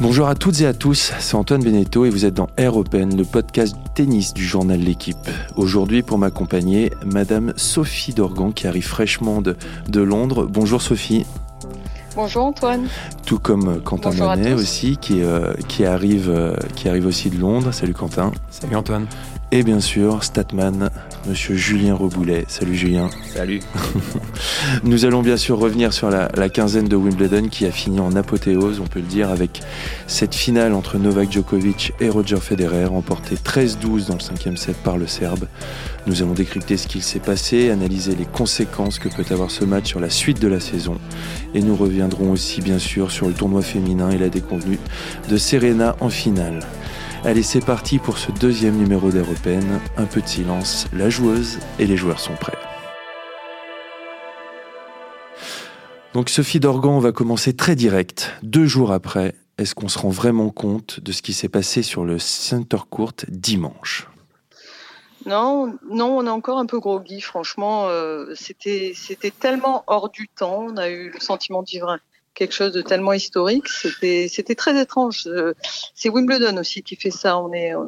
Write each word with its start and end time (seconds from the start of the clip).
Bonjour 0.00 0.28
à 0.28 0.36
toutes 0.36 0.60
et 0.60 0.66
à 0.66 0.72
tous, 0.72 1.12
c'est 1.18 1.34
Antoine 1.34 1.60
Beneteau 1.60 2.04
et 2.04 2.10
vous 2.10 2.24
êtes 2.24 2.34
dans 2.34 2.46
Air 2.56 2.76
Open, 2.76 3.16
le 3.16 3.24
podcast 3.24 3.74
tennis 3.96 4.32
du 4.32 4.44
journal 4.44 4.78
L'équipe. 4.78 5.16
Aujourd'hui, 5.56 6.02
pour 6.02 6.18
m'accompagner, 6.18 6.92
Madame 7.04 7.52
Sophie 7.56 8.14
Dorgan 8.14 8.52
qui 8.52 8.68
arrive 8.68 8.86
fraîchement 8.86 9.42
de, 9.42 9.56
de 9.88 10.00
Londres. 10.00 10.46
Bonjour 10.48 10.80
Sophie. 10.80 11.26
Bonjour 12.14 12.44
Antoine. 12.44 12.86
Tout 13.26 13.40
comme 13.40 13.82
Quentin 13.82 14.12
Monet 14.12 14.52
aussi, 14.52 14.98
qui, 14.98 15.20
euh, 15.20 15.52
qui, 15.66 15.84
arrive, 15.84 16.30
euh, 16.30 16.54
qui 16.76 16.88
arrive 16.88 17.06
aussi 17.06 17.28
de 17.28 17.36
Londres. 17.36 17.72
Salut 17.72 17.94
Quentin. 17.94 18.30
Salut 18.50 18.76
Antoine. 18.76 19.06
Et 19.50 19.62
bien 19.62 19.80
sûr, 19.80 20.24
Statman, 20.24 20.90
monsieur 21.26 21.54
Julien 21.54 21.94
Reboulet. 21.94 22.44
Salut 22.48 22.74
Julien. 22.74 23.08
Salut. 23.32 23.60
Nous 24.84 25.06
allons 25.06 25.22
bien 25.22 25.38
sûr 25.38 25.58
revenir 25.58 25.94
sur 25.94 26.10
la, 26.10 26.28
quinzaine 26.50 26.86
de 26.86 26.96
Wimbledon 26.96 27.48
qui 27.48 27.64
a 27.64 27.70
fini 27.70 27.98
en 27.98 28.14
apothéose, 28.14 28.78
on 28.80 28.86
peut 28.86 29.00
le 29.00 29.06
dire, 29.06 29.30
avec 29.30 29.62
cette 30.06 30.34
finale 30.34 30.74
entre 30.74 30.98
Novak 30.98 31.32
Djokovic 31.32 31.94
et 31.98 32.10
Roger 32.10 32.36
Federer, 32.36 32.84
remportée 32.84 33.36
13-12 33.36 34.08
dans 34.08 34.14
le 34.16 34.20
cinquième 34.20 34.58
set 34.58 34.76
par 34.76 34.98
le 34.98 35.06
Serbe. 35.06 35.46
Nous 36.06 36.20
allons 36.20 36.34
décrypter 36.34 36.76
ce 36.76 36.86
qu'il 36.86 37.02
s'est 37.02 37.18
passé, 37.18 37.70
analyser 37.70 38.14
les 38.14 38.26
conséquences 38.26 38.98
que 38.98 39.08
peut 39.08 39.24
avoir 39.30 39.50
ce 39.50 39.64
match 39.64 39.86
sur 39.86 40.00
la 40.00 40.10
suite 40.10 40.42
de 40.42 40.48
la 40.48 40.60
saison. 40.60 40.98
Et 41.54 41.62
nous 41.62 41.74
reviendrons 41.74 42.32
aussi 42.32 42.60
bien 42.60 42.78
sûr 42.78 43.10
sur 43.10 43.26
le 43.26 43.32
tournoi 43.32 43.62
féminin 43.62 44.10
et 44.10 44.18
la 44.18 44.28
déconvenue 44.28 44.78
de 45.30 45.38
Serena 45.38 45.96
en 46.00 46.10
finale. 46.10 46.60
Allez, 47.28 47.42
c'est 47.42 47.62
parti 47.62 47.98
pour 47.98 48.16
ce 48.16 48.32
deuxième 48.32 48.78
numéro 48.78 49.10
d'Européenne. 49.10 49.82
Un 49.98 50.06
peu 50.06 50.22
de 50.22 50.26
silence, 50.26 50.86
la 50.94 51.10
joueuse 51.10 51.58
et 51.78 51.84
les 51.84 51.94
joueurs 51.94 52.20
sont 52.20 52.32
prêts. 52.32 52.56
Donc 56.14 56.30
Sophie 56.30 56.58
Dorgan, 56.58 56.92
on 56.92 57.00
va 57.00 57.12
commencer 57.12 57.54
très 57.54 57.76
direct. 57.76 58.32
Deux 58.42 58.64
jours 58.64 58.92
après, 58.92 59.34
est-ce 59.58 59.74
qu'on 59.74 59.88
se 59.88 59.98
rend 59.98 60.08
vraiment 60.08 60.48
compte 60.48 61.00
de 61.00 61.12
ce 61.12 61.20
qui 61.20 61.34
s'est 61.34 61.50
passé 61.50 61.82
sur 61.82 62.06
le 62.06 62.18
Center 62.18 62.78
Court 62.88 63.12
dimanche? 63.28 64.08
Non, 65.26 65.76
non, 65.90 66.16
on 66.16 66.26
est 66.26 66.30
encore 66.30 66.56
un 66.56 66.64
peu 66.64 66.80
groggy, 66.80 67.20
franchement. 67.20 67.88
Euh, 67.88 68.32
c'était, 68.36 68.94
tellement 69.38 69.84
hors 69.86 70.08
du 70.08 70.28
temps. 70.28 70.64
On 70.66 70.78
a 70.78 70.88
eu 70.88 71.10
le 71.10 71.20
sentiment 71.20 71.62
de 71.62 71.68
vivre 71.68 71.98
quelque 72.38 72.54
chose 72.54 72.72
de 72.72 72.82
tellement 72.82 73.12
historique. 73.12 73.68
C'était, 73.68 74.28
c'était 74.30 74.54
très 74.54 74.80
étrange. 74.80 75.24
Euh, 75.26 75.54
c'est 75.94 76.08
Wimbledon 76.08 76.56
aussi 76.56 76.84
qui 76.84 76.94
fait 76.94 77.10
ça. 77.10 77.36
On 77.36 77.52
est 77.52 77.74
euh, 77.74 77.84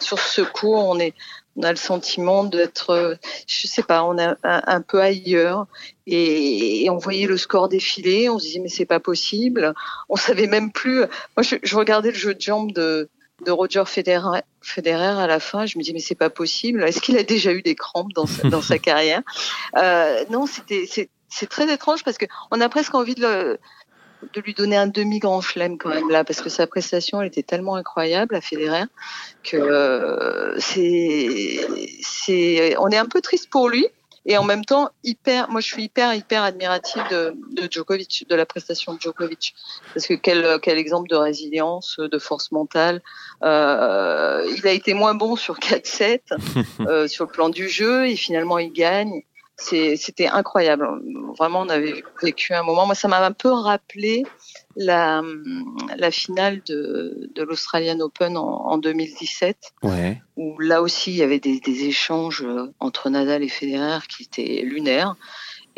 sur 0.00 0.18
ce 0.18 0.40
cours, 0.40 0.86
on 0.86 0.98
est, 0.98 1.12
on 1.54 1.62
a 1.62 1.70
le 1.70 1.76
sentiment 1.76 2.44
d'être, 2.44 2.90
euh, 2.90 3.14
je 3.46 3.66
sais 3.66 3.82
pas, 3.82 4.04
on 4.04 4.16
est 4.16 4.34
un, 4.42 4.80
peu 4.80 5.02
ailleurs. 5.02 5.66
Et, 6.06 6.88
on 6.90 6.96
voyait 6.96 7.26
le 7.26 7.36
score 7.36 7.68
défiler. 7.68 8.30
On 8.30 8.38
se 8.38 8.46
disait 8.46 8.60
mais 8.60 8.70
c'est 8.70 8.86
pas 8.86 9.00
possible. 9.00 9.74
On 10.08 10.16
savait 10.16 10.46
même 10.46 10.72
plus. 10.72 11.00
Moi, 11.36 11.42
je, 11.42 11.56
je 11.62 11.76
regardais 11.76 12.10
le 12.10 12.16
jeu 12.16 12.34
de 12.34 12.40
jambes 12.40 12.72
de 12.72 13.10
de 13.46 13.52
Roger 13.52 13.84
Federer, 13.86 14.40
Federer 14.62 15.22
à 15.22 15.28
la 15.28 15.38
fin, 15.38 15.64
je 15.64 15.78
me 15.78 15.84
dis 15.84 15.92
mais 15.92 16.00
c'est 16.00 16.16
pas 16.16 16.28
possible. 16.30 16.82
Est-ce 16.82 17.00
qu'il 17.00 17.16
a 17.16 17.22
déjà 17.22 17.52
eu 17.52 17.62
des 17.62 17.76
crampes 17.76 18.12
dans 18.12 18.26
sa, 18.26 18.48
dans 18.48 18.62
sa 18.62 18.78
carrière? 18.80 19.22
Euh, 19.76 20.24
Non, 20.28 20.46
c'était 20.46 21.08
c'est 21.28 21.48
très 21.48 21.72
étrange 21.72 22.04
parce 22.04 22.18
que 22.18 22.26
on 22.50 22.60
a 22.60 22.68
presque 22.68 22.94
envie 22.94 23.14
de, 23.14 23.58
de 24.32 24.40
lui 24.40 24.54
donner 24.54 24.76
un 24.76 24.86
demi 24.86 25.18
grand 25.18 25.40
chelem 25.40 25.78
quand 25.78 25.90
même 25.90 26.10
là 26.10 26.24
parce 26.24 26.40
que 26.40 26.48
sa 26.48 26.66
prestation 26.66 27.20
elle 27.20 27.28
était 27.28 27.42
tellement 27.42 27.76
incroyable 27.76 28.34
à 28.34 28.40
Federer 28.40 28.84
que 29.42 29.56
euh, 29.56 30.58
c'est 30.58 31.60
c'est 32.02 32.76
on 32.78 32.88
est 32.88 32.96
un 32.96 33.06
peu 33.06 33.20
triste 33.20 33.50
pour 33.50 33.68
lui 33.68 33.86
et 34.26 34.36
en 34.36 34.44
même 34.44 34.64
temps 34.64 34.90
hyper 35.04 35.48
moi 35.48 35.60
je 35.60 35.66
suis 35.66 35.84
hyper 35.84 36.14
hyper 36.14 36.42
admirative 36.42 37.02
de, 37.10 37.34
de 37.52 37.68
Djokovic 37.70 38.26
de 38.28 38.34
la 38.34 38.44
prestation 38.44 38.94
de 38.94 39.00
Djokovic. 39.00 39.54
Parce 39.94 40.06
que 40.06 40.14
quel 40.14 40.58
quel 40.60 40.78
exemple 40.78 41.08
de 41.08 41.16
résilience 41.16 41.98
de 41.98 42.18
force 42.18 42.52
mentale. 42.52 43.02
Euh, 43.42 44.44
il 44.56 44.66
a 44.66 44.72
été 44.72 44.92
moins 44.94 45.14
bon 45.14 45.36
sur 45.36 45.58
4-7 45.58 46.20
euh, 46.80 47.08
sur 47.08 47.24
le 47.26 47.30
plan 47.30 47.48
du 47.48 47.68
jeu 47.68 48.06
et 48.06 48.16
finalement 48.16 48.58
il 48.58 48.72
gagne 48.72 49.22
c'était 49.58 50.28
incroyable. 50.28 50.88
Vraiment, 51.36 51.60
on 51.60 51.68
avait 51.68 52.02
vécu 52.22 52.54
un 52.54 52.62
moment. 52.62 52.86
Moi, 52.86 52.94
ça 52.94 53.08
m'a 53.08 53.24
un 53.24 53.32
peu 53.32 53.50
rappelé 53.50 54.24
la, 54.76 55.22
la 55.96 56.10
finale 56.10 56.62
de, 56.66 57.30
de 57.34 57.42
l'Australian 57.42 57.98
Open 58.00 58.36
en, 58.36 58.46
en 58.46 58.78
2017, 58.78 59.56
ouais. 59.82 60.22
où 60.36 60.58
là 60.60 60.80
aussi 60.80 61.10
il 61.10 61.16
y 61.16 61.22
avait 61.22 61.40
des, 61.40 61.58
des 61.58 61.84
échanges 61.84 62.46
entre 62.78 63.10
Nadal 63.10 63.42
et 63.42 63.48
Federer 63.48 63.98
qui 64.08 64.22
étaient 64.22 64.62
lunaires. 64.62 65.16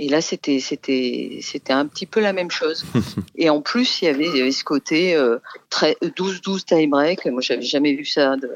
Et 0.03 0.09
là, 0.09 0.23
c'était 0.23 0.61
c'était 0.61 1.41
c'était 1.43 1.75
un 1.75 1.87
petit 1.87 2.07
peu 2.07 2.21
la 2.21 2.33
même 2.33 2.51
chose. 2.51 2.87
et 3.37 3.51
en 3.51 3.61
plus, 3.61 4.01
il 4.01 4.07
y 4.07 4.09
avait, 4.09 4.25
il 4.25 4.35
y 4.35 4.41
avait 4.41 4.51
ce 4.51 4.65
côté 4.65 5.15
euh, 5.15 5.37
très 5.69 5.95
12-12 6.03 6.65
tie 6.65 6.87
break. 6.87 7.27
Moi, 7.27 7.43
j'avais 7.43 7.61
jamais 7.61 7.93
vu 7.93 8.07
ça. 8.07 8.37
De, 8.37 8.51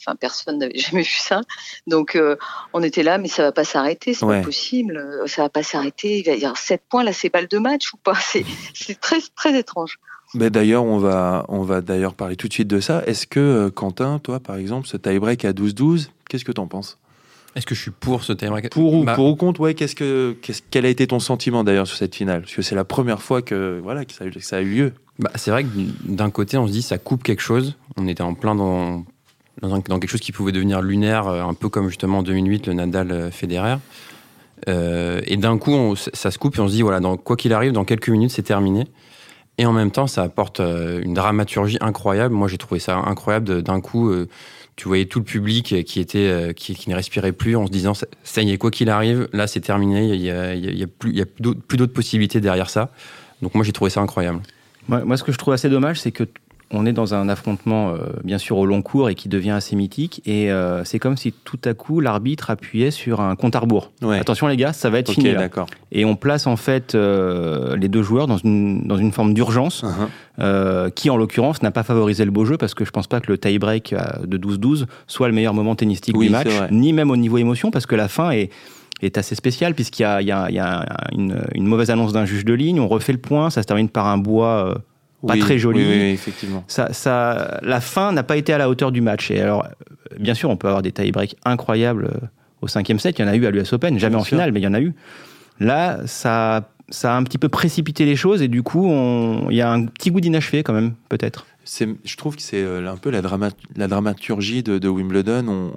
enfin, 0.00 0.16
personne 0.16 0.56
n'avait 0.56 0.78
jamais 0.78 1.02
vu 1.02 1.18
ça. 1.18 1.42
Donc, 1.86 2.16
euh, 2.16 2.36
on 2.72 2.82
était 2.82 3.02
là, 3.02 3.18
mais 3.18 3.28
ça 3.28 3.42
va 3.42 3.52
pas 3.52 3.64
s'arrêter, 3.64 4.14
c'est 4.14 4.24
pas 4.24 4.40
possible. 4.40 4.96
Euh, 4.96 5.26
ça 5.26 5.42
va 5.42 5.50
pas 5.50 5.62
s'arrêter. 5.62 6.20
Il 6.20 6.24
va 6.24 6.32
y 6.32 6.44
avoir 6.46 6.56
7 6.56 6.80
points 6.88 7.04
là, 7.04 7.12
c'est 7.12 7.28
balle 7.28 7.48
de 7.48 7.58
match 7.58 7.92
ou 7.92 7.98
pas? 7.98 8.14
C'est 8.74 8.98
très 8.98 9.18
très 9.34 9.58
étrange. 9.58 9.98
Mais 10.32 10.48
d'ailleurs, 10.48 10.84
on 10.84 10.96
va, 10.96 11.44
on 11.48 11.60
va 11.60 11.82
d'ailleurs 11.82 12.14
parler 12.14 12.36
tout 12.36 12.48
de 12.48 12.54
suite 12.54 12.68
de 12.68 12.80
ça. 12.80 13.02
Est-ce 13.06 13.26
que, 13.26 13.68
Quentin, 13.68 14.18
toi, 14.18 14.40
par 14.40 14.56
exemple, 14.56 14.88
ce 14.88 14.96
tie-break 14.96 15.44
à 15.44 15.52
12-12, 15.52 16.08
qu'est-ce 16.30 16.44
que 16.46 16.52
tu 16.52 16.60
en 16.60 16.68
penses? 16.68 16.98
Est-ce 17.56 17.66
que 17.66 17.74
je 17.74 17.80
suis 17.80 17.90
pour 17.90 18.22
ce 18.22 18.32
tie-break 18.32 18.70
Pour 18.70 18.94
ou, 18.94 19.04
bah, 19.04 19.14
pour 19.14 19.26
ou 19.26 19.34
contre, 19.34 19.60
ouais, 19.60 19.74
qu'est-ce 19.74 19.96
que, 19.96 20.36
qu'est-ce, 20.42 20.62
quel 20.70 20.84
a 20.84 20.88
été 20.88 21.06
ton 21.06 21.18
sentiment 21.18 21.64
d'ailleurs 21.64 21.86
sur 21.86 21.96
cette 21.96 22.14
finale? 22.14 22.42
Parce 22.42 22.54
que 22.54 22.62
c'est 22.62 22.74
la 22.74 22.84
première 22.84 23.22
fois 23.22 23.42
que, 23.42 23.80
voilà, 23.82 24.04
que, 24.04 24.12
ça, 24.12 24.24
a 24.24 24.26
eu, 24.28 24.40
ça 24.40 24.56
a 24.58 24.60
eu 24.60 24.66
lieu. 24.66 24.92
Bah, 25.18 25.30
c'est 25.34 25.50
vrai 25.50 25.64
que 25.64 25.68
d'un 26.04 26.30
côté, 26.30 26.58
on 26.58 26.66
se 26.66 26.72
dit 26.72 26.82
ça 26.82 26.98
coupe 26.98 27.22
quelque 27.22 27.40
chose. 27.40 27.76
On 27.96 28.06
était 28.06 28.22
en 28.22 28.34
plein 28.34 28.54
dans, 28.54 29.04
dans, 29.62 29.80
quelque 29.80 30.08
chose 30.08 30.20
qui 30.20 30.32
pouvait 30.32 30.52
devenir 30.52 30.82
lunaire, 30.82 31.28
euh, 31.28 31.42
un 31.42 31.54
peu 31.54 31.70
comme 31.70 31.88
justement 31.88 32.18
en 32.18 32.22
2008, 32.22 32.66
le 32.66 32.74
Nadal-Federer. 32.74 33.76
Euh, 34.68 35.20
et 35.26 35.36
d'un 35.36 35.58
coup, 35.58 35.72
on, 35.72 35.94
ça 35.96 36.30
se 36.30 36.38
coupe 36.38 36.56
et 36.56 36.60
on 36.60 36.68
se 36.68 36.74
dit, 36.74 36.82
voilà, 36.82 37.00
dans, 37.00 37.16
quoi 37.16 37.36
qu'il 37.36 37.52
arrive, 37.52 37.72
dans 37.72 37.84
quelques 37.84 38.10
minutes, 38.10 38.30
c'est 38.30 38.42
terminé. 38.42 38.84
Et 39.58 39.64
en 39.64 39.72
même 39.72 39.90
temps, 39.90 40.06
ça 40.06 40.22
apporte 40.22 40.60
euh, 40.60 41.00
une 41.02 41.14
dramaturgie 41.14 41.78
incroyable. 41.80 42.34
Moi, 42.34 42.48
j'ai 42.48 42.58
trouvé 42.58 42.80
ça 42.80 42.96
incroyable 42.96 43.62
d'un 43.62 43.80
coup. 43.80 44.10
Euh, 44.10 44.28
tu 44.76 44.88
voyais 44.88 45.06
tout 45.06 45.18
le 45.18 45.24
public 45.24 45.84
qui 45.84 46.00
était 46.00 46.18
euh, 46.18 46.52
qui, 46.52 46.88
ne 46.88 46.94
respirait 46.94 47.32
plus 47.32 47.56
en 47.56 47.66
se 47.66 47.72
disant 47.72 47.94
ça 47.94 48.42
y 48.42 48.52
est 48.52 48.58
quoi 48.58 48.70
qu'il 48.70 48.90
arrive 48.90 49.28
là 49.32 49.46
c'est 49.46 49.60
terminé 49.60 50.14
il 50.14 50.20
y 50.20 50.30
a, 50.30 50.54
il 50.54 50.78
y 50.78 50.82
a 50.82 50.86
plus 50.86 51.12
il 51.14 51.26
plus 51.26 51.78
d'autres 51.78 51.94
possibilités 51.94 52.40
derrière 52.40 52.70
ça. 52.70 52.92
Donc 53.42 53.54
moi 53.54 53.64
j'ai 53.64 53.72
trouvé 53.72 53.90
ça 53.90 54.00
incroyable. 54.00 54.40
Moi, 54.88 55.16
ce 55.16 55.24
que 55.24 55.32
je 55.32 55.38
trouve 55.38 55.54
assez 55.54 55.68
dommage 55.68 56.00
c'est 56.00 56.12
que 56.12 56.24
on 56.72 56.84
est 56.84 56.92
dans 56.92 57.14
un 57.14 57.28
affrontement, 57.28 57.90
euh, 57.90 57.98
bien 58.24 58.38
sûr, 58.38 58.58
au 58.58 58.66
long 58.66 58.82
cours 58.82 59.08
et 59.08 59.14
qui 59.14 59.28
devient 59.28 59.50
assez 59.50 59.76
mythique. 59.76 60.20
Et 60.26 60.50
euh, 60.50 60.82
c'est 60.84 60.98
comme 60.98 61.16
si 61.16 61.32
tout 61.32 61.60
à 61.64 61.74
coup, 61.74 62.00
l'arbitre 62.00 62.50
appuyait 62.50 62.90
sur 62.90 63.20
un 63.20 63.36
compte 63.36 63.54
à 63.54 63.60
rebours. 63.60 63.92
Attention, 64.02 64.48
les 64.48 64.56
gars, 64.56 64.72
ça 64.72 64.90
va 64.90 64.98
être 64.98 65.12
fini. 65.12 65.32
Et 65.92 66.04
on 66.04 66.16
place 66.16 66.46
en 66.46 66.56
fait 66.56 66.94
euh, 66.94 67.76
les 67.76 67.88
deux 67.88 68.02
joueurs 68.02 68.26
dans 68.26 68.38
une, 68.38 68.86
dans 68.86 68.96
une 68.96 69.12
forme 69.12 69.32
d'urgence 69.32 69.84
uh-huh. 69.84 70.90
qui, 70.90 71.08
en 71.08 71.16
l'occurrence, 71.16 71.62
n'a 71.62 71.70
pas 71.70 71.84
favorisé 71.84 72.24
le 72.24 72.32
beau 72.32 72.44
jeu 72.44 72.56
parce 72.56 72.74
que 72.74 72.84
je 72.84 72.90
pense 72.90 73.06
pas 73.06 73.20
que 73.20 73.30
le 73.30 73.38
tie-break 73.38 73.94
de 74.24 74.38
12-12 74.38 74.86
soit 75.06 75.28
le 75.28 75.34
meilleur 75.34 75.54
moment 75.54 75.76
tennistique 75.76 76.18
du 76.18 76.30
match, 76.30 76.48
ni 76.70 76.92
même 76.92 77.10
au 77.10 77.16
niveau 77.16 77.38
émotion 77.38 77.70
parce 77.70 77.86
que 77.86 77.94
la 77.94 78.08
fin 78.08 78.30
est 78.30 78.50
est 79.02 79.18
assez 79.18 79.34
spéciale 79.34 79.74
puisqu'il 79.74 80.04
y 80.04 80.06
a, 80.06 80.22
il 80.22 80.26
y 80.26 80.32
a, 80.32 80.48
il 80.48 80.54
y 80.54 80.58
a 80.58 80.86
une, 81.12 81.44
une, 81.54 81.66
mauvaise 81.66 81.90
annonce 81.90 82.14
d'un 82.14 82.24
juge 82.24 82.46
de 82.46 82.54
ligne, 82.54 82.80
on 82.80 82.88
refait 82.88 83.12
le 83.12 83.18
point, 83.18 83.50
ça 83.50 83.60
se 83.60 83.66
termine 83.66 83.90
par 83.90 84.06
un 84.06 84.16
bois 84.16 84.80
pas 85.26 85.36
très 85.36 85.58
joli. 85.58 85.80
Oui, 85.80 86.10
effectivement. 86.10 86.64
Ça, 86.68 86.92
ça, 86.92 87.60
la 87.62 87.80
fin 87.80 88.12
n'a 88.12 88.22
pas 88.22 88.36
été 88.36 88.52
à 88.52 88.58
la 88.58 88.68
hauteur 88.68 88.92
du 88.92 89.00
match. 89.00 89.30
Et 89.30 89.40
alors, 89.40 89.66
bien 90.18 90.34
sûr, 90.34 90.50
on 90.50 90.56
peut 90.56 90.68
avoir 90.68 90.82
des 90.82 90.92
tie-breaks 90.92 91.36
incroyables 91.44 92.06
euh, 92.06 92.26
au 92.62 92.68
cinquième 92.68 92.98
set. 92.98 93.18
Il 93.18 93.22
y 93.22 93.24
en 93.24 93.28
a 93.28 93.36
eu 93.36 93.46
à 93.46 93.50
l'US 93.50 93.72
Open, 93.72 93.98
jamais 93.98 94.16
en 94.16 94.24
finale, 94.24 94.52
mais 94.52 94.60
il 94.60 94.64
y 94.64 94.68
en 94.68 94.74
a 94.74 94.80
eu. 94.80 94.94
Là, 95.58 96.00
ça, 96.06 96.70
ça 96.88 97.14
a 97.14 97.16
un 97.16 97.22
petit 97.22 97.38
peu 97.38 97.48
précipité 97.48 98.04
les 98.04 98.16
choses 98.16 98.42
et 98.42 98.48
du 98.48 98.62
coup, 98.62 98.86
il 99.50 99.56
y 99.56 99.62
a 99.62 99.70
un 99.70 99.86
petit 99.86 100.10
goût 100.10 100.20
d'inachevé 100.20 100.62
quand 100.62 100.74
même, 100.74 100.94
peut-être 101.08 101.46
je 101.66 102.16
trouve 102.16 102.36
que 102.36 102.42
c'est 102.42 102.62
euh, 102.62 102.88
un 102.88 102.96
peu 102.96 103.10
la, 103.10 103.20
la 103.20 103.88
dramaturgie 103.88 104.62
de, 104.62 104.88
Wimbledon. 104.88 105.48
On, 105.48 105.72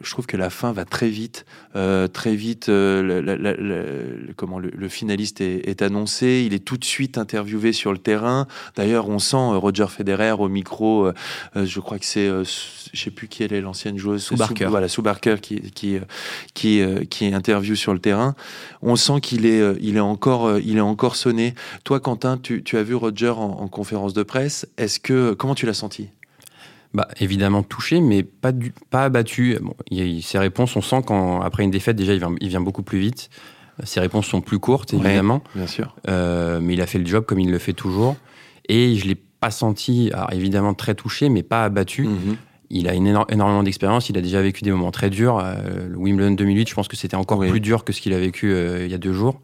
je 0.00 0.10
trouve 0.10 0.26
que 0.26 0.36
la 0.36 0.50
fin 0.50 0.72
va 0.72 0.84
très 0.84 1.08
vite, 1.08 1.44
euh, 1.76 2.08
très 2.08 2.34
vite. 2.34 2.68
Euh, 2.68 4.32
comment 4.36 4.58
le, 4.58 4.88
finaliste 4.88 5.40
est, 5.40 5.82
annoncé, 5.82 6.44
il 6.46 6.54
est 6.54 6.64
tout 6.64 6.76
de 6.76 6.84
suite 6.84 7.18
interviewé 7.18 7.72
sur 7.72 7.92
le 7.92 7.98
terrain. 7.98 8.46
D'ailleurs, 8.76 9.08
on 9.08 9.18
sent 9.18 9.36
Roger 9.36 9.86
Federer 9.88 10.32
au 10.32 10.48
micro. 10.48 11.10
je 11.54 11.80
crois 11.80 11.98
que 11.98 12.06
c'est, 12.06 12.28
je 12.28 13.00
sais 13.00 13.10
plus 13.10 13.28
qui 13.28 13.42
elle 13.42 13.52
est 13.52 13.60
l'ancienne 13.60 13.98
joueuse, 13.98 14.24
Sue 14.24 14.36
Barker. 14.36 14.66
voilà, 14.66 14.86
Barker 14.98 15.36
qui 15.42 15.60
qui 15.72 15.98
qui 16.54 16.82
qui 17.10 17.26
interview 17.26 17.74
sur 17.74 17.92
le 17.92 17.98
terrain. 17.98 18.34
On 18.82 18.96
sent 18.96 19.20
qu'il 19.20 19.46
est 19.46 19.62
il 19.80 19.96
est 19.96 20.00
encore 20.00 20.58
il 20.58 20.78
est 20.78 20.80
encore 20.80 21.16
sonné. 21.16 21.54
Toi, 21.84 22.00
Quentin, 22.00 22.38
tu, 22.38 22.62
tu 22.62 22.78
as 22.78 22.82
vu 22.82 22.94
Roger 22.94 23.30
en, 23.30 23.60
en 23.60 23.68
conférence 23.68 24.14
de 24.14 24.22
presse. 24.22 24.66
Est-ce 24.78 25.00
que 25.00 25.33
comment 25.34 25.54
tu 25.54 25.66
l'as 25.66 25.74
senti? 25.74 26.08
Bah, 26.92 27.08
évidemment 27.18 27.62
touché, 27.62 28.00
mais 28.00 28.22
pas, 28.22 28.52
du, 28.52 28.72
pas 28.90 29.04
abattu. 29.04 29.58
Bon, 29.60 29.74
il, 29.90 30.22
ses 30.22 30.38
réponses, 30.38 30.76
on 30.76 30.80
sent 30.80 31.02
qu'après 31.06 31.64
une 31.64 31.70
défaite, 31.70 31.96
déjà, 31.96 32.12
il 32.12 32.20
vient, 32.20 32.34
il 32.40 32.48
vient, 32.48 32.60
beaucoup 32.60 32.82
plus 32.82 32.98
vite. 32.98 33.30
Ses 33.82 33.98
réponses 33.98 34.26
sont 34.26 34.40
plus 34.40 34.60
courtes, 34.60 34.94
évidemment. 34.94 35.42
bien 35.56 35.66
sûr. 35.66 35.96
Euh, 36.08 36.60
mais 36.62 36.74
il 36.74 36.80
a 36.80 36.86
fait 36.86 36.98
le 36.98 37.06
job 37.06 37.24
comme 37.24 37.40
il 37.40 37.50
le 37.50 37.58
fait 37.58 37.72
toujours. 37.72 38.16
Et 38.68 38.94
je 38.94 39.06
l'ai 39.06 39.16
pas 39.16 39.50
senti, 39.50 40.12
évidemment 40.32 40.74
très 40.74 40.94
touché, 40.94 41.28
mais 41.28 41.42
pas 41.42 41.64
abattu. 41.64 42.04
Mhm. 42.04 42.36
Il 42.70 42.88
a 42.88 42.94
énormément 42.94 43.62
d'expérience, 43.62 44.08
il 44.08 44.16
a 44.16 44.20
déjà 44.20 44.40
vécu 44.40 44.62
des 44.62 44.70
moments 44.70 44.90
très 44.90 45.10
durs. 45.10 45.38
Euh, 45.38 45.88
le 45.88 45.96
Wimbledon 45.96 46.32
2008, 46.32 46.68
je 46.68 46.74
pense 46.74 46.88
que 46.88 46.96
c'était 46.96 47.16
encore 47.16 47.40
plus 47.40 47.60
dur 47.60 47.84
que 47.84 47.92
ce 47.92 48.00
qu'il 48.00 48.12
a 48.14 48.18
vécu 48.18 48.52
euh, 48.52 48.86
il 48.86 48.90
y 48.90 48.94
a 48.94 48.98
deux 48.98 49.12
jours. 49.12 49.40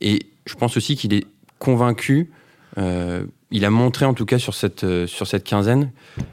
Et 0.00 0.20
je 0.46 0.54
pense 0.54 0.76
aussi 0.76 0.96
qu'il 0.96 1.12
est 1.12 1.26
convaincu, 1.58 2.30
euh, 2.78 3.24
il 3.54 3.64
a 3.64 3.70
montré 3.70 4.04
en 4.04 4.14
tout 4.14 4.26
cas 4.26 4.38
sur 4.38 4.52
cette, 4.52 4.84
sur 5.06 5.28
cette 5.28 5.44
quinzaine 5.44 5.92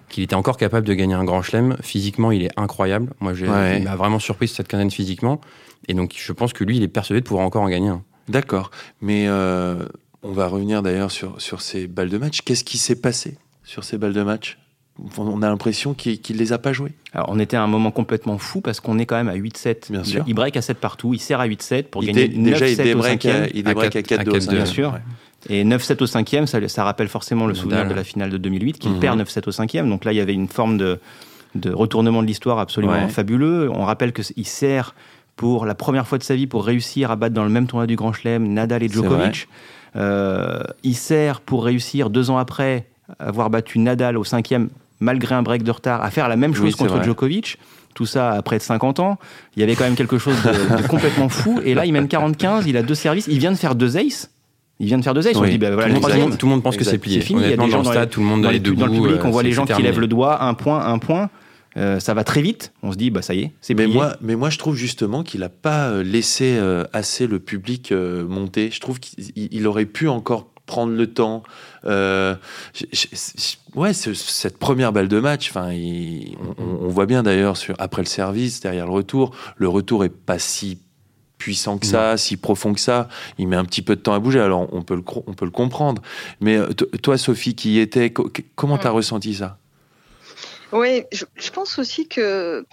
qu'il 0.09 0.23
était 0.23 0.33
encore 0.33 0.57
capable 0.57 0.87
de 0.87 0.93
gagner 0.95 1.13
un 1.13 1.23
grand 1.23 1.43
chelem. 1.43 1.77
Physiquement, 1.81 2.31
il 2.31 2.43
est 2.43 2.51
incroyable. 2.57 3.13
Moi, 3.19 3.33
il 3.33 3.83
m'a 3.83 3.95
vraiment 3.95 4.17
surpris 4.17 4.47
cette 4.47 4.67
quinzaine 4.67 4.89
physiquement. 4.89 5.39
Et 5.87 5.93
donc, 5.93 6.15
je 6.17 6.33
pense 6.33 6.51
que 6.51 6.63
lui, 6.63 6.77
il 6.77 6.83
est 6.83 6.87
persuadé 6.87 7.21
de 7.21 7.25
pouvoir 7.25 7.45
encore 7.45 7.61
en 7.61 7.69
gagner 7.69 7.89
un. 7.89 8.03
D'accord. 8.27 8.71
Mais 9.01 9.29
on 9.29 10.31
va 10.31 10.47
revenir 10.47 10.81
d'ailleurs 10.81 11.11
sur, 11.11 11.39
sur 11.39 11.61
ces 11.61 11.87
balles 11.87 12.09
de 12.09 12.17
match. 12.17 12.41
Qu'est-ce 12.41 12.63
qui 12.63 12.79
s'est 12.79 12.99
passé 12.99 13.37
sur 13.63 13.83
ces 13.83 13.99
balles 13.99 14.13
de 14.13 14.23
match? 14.23 14.57
On 15.17 15.41
a 15.41 15.47
l'impression 15.47 15.93
qu'il 15.93 16.19
ne 16.29 16.37
les 16.37 16.53
a 16.53 16.57
pas 16.57 16.73
jouées. 16.73 16.93
Alors, 17.13 17.27
on 17.29 17.39
était 17.39 17.55
à 17.55 17.63
un 17.63 17.67
moment 17.67 17.91
complètement 17.91 18.37
fou 18.37 18.61
parce 18.61 18.79
qu'on 18.79 18.99
est 18.99 19.05
quand 19.05 19.15
même 19.15 19.29
à 19.29 19.35
8-7. 19.35 19.91
Bien 19.91 20.03
sûr. 20.03 20.23
Il 20.27 20.33
break 20.33 20.57
à 20.57 20.61
7 20.61 20.77
partout, 20.77 21.13
il 21.13 21.19
sert 21.19 21.39
à 21.39 21.47
8-7 21.47 21.83
pour 21.83 22.03
gagner 22.03 22.27
9-7 22.27 22.43
Déjà, 22.43 22.67
il 22.67 22.77
débreak 22.77 23.25
à, 23.25 23.47
il 23.47 23.67
à 23.67 23.73
4-2. 23.73 24.49
Bien 24.49 24.65
sûr. 24.65 24.99
Et 25.49 25.63
9-7 25.65 26.03
au 26.03 26.05
5e, 26.05 26.45
ça, 26.45 26.67
ça, 26.67 26.83
rappelle 26.83 27.07
forcément 27.07 27.47
le 27.47 27.53
souvenir 27.53 27.87
de 27.87 27.93
la 27.93 28.03
finale 28.03 28.29
de 28.29 28.37
2008, 28.37 28.79
qu'il 28.79 28.91
mhm. 28.91 28.99
perd 28.99 29.19
9-7 29.19 29.47
au 29.47 29.51
5e. 29.51 29.89
Donc 29.89 30.05
là, 30.05 30.13
il 30.13 30.17
y 30.17 30.21
avait 30.21 30.33
une 30.33 30.47
forme 30.47 30.77
de, 30.77 30.99
de 31.55 31.71
retournement 31.71 32.21
de 32.21 32.27
l'histoire 32.27 32.59
absolument 32.59 33.07
fabuleux. 33.09 33.69
On 33.71 33.83
rappelle 33.83 34.13
qu'il 34.13 34.47
sert 34.47 34.95
pour 35.35 35.65
la 35.65 35.75
première 35.75 36.07
fois 36.07 36.17
de 36.17 36.23
sa 36.23 36.35
vie 36.35 36.47
pour 36.47 36.65
réussir 36.65 37.11
à 37.11 37.15
battre 37.15 37.33
dans 37.33 37.43
le 37.43 37.49
même 37.49 37.67
tournoi 37.67 37.87
du 37.87 37.95
Grand 37.95 38.13
Chelem 38.13 38.47
Nadal 38.47 38.83
et 38.83 38.89
Djokovic. 38.89 39.47
Euh, 39.95 40.63
il 40.83 40.95
sert 40.95 41.41
pour 41.41 41.65
réussir 41.65 42.09
deux 42.09 42.29
ans 42.29 42.37
après 42.37 42.87
avoir 43.19 43.49
battu 43.49 43.79
Nadal 43.79 44.17
au 44.17 44.23
cinquième 44.23 44.69
malgré 44.99 45.35
un 45.35 45.41
break 45.41 45.63
de 45.63 45.71
retard, 45.71 46.03
à 46.03 46.11
faire 46.11 46.29
la 46.29 46.35
même 46.35 46.53
chose 46.53 46.75
contre 46.75 47.03
Djokovic. 47.03 47.57
Tout 47.93 48.05
ça 48.05 48.31
à 48.31 48.41
près 48.41 48.57
de 48.57 48.63
50 48.63 48.99
ans. 48.99 49.17
Il 49.57 49.59
y 49.59 49.63
avait 49.63 49.75
quand 49.75 49.83
même 49.83 49.95
quelque 49.95 50.17
chose 50.17 50.35
de, 50.43 50.87
complètement 50.87 51.27
fou. 51.27 51.59
Et 51.65 51.73
là, 51.73 51.85
il 51.85 51.91
mène 51.91 52.05
40-15, 52.05 52.63
il 52.65 52.77
a 52.77 52.83
deux 52.83 52.95
services, 52.95 53.27
il 53.27 53.39
vient 53.39 53.51
de 53.51 53.57
faire 53.57 53.75
deux 53.75 53.97
aces. 53.97 54.29
Il 54.81 54.87
vient 54.87 54.97
de 54.97 55.03
faire 55.03 55.13
deux 55.13 55.27
aces. 55.27 55.37
On 55.37 55.43
dit, 55.43 55.59
bah, 55.59 55.69
voilà, 55.71 55.93
tout, 55.93 56.07
le 56.07 56.17
monde, 56.17 56.37
tout, 56.37 56.45
le 56.47 56.49
monde 56.49 56.63
pense 56.63 56.75
que 56.75 56.83
c'est 56.83 56.97
plié. 56.97 57.21
fini. 57.21 57.41
il 57.43 57.49
y 57.51 57.53
a 57.53 57.55
des 57.55 57.69
gens 57.69 57.83
dans, 57.83 57.89
le 57.89 57.95
stade, 57.95 58.09
tout 58.09 58.19
le 58.19 58.25
monde 58.25 58.41
dans, 58.41 58.49
dans 58.49 58.85
le 58.87 58.91
public, 58.91 59.23
on 59.23 59.29
voit 59.29 59.43
les 59.43 59.51
gens 59.51 59.65
qui 59.65 59.81
lèvent 59.81 59.99
le 59.99 60.07
doigt, 60.07 60.43
un 60.43 60.55
point, 60.55 60.85
un 60.85 60.97
point. 60.97 61.29
Euh, 61.77 61.99
ça 61.99 62.13
va 62.13 62.23
très 62.23 62.41
vite. 62.41 62.73
On 62.83 62.91
se 62.91 62.97
dit, 62.97 63.11
bah 63.11 63.21
ça 63.21 63.33
y 63.33 63.43
est, 63.43 63.51
c'est 63.61 63.73
mais 63.73 63.87
moi, 63.87 64.17
mais 64.21 64.35
moi, 64.35 64.49
je 64.49 64.57
trouve 64.57 64.75
justement 64.75 65.23
qu'il 65.23 65.39
n'a 65.39 65.49
pas 65.49 65.89
euh, 65.89 66.03
laissé 66.03 66.57
euh, 66.57 66.83
assez 66.91 67.27
le 67.27 67.39
public 67.39 67.93
monter. 67.93 68.71
Je 68.71 68.79
trouve 68.79 68.99
qu'il 68.99 69.67
aurait 69.67 69.85
pu 69.85 70.09
encore 70.09 70.47
prendre 70.65 70.93
le 70.93 71.07
temps. 71.07 71.43
ouais, 71.85 73.93
cette 73.93 74.57
première 74.57 74.91
balle 74.91 75.07
de 75.07 75.19
match, 75.19 75.49
enfin, 75.49 75.69
on, 76.57 76.87
voit 76.87 77.05
bien 77.05 77.23
d'ailleurs 77.23 77.57
sur 77.57 77.75
après 77.77 78.01
le 78.01 78.07
service, 78.07 78.61
derrière 78.61 78.85
le 78.85 78.93
retour, 78.93 79.33
le 79.57 79.69
retour 79.69 80.03
est 80.03 80.09
pas 80.09 80.39
si 80.39 80.79
puissant 81.41 81.79
que 81.79 81.87
ça, 81.87 82.17
si 82.17 82.37
profond 82.37 82.73
que 82.73 82.79
ça. 82.79 83.09
Il 83.39 83.47
met 83.47 83.55
un 83.55 83.65
petit 83.65 83.81
peu 83.81 83.95
de 83.95 84.01
temps 84.01 84.13
à 84.13 84.19
bouger. 84.19 84.39
Alors 84.39 84.71
on 84.71 84.83
peut 84.83 84.95
le, 84.95 85.03
on 85.25 85.33
peut 85.33 85.45
le 85.45 85.51
comprendre. 85.51 86.03
Mais 86.39 86.59
toi, 87.01 87.17
Sophie, 87.17 87.55
qui 87.55 87.73
y 87.73 87.79
était, 87.79 88.13
comment 88.55 88.77
tu 88.77 88.85
as 88.85 88.91
ressenti 88.91 89.33
ça? 89.33 89.57
Oui, 90.71 91.03
je, 91.11 91.49
pense 91.49 91.79
aussi 91.79 92.07
que 92.07 92.63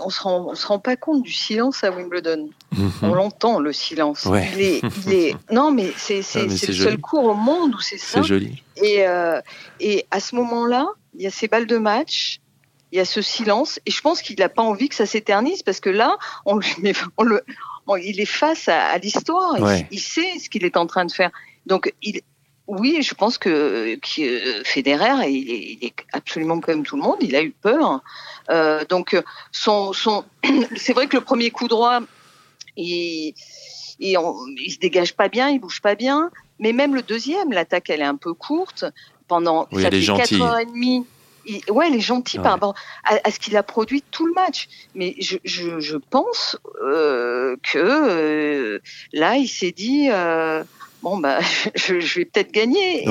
on 0.00 0.10
se 0.10 0.20
rend, 0.20 0.54
se 0.54 0.66
rend 0.66 0.80
pas 0.80 0.96
compte 0.96 1.22
du 1.22 1.32
silence 1.32 1.84
à 1.84 1.90
Wimbledon. 1.90 2.50
Mhm. 2.76 2.90
On 3.02 3.14
l'entend 3.14 3.60
le 3.60 3.72
silence. 3.72 4.26
non, 5.52 5.70
mais 5.70 5.92
c'est 5.96 6.20
ah, 6.34 6.42
le 6.42 6.56
seul 6.56 6.98
cours 6.98 7.24
au 7.24 7.34
monde 7.34 7.76
où 7.76 7.80
c'est 7.80 7.96
ça. 7.96 8.20
C'est 8.20 8.28
joli. 8.28 8.62
Et, 8.76 9.06
euh, 9.06 9.40
et 9.80 10.04
à 10.10 10.18
ce 10.18 10.34
moment-là, 10.34 10.88
il 11.14 11.22
y 11.22 11.26
a 11.26 11.30
ces 11.30 11.46
balles 11.46 11.66
de 11.66 11.78
match. 11.78 12.40
Il 12.92 12.98
y 12.98 13.00
a 13.00 13.04
ce 13.04 13.20
silence, 13.20 13.80
et 13.84 13.90
je 13.90 14.00
pense 14.00 14.22
qu'il 14.22 14.38
n'a 14.38 14.48
pas 14.48 14.62
envie 14.62 14.88
que 14.88 14.94
ça 14.94 15.04
s'éternise 15.04 15.62
parce 15.62 15.80
que 15.80 15.90
là, 15.90 16.16
on, 16.46 16.56
le, 16.56 17.42
il 18.02 18.20
est 18.20 18.24
face 18.24 18.68
à, 18.68 18.96
l'histoire, 18.98 19.56
il, 19.90 20.00
sait 20.00 20.38
ce 20.38 20.48
qu'il 20.48 20.64
est 20.64 20.76
en 20.76 20.86
train 20.86 21.04
de 21.04 21.12
faire. 21.12 21.30
Donc, 21.66 21.92
il, 22.02 22.22
oui, 22.68 22.98
je 23.02 23.14
pense 23.14 23.38
que, 23.38 23.96
que 23.96 24.62
Federer, 24.62 25.30
il 25.30 25.78
est, 25.82 25.94
absolument 26.12 26.60
comme 26.60 26.82
tout 26.82 26.96
le 26.96 27.02
monde. 27.02 27.16
Il 27.22 27.34
a 27.34 27.42
eu 27.42 27.50
peur. 27.50 28.02
Euh, 28.50 28.84
donc, 28.86 29.20
son, 29.52 29.94
son, 29.94 30.24
c'est 30.76 30.92
vrai 30.92 31.06
que 31.06 31.16
le 31.16 31.22
premier 31.22 31.50
coup 31.50 31.66
droit, 31.66 32.00
il, 32.76 33.32
il, 33.98 34.18
il, 34.58 34.70
se 34.70 34.78
dégage 34.78 35.14
pas 35.14 35.28
bien, 35.28 35.48
il 35.48 35.60
bouge 35.60 35.80
pas 35.80 35.94
bien. 35.94 36.30
Mais 36.58 36.72
même 36.72 36.94
le 36.94 37.02
deuxième, 37.02 37.52
l'attaque, 37.52 37.88
elle 37.88 38.00
est 38.00 38.04
un 38.04 38.16
peu 38.16 38.34
courte. 38.34 38.84
Pendant 39.28 39.66
oui, 39.72 39.82
ça 39.82 39.90
fait 39.90 40.00
4 40.00 40.40
heures 40.42 40.58
et 40.58 40.66
demie. 40.66 41.06
Il, 41.46 41.60
ouais, 41.70 41.88
elle 41.88 41.96
est 41.96 42.00
gentille 42.00 42.40
par 42.40 42.52
rapport 42.52 42.74
à, 43.04 43.30
ce 43.30 43.38
qu'il 43.38 43.56
a 43.56 43.62
produit 43.62 44.02
tout 44.10 44.26
le 44.26 44.32
match. 44.32 44.68
Mais 44.94 45.14
je, 45.18 45.38
je, 45.44 45.80
je 45.80 45.96
pense 45.96 46.58
euh, 46.82 47.56
que 47.62 47.78
euh, 47.78 48.78
là, 49.12 49.36
il 49.36 49.48
s'est 49.48 49.72
dit. 49.72 50.08
Euh, 50.10 50.64
bon 51.02 51.18
bah 51.18 51.40
je, 51.74 51.94
vais 52.18 52.24
peut-être 52.24 52.52
gagner. 52.52 53.04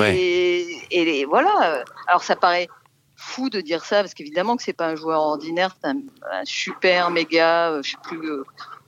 Et, 0.91 1.25
voilà. 1.25 1.83
Alors 2.07 2.23
ça 2.23 2.35
paraît 2.35 2.67
fou 3.15 3.49
de 3.49 3.61
dire 3.61 3.83
ça 3.83 4.01
parce 4.01 4.13
qu'évidemment 4.13 4.55
que 4.55 4.63
c'est 4.63 4.73
pas 4.73 4.87
un 4.87 4.95
joueur 4.95 5.21
ordinaire 5.21 5.75
c'est 5.81 5.89
un, 5.89 5.97
super 6.45 7.09
méga 7.09 7.71
euh, 7.71 7.81
je 7.81 7.91
sais 7.91 7.97
plus 8.03 8.19
euh, 8.29 8.43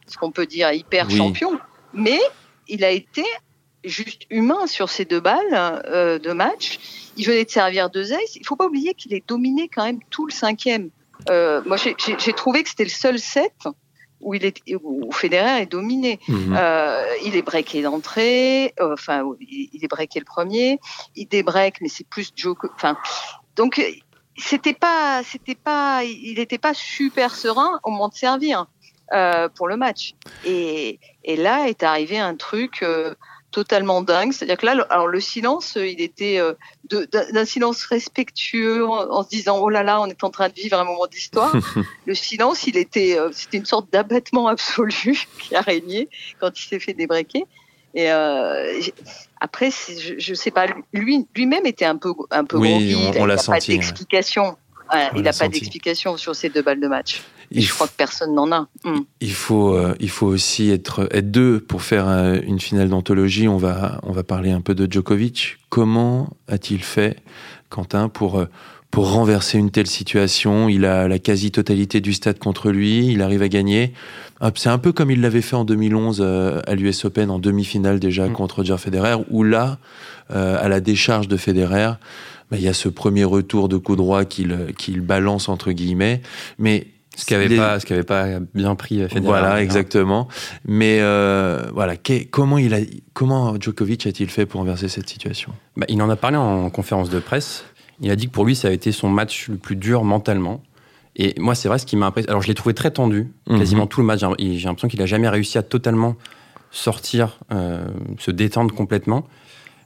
ce 0.06 0.18
qu'on 0.18 0.32
peut 0.32 0.46
dire 0.46 0.72
hyper 0.72 1.10
champion. 1.10 1.60
Mais 1.94 2.20
il 2.68 2.84
a 2.84 2.92
été 2.92 3.26
juste 3.84 4.24
humain 4.30 4.68
sur 4.68 4.90
ces 4.90 5.06
deux 5.06 5.20
balles 5.20 5.82
euh, 5.86 6.20
de 6.20 6.32
match 6.32 6.80
il 7.18 7.26
venait 7.26 7.46
de 7.46 7.50
servir 7.50 7.90
deux 7.90 8.14
aces 8.14 8.36
il 8.36 8.46
faut 8.46 8.56
pas 8.56 8.66
oublier 8.66 8.94
qu'il 8.94 9.14
est 9.14 9.28
dominé 9.28 9.70
quand 9.74 9.86
même 9.86 10.00
tout 10.10 10.26
le 10.26 10.34
cinquième 10.34 10.90
moi 11.28 11.78
j'ai 11.78 12.34
trouvé 12.34 12.64
que 12.64 12.70
c'était 12.70 12.84
le 12.84 12.90
seul 12.90 13.20
set 13.20 13.54
où 14.22 14.34
il 14.34 14.46
est 14.46 14.62
où 14.76 15.12
Federer 15.12 15.62
est 15.62 15.66
dominé. 15.66 16.20
Mhm. 16.28 16.56
Euh, 16.58 17.06
il 17.24 17.36
est 17.36 17.42
breaké 17.42 17.82
d'entrée, 17.82 18.74
euh, 18.80 18.94
enfin 18.94 19.24
il 19.40 19.84
est 19.84 19.88
breaké 19.88 20.20
le 20.20 20.26
premier, 20.26 20.80
il 21.16 21.28
débreak 21.28 21.82
mais 21.82 21.90
c'est 21.90 22.08
plus 22.08 22.32
Joe. 22.36 22.56
Enfin 22.76 22.98
donc 23.56 23.82
c'était 24.38 24.74
pas 24.74 25.22
c'était 25.24 25.56
pas 25.56 26.04
il 26.04 26.36
n'était 26.38 26.58
pas 26.58 26.74
super 26.74 27.36
serein 27.36 27.80
au 27.84 27.92
moment 27.92 28.10
de 28.10 28.16
servir 28.16 28.68
euh, 29.14 29.50
pour 29.50 29.68
le 29.68 29.78
match. 29.78 30.16
Et, 30.46 31.00
et 31.24 31.36
là 31.36 31.68
est 31.68 31.84
arrivé 31.84 32.20
un 32.20 32.36
truc 32.36 32.84
euh, 32.84 33.16
totalement 33.52 34.02
dingue. 34.02 34.32
C'est-à-dire 34.32 34.58
que 34.58 34.66
là, 34.66 34.86
alors 34.90 35.08
le 35.08 35.20
silence, 35.20 35.78
euh, 35.78 35.88
il 35.88 36.02
était 36.02 36.40
euh, 36.40 36.54
d'un 36.90 37.46
silence 37.46 37.84
respectueux 37.86 38.86
en, 38.88 39.24
se 39.24 39.30
disant 39.30 39.60
oh 39.60 39.70
là 39.70 39.84
là, 39.84 40.02
on 40.02 40.08
est 40.08 40.24
en 40.24 40.30
train 40.30 40.50
de 40.50 40.54
vivre 40.54 40.80
un 40.80 40.84
moment 40.84 41.08
d'histoire. 41.08 41.56
le 42.06 42.16
silence, 42.16 42.68
il 42.68 42.78
était, 42.78 43.18
euh, 43.18 43.30
c'était 43.32 43.58
une 43.58 43.66
sorte 43.66 43.92
d'abattement 43.92 44.48
absolu 44.48 45.28
qui 45.40 45.56
a 45.56 45.62
régné 45.62 46.10
quand 46.40 46.58
il 46.60 46.68
s'est 46.68 46.80
fait 46.80 46.94
débreaker. 46.94 47.44
Et 47.96 48.12
euh, 48.12 48.82
après, 49.42 49.72
je, 49.72 50.20
je 50.20 50.34
sais 50.36 50.52
pas, 50.52 50.68
lui 50.94 51.26
lui-même 51.36 51.66
était 51.66 51.86
un 51.86 51.98
peu 51.98 52.14
un 52.30 52.46
peu 52.46 52.58
oui, 52.58 52.96
on, 53.18 53.26
l'a 53.26 53.38
senti. 53.38 53.68
Pas 53.68 53.74
d'explication. 53.74 54.58
il 55.16 55.24
n'a 55.24 55.34
pas 55.34 55.48
d'explication 55.48 56.16
sur 56.16 56.36
ces 56.36 56.50
deux 56.50 56.62
balles 56.62 56.80
de 56.80 56.88
match 56.88 57.24
je 57.52 57.74
crois 57.74 57.88
que 57.88 57.94
personne 57.98 58.36
n'en 58.36 58.52
a. 58.52 58.68
Hmm. 58.84 59.02
Il, 59.22 59.34
faut, 59.34 59.74
euh, 59.74 59.96
il 60.00 60.10
faut 60.10 60.28
aussi 60.28 60.70
être, 60.70 61.08
être 61.12 61.32
deux 61.32 61.60
pour 61.60 61.82
faire 61.82 62.08
euh, 62.08 62.40
une 62.46 62.60
finale 62.60 62.90
d'anthologie. 62.90 63.48
On 63.48 63.58
va, 63.58 64.00
on 64.04 64.12
va 64.12 64.24
parler 64.24 64.52
un 64.52 64.62
peu 64.62 64.76
de 64.76 64.92
Djokovic. 64.92 65.58
Comment 65.70 66.30
a-t-il 66.48 66.84
fait, 66.84 67.18
Quentin, 67.70 68.10
pour, 68.10 68.40
euh, 68.40 68.46
pour 68.92 69.12
renverser 69.12 69.58
une 69.58 69.72
telle 69.72 69.88
situation? 69.88 70.70
Il 70.70 70.86
a 70.86 71.08
la 71.08 71.18
quasi-totalité 71.18 72.02
du 72.02 72.14
stade 72.14 72.38
contre 72.38 72.72
lui, 72.72 73.08
il 73.08 73.22
arrive 73.22 73.42
à 73.42 73.50
gagner. 73.50 73.94
C'est 74.56 74.70
un 74.70 74.78
peu 74.78 74.94
comme 74.94 75.12
il 75.12 75.20
l'avait 75.20 75.42
fait 75.42 75.58
en 75.58 75.66
2011 75.66 76.22
à 76.66 76.74
l'US 76.76 77.04
Open, 77.04 77.30
en 77.30 77.40
demi-finale 77.40 78.00
déjà 78.00 78.28
hmm. 78.28 78.34
contre 78.34 78.58
Roger 78.58 78.78
Federer, 78.78 79.16
où 79.30 79.44
là, 79.44 79.80
à 80.30 80.70
la 80.70 80.80
décharge 80.80 81.28
de 81.28 81.36
Federer, 81.36 81.92
bah, 82.50 82.58
il 82.58 82.62
y 82.62 82.70
a 82.70 82.74
ce 82.74 82.88
premier 82.88 83.26
retour 83.26 83.68
de 83.68 83.76
coup 83.76 83.98
droit 83.98 84.24
qu'il 84.24 84.74
qu'il 84.78 85.02
balance 85.02 85.50
entre 85.50 85.74
guillemets, 85.74 86.22
mais 86.58 86.88
ce 87.20 87.26
qui 87.26 87.34
n'avait 87.34 87.56
pas, 87.56 87.80
ce 87.80 88.02
pas 88.02 88.40
bien 88.54 88.76
pris 88.76 89.00
Federer. 89.08 89.20
Voilà, 89.22 89.62
exactement. 89.62 90.28
Mais 90.66 91.00
euh, 91.02 91.64
voilà, 91.74 91.96
comment 92.32 92.58
il 92.58 92.74
a, 92.74 92.80
comment 93.14 93.60
Djokovic 93.60 94.08
a-t-il 94.08 94.30
fait 94.30 94.46
pour 94.46 94.62
renverser 94.62 94.88
cette 94.88 95.10
situation? 95.10 95.52
Bah, 95.76 95.86
Il 95.90 96.02
en 96.02 96.10
a 96.10 96.16
parlé 96.16 96.38
en 96.38 96.70
conférence 96.70 97.10
de 97.10 97.20
presse. 97.20 97.66
Il 98.02 98.10
a 98.12 98.16
dit 98.16 98.28
que 98.28 98.32
pour 98.32 98.46
lui, 98.46 98.56
ça 98.56 98.70
a 98.70 98.72
été 98.72 98.92
son 98.92 99.10
match 99.10 99.50
le 99.50 99.58
plus 99.58 99.76
dur 99.76 100.04
mentalement. 100.04 100.62
Et 101.16 101.36
moi, 101.38 101.54
c'est 101.56 101.68
vrai, 101.68 101.80
ce 101.80 101.86
qui 101.86 101.98
m'a 101.98 102.08
impressionné. 102.08 102.32
Alors, 102.32 102.42
je 102.42 102.48
l'ai 102.48 102.54
trouvé 102.54 102.74
très 102.74 102.92
tendu, 102.92 103.28
mhm. 103.48 103.60
quasiment 103.60 103.88
tout 103.88 104.00
le 104.00 104.06
match. 104.06 104.22
J'ai 104.40 104.60
l'impression 104.66 104.88
qu'il 104.88 105.02
a 105.02 105.06
jamais 105.06 105.28
réussi 105.28 105.58
à 105.58 105.64
totalement 105.64 106.16
sortir, 106.72 107.40
euh, 107.52 107.86
se 108.18 108.32
détendre 108.32 108.74
complètement. 108.74 109.28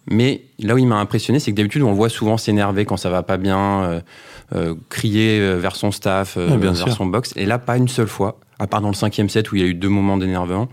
Mais 0.06 0.44
là 0.60 0.76
où 0.76 0.78
il 0.78 0.86
m'a 0.86 0.98
impressionné, 0.98 1.40
c'est 1.40 1.52
que 1.52 1.58
d'habitude, 1.58 1.82
on 1.82 1.90
le 1.90 1.96
voit 1.96 2.10
souvent 2.10 2.38
s'énerver 2.38 2.86
quand 2.86 2.98
ça 2.98 3.10
va 3.10 3.24
pas 3.24 3.38
bien, 3.38 3.84
euh, 3.84 4.02
euh, 4.54 4.76
crier 4.90 5.40
euh, 5.40 5.56
vers 5.56 5.76
son 5.76 5.92
staff, 5.92 6.38
vers 6.38 6.76
son 6.76 7.06
box. 7.06 7.34
Et 7.36 7.46
là, 7.46 7.58
pas 7.60 7.78
une 7.78 7.88
seule 7.88 8.08
fois, 8.08 8.40
à 8.60 8.68
part 8.68 8.82
dans 8.82 8.90
le 8.90 8.94
cinquième 8.94 9.30
set 9.30 9.52
où 9.52 9.56
il 9.56 9.62
y 9.62 9.66
a 9.66 9.68
eu 9.68 9.74
deux 9.74 9.90
moments 9.90 10.18
d'énervement. 10.18 10.70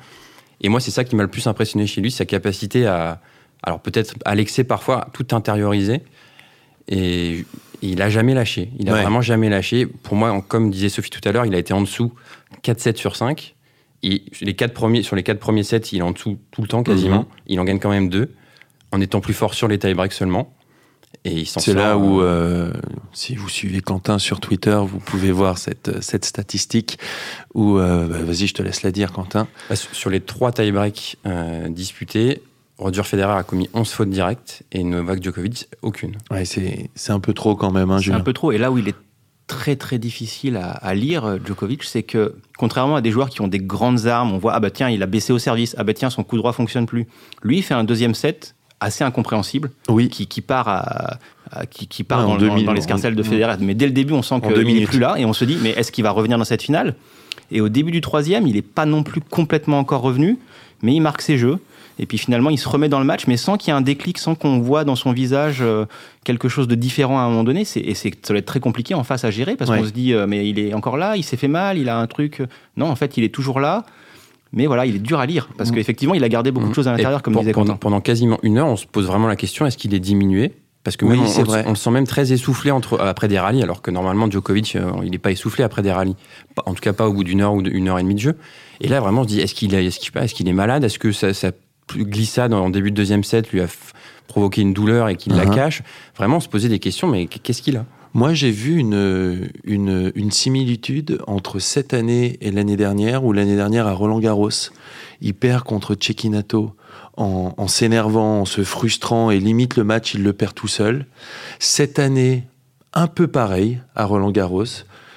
Et 0.61 0.69
moi, 0.69 0.81
c'est 0.81 0.91
ça 0.91 1.05
qui 1.05 1.17
m'a 1.17 1.23
le 1.23 1.31
plus 1.31 1.47
impressionné 1.47 1.87
chez 1.87 2.01
lui, 2.01 2.11
sa 2.11 2.27
capacité 2.27 2.87
à, 2.87 3.21
Alors 3.63 3.81
peut-être 3.81 4.15
à 4.25 4.35
l'excès 4.35 4.65
parfois, 4.65 5.09
tout 5.13 5.27
intériorisé. 5.33 6.03
Et 6.89 7.47
il 7.83 8.03
a 8.03 8.11
jamais 8.11 8.35
lâché. 8.35 8.71
Il 8.79 8.91
a 8.91 8.93
vraiment 8.93 9.23
jamais 9.23 9.49
lâché. 9.49 9.87
Pour 9.87 10.17
moi, 10.17 10.45
comme 10.47 10.71
disait 10.71 10.89
Sophie 10.89 11.11
tout 11.11 11.27
à 11.27 11.33
l'heure, 11.33 11.47
il 11.47 11.55
a 11.55 11.59
été 11.59 11.73
en 11.73 11.81
dessous 11.81 12.13
4-7 12.63 12.97
sur 12.97 13.17
5. 13.17 13.55
Et 14.03 14.25
les 14.41 14.55
quatre 14.55 14.73
premiers, 14.73 15.03
sur 15.03 15.17
les 15.17 15.23
4 15.23 15.39
premiers 15.39 15.63
sets, 15.63 15.79
il 15.93 15.99
est 15.99 16.03
en 16.03 16.13
dessous 16.13 16.39
tout 16.51 16.63
le 16.63 16.69
temps 16.69 16.83
quasiment. 16.83 17.21
Mhm. 17.21 17.27
Il 17.47 17.61
en 17.61 17.65
gagne 17.65 17.79
quand 17.79 17.91
même 17.91 18.09
2, 18.09 18.33
en 18.93 19.01
étant 19.01 19.21
plus 19.21 19.35
fort 19.35 19.55
sur 19.55 19.69
les 19.69 19.79
tie-breaks 19.79 20.13
seulement. 20.13 20.55
Et 21.25 21.45
C'est 21.45 21.75
là 21.75 21.99
où, 21.99 22.23
euh, 22.23 22.73
si 23.13 23.35
vous 23.35 23.49
suivez 23.49 23.83
Quentin 23.83 24.19
sur 24.19 24.41
Twitter, 24.41 24.81
vous 24.83 25.01
pouvez 25.01 25.33
voir 25.33 25.59
cette, 25.59 26.03
cette 26.03 26.25
statistique 26.25 26.99
où, 27.53 27.77
euh, 27.77 28.07
bah, 28.07 28.23
vas-y, 28.23 28.47
je 28.47 28.55
te 28.55 28.63
laisse 28.63 28.83
la 28.83 28.91
dire, 28.91 29.13
Quentin. 29.13 29.47
Bah, 29.69 29.77
sur 29.77 30.09
les 30.09 30.21
trois 30.21 30.51
tie-breaks 30.51 31.19
euh, 31.27 31.69
disputés, 31.69 32.43
Roger 32.79 33.03
Federer 33.03 33.37
a 33.37 33.43
commis 33.43 33.69
11 33.75 33.91
fautes 33.91 34.09
directes 34.09 34.63
et 34.73 34.83
Novak 34.83 35.23
Djokovic, 35.23 35.69
aucune. 35.83 36.17
Ouais, 36.31 36.47
c'est 36.47 36.89
un 37.09 37.21
peu 37.21 37.35
trop 37.35 37.55
quand 37.55 37.71
même, 37.71 37.91
hein, 37.91 37.99
C'est 38.03 38.13
un 38.13 38.21
peu 38.21 38.33
trop. 38.33 38.53
Et 38.53 38.59
là 38.59 38.73
où 38.73 38.79
il 38.79 38.89
est 38.89 38.97
très 39.47 39.77
très 39.77 39.99
difficile 39.99 40.57
à, 40.57 40.95
lire, 40.95 41.39
Djokovic, 41.45 41.83
c'est 41.83 42.05
que 42.05 42.37
contrairement 42.57 42.97
à 42.97 43.01
des 43.03 43.11
joueurs 43.11 43.29
qui 43.29 43.43
ont 43.43 43.49
des 43.49 43.59
grandes 43.59 44.07
armes, 44.07 44.33
on 44.33 44.39
voit, 44.39 44.55
ah 44.55 44.61
bah 44.61 44.71
tiens, 44.71 44.89
il 44.89 45.03
a 45.03 45.07
baissé 45.07 45.35
au 45.35 45.39
service, 45.39 45.75
ah 45.77 45.85
bah 45.85 45.93
tiens, 45.93 46.09
son 46.09 46.23
coup 46.23 46.39
droit 46.39 46.55
fonctionne 46.55 46.87
plus. 46.87 47.07
Lui, 47.43 47.59
il 47.59 47.63
fait 47.63 47.75
un 47.75 47.85
deuxième 47.85 48.15
set 48.15 48.55
assez 48.81 49.05
incompréhensible, 49.05 49.71
oui. 49.89 50.09
qui, 50.09 50.27
qui 50.27 50.41
part, 50.41 50.69
à, 50.69 51.19
qui, 51.67 51.87
qui, 51.87 52.03
part 52.03 52.27
dans, 52.27 52.37
dans, 52.37 52.73
l'escarcelle 52.73 53.15
de 53.15 53.23
Federer. 53.23 53.57
Mais 53.61 53.75
dès 53.75 53.87
le 53.87 53.93
début, 53.93 54.15
on 54.15 54.23
sent 54.23 54.41
qu'il 54.41 54.75
n'est 54.75 54.87
plus 54.87 54.99
là 54.99 55.17
et 55.19 55.25
on 55.25 55.33
se 55.33 55.45
dit, 55.45 55.59
mais 55.63 55.71
est-ce 55.71 55.93
qu'il 55.93 56.05
va 56.05 56.11
revenir 56.11 56.39
dans 56.39 56.45
cette 56.45 56.63
finale? 56.63 56.95
Et 57.53 57.61
au 57.61 57.69
début 57.69 57.91
du 57.91 58.01
troisième, 58.01 58.47
il 58.47 58.55
n'est 58.55 58.63
pas 58.63 58.87
non 58.87 59.03
plus 59.03 59.21
complètement 59.21 59.79
encore 59.79 60.03
revenu, 60.03 60.39
mais 60.83 60.95
il 60.95 61.01
marque 61.01 61.23
ses 61.23 61.37
jeux. 61.37 61.59
Et 61.99 62.07
puis 62.07 62.17
finalement, 62.17 62.49
il 62.49 62.59
se 62.59 62.67
remet 62.67 62.89
dans 62.89 62.99
le 62.99 63.05
match, 63.05 63.27
mais 63.27 63.37
sans 63.37 63.59
qu'il 63.59 63.69
y 63.69 63.77
ait 63.77 63.79
un 63.79 63.83
déclic, 63.83 64.17
sans 64.17 64.35
qu'on 64.35 64.59
voit 64.61 64.85
dans 64.85 64.97
son 64.97 65.13
visage 65.13 65.59
euh, 65.61 65.85
quelque 66.25 66.49
chose 66.49 66.67
de 66.67 66.75
différent 66.75 67.19
à 67.19 67.23
un 67.23 67.29
moment 67.29 67.45
donné. 67.45 67.67
Et 67.77 67.95
c'est, 67.95 68.15
ça 68.23 68.33
va 68.33 68.39
être 68.39 68.47
très 68.47 68.61
compliqué 68.61 68.95
en 68.95 69.05
face 69.05 69.25
à 69.25 69.31
gérer 69.31 69.55
parce 69.55 69.71
qu'on 69.71 69.85
se 69.85 69.91
dit, 69.91 70.15
euh, 70.15 70.27
mais 70.27 70.49
il 70.49 70.59
est 70.59 70.73
encore 70.73 70.97
là, 70.97 71.19
il 71.19 71.23
s'est 71.23 71.37
fait 71.37 71.49
mal, 71.49 71.77
il 71.77 71.91
a 71.91 71.99
un 71.99 72.07
truc. 72.07 72.43
Non, 72.79 72.87
en 72.87 72.97
fait, 72.97 73.19
il 73.19 73.25
est 73.25 73.35
toujours 73.35 73.61
là. 73.61 73.85
Mais 74.53 74.67
voilà, 74.67 74.87
il 74.87 74.97
est 74.97 75.01
dur 75.01 75.21
à 75.21 75.27
lire 75.27 75.49
parce 75.57 75.71
mmh. 75.71 75.75
qu'effectivement, 75.75 76.15
il 76.15 76.25
a 76.25 76.29
gardé 76.29 76.51
beaucoup 76.51 76.67
de 76.67 76.73
mmh. 76.73 76.75
choses 76.75 76.89
à 76.89 76.93
l'intérieur, 76.93 77.23
comme 77.23 77.37
disait 77.37 77.53
pendant, 77.53 77.77
pendant 77.77 78.01
quasiment 78.01 78.39
une 78.43 78.59
heure, 78.59 78.67
on 78.67 78.77
se 78.77 78.87
pose 78.87 79.07
vraiment 79.07 79.29
la 79.29 79.37
question 79.37 79.67
est-ce 79.67 79.79
qu'il 79.79 79.95
est 79.95 80.01
diminué? 80.01 80.53
Parce 80.83 80.97
que 80.97 81.05
oui, 81.05 81.19
on, 81.19 81.67
on, 81.67 81.71
le 81.71 81.75
sent 81.75 81.91
même 81.91 82.07
très 82.07 82.33
essoufflé 82.33 82.71
entre, 82.71 82.99
après 83.01 83.29
des 83.29 83.39
rallyes, 83.39 83.63
alors 83.63 83.83
que 83.83 83.91
normalement 83.91 84.31
Djokovic, 84.31 84.77
euh, 84.77 84.91
il 85.05 85.11
n'est 85.11 85.19
pas 85.19 85.31
essoufflé 85.31 85.63
après 85.63 85.83
des 85.83 85.93
rallyes. 85.93 86.17
En 86.65 86.73
tout 86.73 86.81
cas, 86.81 86.95
pas 86.95 87.07
au 87.07 87.13
bout 87.13 87.23
d'une 87.23 87.43
heure 87.43 87.53
ou 87.53 87.61
d'une 87.61 87.89
heure 87.89 87.99
et 87.99 88.03
demie 88.03 88.15
de 88.15 88.21
jeu. 88.21 88.37
Et 88.81 88.89
là, 88.89 88.99
vraiment, 89.01 89.21
on 89.21 89.25
se 89.25 89.29
dit 89.29 89.41
est-ce 89.41 89.55
qu'il 89.55 89.75
est, 89.75 89.85
est, 89.85 89.99
qu 90.01 90.11
est, 90.19 90.41
est 90.41 90.53
malade? 90.55 90.83
Est-ce 90.83 90.99
que 90.99 91.13
ça, 91.13 91.35
ça 91.35 91.53
glissade 91.95 92.55
en 92.55 92.71
début 92.71 92.91
de 92.91 92.97
deuxième 92.97 93.25
set 93.25 93.51
lui 93.51 93.61
a 93.61 93.67
provoqué 94.27 94.63
une 94.63 94.73
douleur 94.73 95.11
et 95.11 95.17
qu'il 95.17 95.35
la 95.35 95.45
uh-huh. 95.45 95.55
cache? 95.55 95.83
Vraiment, 96.17 96.39
on 96.39 96.41
se 96.41 96.49
posait 96.49 96.71
des 96.71 96.79
questions 96.79 97.09
mais 97.09 97.27
qu'est-ce 97.27 97.61
qu'il 97.61 97.77
a? 97.77 97.85
Moi, 98.13 98.35
j'ai 98.35 98.51
vu 98.51 98.79
une, 98.79 100.31
similitude 100.31 101.21
entre 101.29 101.61
cette 101.61 101.95
année 101.95 102.39
et 102.41 102.51
l'année 102.51 102.77
dernière, 102.77 103.25
ou 103.25 103.33
l'année 103.33 103.55
dernière 103.55 103.87
à 103.87 103.93
Roland 103.93 104.19
Garros. 104.19 104.51
Il 105.21 105.35
perd 105.35 105.63
contre 105.63 105.97
Cecchinato 106.01 106.75
en, 107.17 107.69
s'énervant, 107.69 108.41
en 108.41 108.45
se 108.45 108.65
frustrant, 108.65 109.31
et 109.31 109.39
limite 109.39 109.77
le 109.77 109.85
match, 109.85 110.15
il 110.15 110.23
le 110.23 110.33
perd 110.33 110.55
tout 110.55 110.69
seul. 110.69 111.07
Cette 111.61 111.99
année, 111.99 112.45
un 112.95 113.07
peu 113.07 113.29
pareil 113.29 113.81
à 113.95 114.07
Roland 114.07 114.33
Garros. 114.33 114.65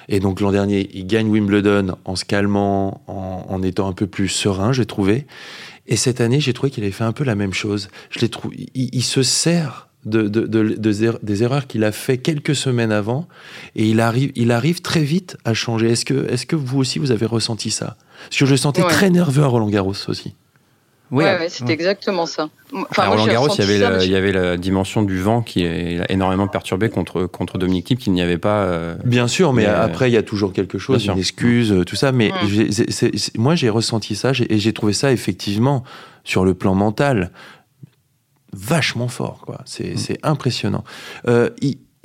Et 0.08 0.20
donc 0.20 0.40
l'an 0.40 0.52
dernier, 0.52 0.88
il 0.92 1.06
gagne 1.06 1.28
Wimbledon 1.28 1.96
en 2.04 2.14
se 2.14 2.24
calmant, 2.24 3.02
en, 3.08 3.46
en 3.48 3.62
étant 3.62 3.88
un 3.88 3.92
peu 3.92 4.06
plus 4.06 4.28
serein, 4.28 4.72
j'ai 4.72 4.86
trouvé. 4.86 5.26
Et 5.86 5.96
cette 5.96 6.20
année, 6.20 6.40
j'ai 6.40 6.52
trouvé 6.52 6.70
qu'il 6.70 6.84
avait 6.84 6.92
fait 6.92 7.04
un 7.04 7.12
peu 7.12 7.24
la 7.24 7.34
même 7.34 7.54
chose. 7.54 7.88
Je 8.10 8.20
l'ai 8.20 8.28
trouvé, 8.28 8.68
il, 8.74 8.90
il 8.94 9.02
se 9.02 9.22
sert 9.22 9.88
de, 10.04 10.28
des 11.22 11.42
erreurs 11.42 11.66
qu'il 11.66 11.84
a 11.84 11.92
fait 11.92 12.18
quelques 12.18 12.54
semaines 12.54 12.92
avant 12.92 13.26
et 13.76 13.86
il 13.88 14.00
arrive, 14.00 14.32
il 14.34 14.52
arrive 14.52 14.82
très 14.82 15.02
vite 15.02 15.36
à 15.44 15.54
changer. 15.54 15.90
Est-ce 15.90 16.04
que, 16.04 16.30
est 16.30 16.44
que 16.46 16.56
vous 16.56 16.78
aussi 16.78 16.98
vous 16.98 17.10
avez 17.10 17.26
ressenti 17.26 17.70
ça? 17.70 17.96
Parce 18.28 18.38
que 18.38 18.46
je 18.46 18.50
le 18.50 18.56
sentais 18.56 18.82
très 18.82 19.10
nerveux 19.10 19.42
à 19.42 19.46
Roland 19.46 19.68
Garros 19.68 19.94
aussi. 20.08 20.34
Oui, 21.10 21.22
ouais, 21.22 21.46
c'est 21.48 21.68
exactement 21.68 22.26
ça. 22.26 22.48
à 22.96 23.08
Roland 23.08 23.26
Garros, 23.26 23.48
il 23.56 23.60
y, 23.60 23.84
avait 23.84 24.04
il 24.04 24.10
y 24.10 24.16
avait 24.16 24.32
la 24.32 24.56
dimension 24.56 25.02
du 25.02 25.20
vent 25.20 25.42
qui 25.42 25.64
a 25.64 26.10
énormément 26.10 26.48
perturbé 26.48 26.88
contre, 26.88 27.26
contre 27.26 27.58
Dominique 27.58 27.86
Thiem, 27.86 27.98
qu'il 27.98 28.12
n'y 28.14 28.22
avait 28.22 28.38
pas. 28.38 28.64
Euh, 28.64 28.96
Bien 29.04 29.28
sûr, 29.28 29.52
mais, 29.52 29.66
après, 29.66 30.10
il 30.10 30.14
y 30.14 30.16
a 30.16 30.22
toujours 30.22 30.52
quelque 30.52 30.78
chose, 30.78 31.06
une 31.06 31.18
excuse, 31.18 31.72
euh, 31.72 31.84
tout 31.84 31.96
ça. 31.96 32.10
Mais 32.10 32.30
moi, 33.36 33.54
j'ai 33.54 33.68
ressenti 33.68 34.16
ça 34.16 34.32
et 34.48 34.58
j'ai 34.58 34.72
trouvé 34.72 34.92
ça 34.92 35.12
effectivement, 35.12 35.84
sur 36.24 36.44
le 36.44 36.54
plan 36.54 36.74
mental, 36.74 37.30
vachement 38.56 39.08
fort. 39.08 39.42
quoi. 39.44 39.60
C'est 39.64 39.94
mm. 39.94 40.16
impressionnant. 40.22 40.84
Euh, 41.28 41.50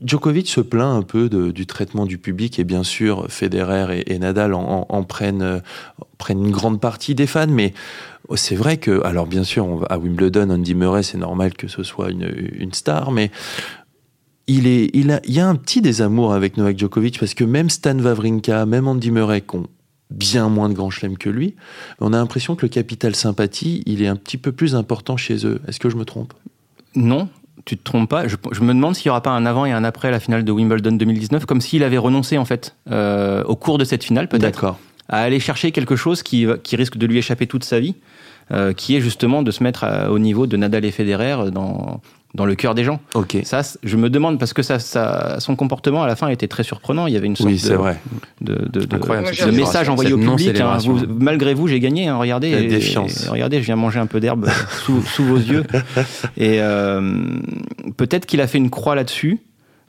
Djokovic 0.04 0.48
se 0.48 0.62
plaint 0.62 0.98
un 0.98 1.02
peu 1.02 1.30
du 1.30 1.66
traitement 1.66 2.06
du 2.06 2.18
public 2.18 2.60
et 2.60 2.64
bien 2.64 2.84
sûr 2.84 3.26
Federer 3.30 4.04
et, 4.06 4.18
Nadal 4.20 4.54
en, 4.54 5.04
prennent, 5.04 5.42
euh, 5.42 5.60
prennent 6.18 6.46
une 6.46 6.52
grande 6.52 6.80
partie 6.80 7.16
des 7.16 7.28
fans, 7.28 7.48
mais 7.48 7.74
c'est 8.36 8.56
vrai 8.56 8.78
que, 8.78 9.04
alors 9.04 9.28
bien 9.28 9.44
sûr, 9.44 9.86
à 9.90 9.98
Wimbledon, 9.98 10.50
Andy 10.52 10.76
Murray, 10.76 11.04
c'est 11.04 11.18
normal 11.18 11.54
que 11.54 11.68
ce 11.68 11.84
soit 11.84 12.12
une, 12.12 12.74
star, 12.74 13.12
mais 13.12 13.32
il, 14.48 14.68
est, 14.68 14.90
il, 14.94 15.12
a, 15.12 15.20
il 15.26 15.34
y 15.34 15.40
a 15.40 15.48
un 15.48 15.56
petit 15.56 15.82
désamour 15.82 16.34
avec 16.34 16.56
Novak 16.58 16.78
Djokovic 16.78 17.20
parce 17.20 17.34
que 17.34 17.44
même 17.44 17.70
Stan 17.70 17.98
Wawrinka, 17.98 18.66
même 18.66 18.88
Andy 18.88 19.12
Murray, 19.12 19.44
bien 20.10 20.50
moins 20.50 20.70
de 20.70 20.74
grands 20.74 20.90
chelems 20.90 21.18
que 21.18 21.30
lui. 21.30 21.56
On 22.00 22.14
a 22.14 22.18
l'impression 22.18 22.56
que 22.56 22.64
le 22.64 22.70
capital 22.70 23.16
sympathie, 23.16 23.84
il 23.86 24.02
est 24.02 24.08
un 24.08 24.16
petit 24.16 24.38
peu 24.38 24.52
plus 24.52 24.76
important 24.76 25.18
chez 25.18 25.46
eux. 25.46 25.62
Est-ce 25.68 25.80
que 25.80 25.90
je 25.90 25.96
me 25.98 26.06
trompe? 26.06 26.34
Non, 26.96 27.30
tu 27.66 27.78
te 27.78 27.84
trompes 27.84 28.10
pas. 28.10 28.28
Je, 28.28 28.36
me 28.62 28.74
demande 28.74 28.96
s'il 28.96 29.08
n'y 29.08 29.12
aura 29.12 29.22
pas 29.22 29.32
un 29.32 29.46
avant 29.46 29.66
et 29.66 29.72
un 29.72 29.84
après 29.84 30.12
la 30.12 30.20
finale 30.20 30.44
de 30.44 30.52
Wimbledon 30.52 30.94
2019, 30.94 31.46
comme 31.46 31.62
s'il 31.62 31.84
avait 31.84 31.98
renoncé 31.98 32.38
en 32.38 32.46
fait 32.46 32.76
euh, 32.90 33.44
au 33.44 33.56
cours 33.56 33.78
de 33.78 33.84
cette 33.84 34.04
finale 34.04 34.28
peut-être 34.28 34.76
à 35.08 35.22
aller 35.22 35.40
chercher 35.40 35.72
quelque 35.72 35.96
chose 35.96 36.22
qui, 36.22 36.46
qui 36.64 36.76
risque 36.76 36.98
de 36.98 37.06
lui 37.08 37.18
échapper 37.18 37.48
toute 37.48 37.64
sa 37.64 37.80
vie. 37.80 37.96
Euh, 38.52 38.74
qui 38.74 38.96
est 38.96 39.02
justement 39.02 39.44
de 39.44 39.52
se 39.52 39.62
mettre 39.62 39.86
au 40.10 40.18
niveau 40.18 40.48
de 40.48 40.58
Nadal 40.58 40.84
et 40.84 40.90
Federer 40.90 41.52
dans, 41.52 42.02
dans 42.36 42.46
le 42.46 42.56
cœur 42.56 42.76
des 42.76 42.84
gens. 42.84 43.00
Ok. 43.16 43.38
Ça, 43.44 43.62
je 43.84 43.98
me 43.98 44.10
demande 44.10 44.38
parce 44.38 44.54
que 44.54 44.62
ça, 44.62 44.78
ça, 44.80 45.40
son 45.40 45.56
comportement 45.56 46.04
à 46.04 46.08
la 46.08 46.16
fin 46.16 46.28
était 46.28 46.48
très 46.48 46.64
surprenant. 46.64 47.08
Il 47.08 47.14
y 47.14 47.18
avait 47.18 47.28
une 47.28 47.36
sorte 47.36 47.50
de, 47.52 47.76
vrai. 47.76 48.00
de, 48.42 48.68
de, 48.72 48.86
de, 48.86 49.52
message 49.52 49.90
envoyé 49.90 50.14
au 50.14 50.18
public. 50.18 50.60
Hein. 50.60 50.78
malgré 51.08 51.54
vous, 51.54 51.68
j'ai 51.68 51.80
gagné. 51.80 52.08
Hein, 52.08 52.18
regardez, 52.18 52.52
La 52.52 52.62
défiance. 52.62 53.28
regardez, 53.30 53.60
je 53.60 53.66
viens 53.66 53.76
manger 53.76 54.00
un 54.00 54.06
peu 54.06 54.20
d'herbe 54.20 54.48
sous, 54.84 55.02
sous, 55.02 55.24
vos 55.24 55.38
yeux. 55.38 55.64
Et 56.38 56.62
euh, 56.62 57.24
peut-être 57.98 58.26
qu'il 58.26 58.42
a 58.42 58.48
fait 58.48 58.60
une 58.60 58.70
croix 58.70 58.96
là-dessus. 58.96 59.40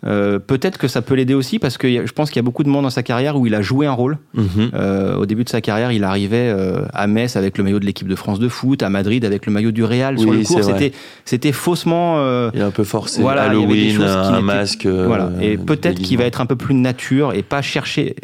Euh, 0.07 0.39
peut-être 0.39 0.79
que 0.79 0.89
ça 0.89 1.03
peut 1.03 1.15
l'aider 1.15 1.35
aussi 1.35 1.59
parce 1.59 1.77
que 1.77 2.07
je 2.07 2.13
pense 2.13 2.31
qu'il 2.31 2.37
y 2.37 2.41
a 2.41 2.43
beaucoup 2.43 2.63
de 2.63 2.69
monde 2.69 2.85
dans 2.85 2.91
sa 2.91 3.03
carrière 3.03 3.37
où 3.37 3.47
il 3.47 3.55
a 3.55 3.63
joué 3.63 3.87
un 3.87 3.93
rôle. 3.93 4.19
Mhm. 4.35 4.71
Euh, 4.75 5.17
au 5.17 5.27
début 5.27 5.45
de 5.45 5.49
sa 5.49 5.61
carrière, 5.61 5.93
il 5.93 6.05
arrivait 6.05 6.49
euh, 6.49 6.85
à 6.95 7.07
Metz 7.07 7.37
avec 7.37 7.59
le 7.59 7.65
maillot 7.65 7.81
de 7.81 7.85
l'équipe 7.85 8.09
de 8.09 8.15
France 8.15 8.39
de 8.39 8.49
foot, 8.49 8.83
à 8.83 8.89
Madrid 8.89 9.25
avec 9.25 9.47
le 9.47 9.53
maillot 9.53 9.73
du 9.73 9.85
Real 9.85 10.19
sur 10.19 10.33
le 10.33 10.43
cours. 10.43 10.65
C'était, 10.65 10.93
c'était 11.25 11.53
faussement. 11.53 12.19
il 12.53 12.61
est 12.61 12.65
un 12.65 12.71
peu 12.71 12.85
forcé. 12.85 13.21
Voilà, 13.21 13.43
Halloween, 13.45 14.01
un 14.03 14.41
masque. 14.41 14.87
Voilà. 14.87 15.31
Et 15.41 15.59
peut-être 15.59 16.01
qu'il 16.01 16.19
va 16.19 16.25
être 16.25 16.41
un 16.41 16.47
peu 16.47 16.57
plus 16.57 16.75
nature 16.75 17.35
et 17.35 17.43
pas 17.43 17.63
chercher 17.63 18.17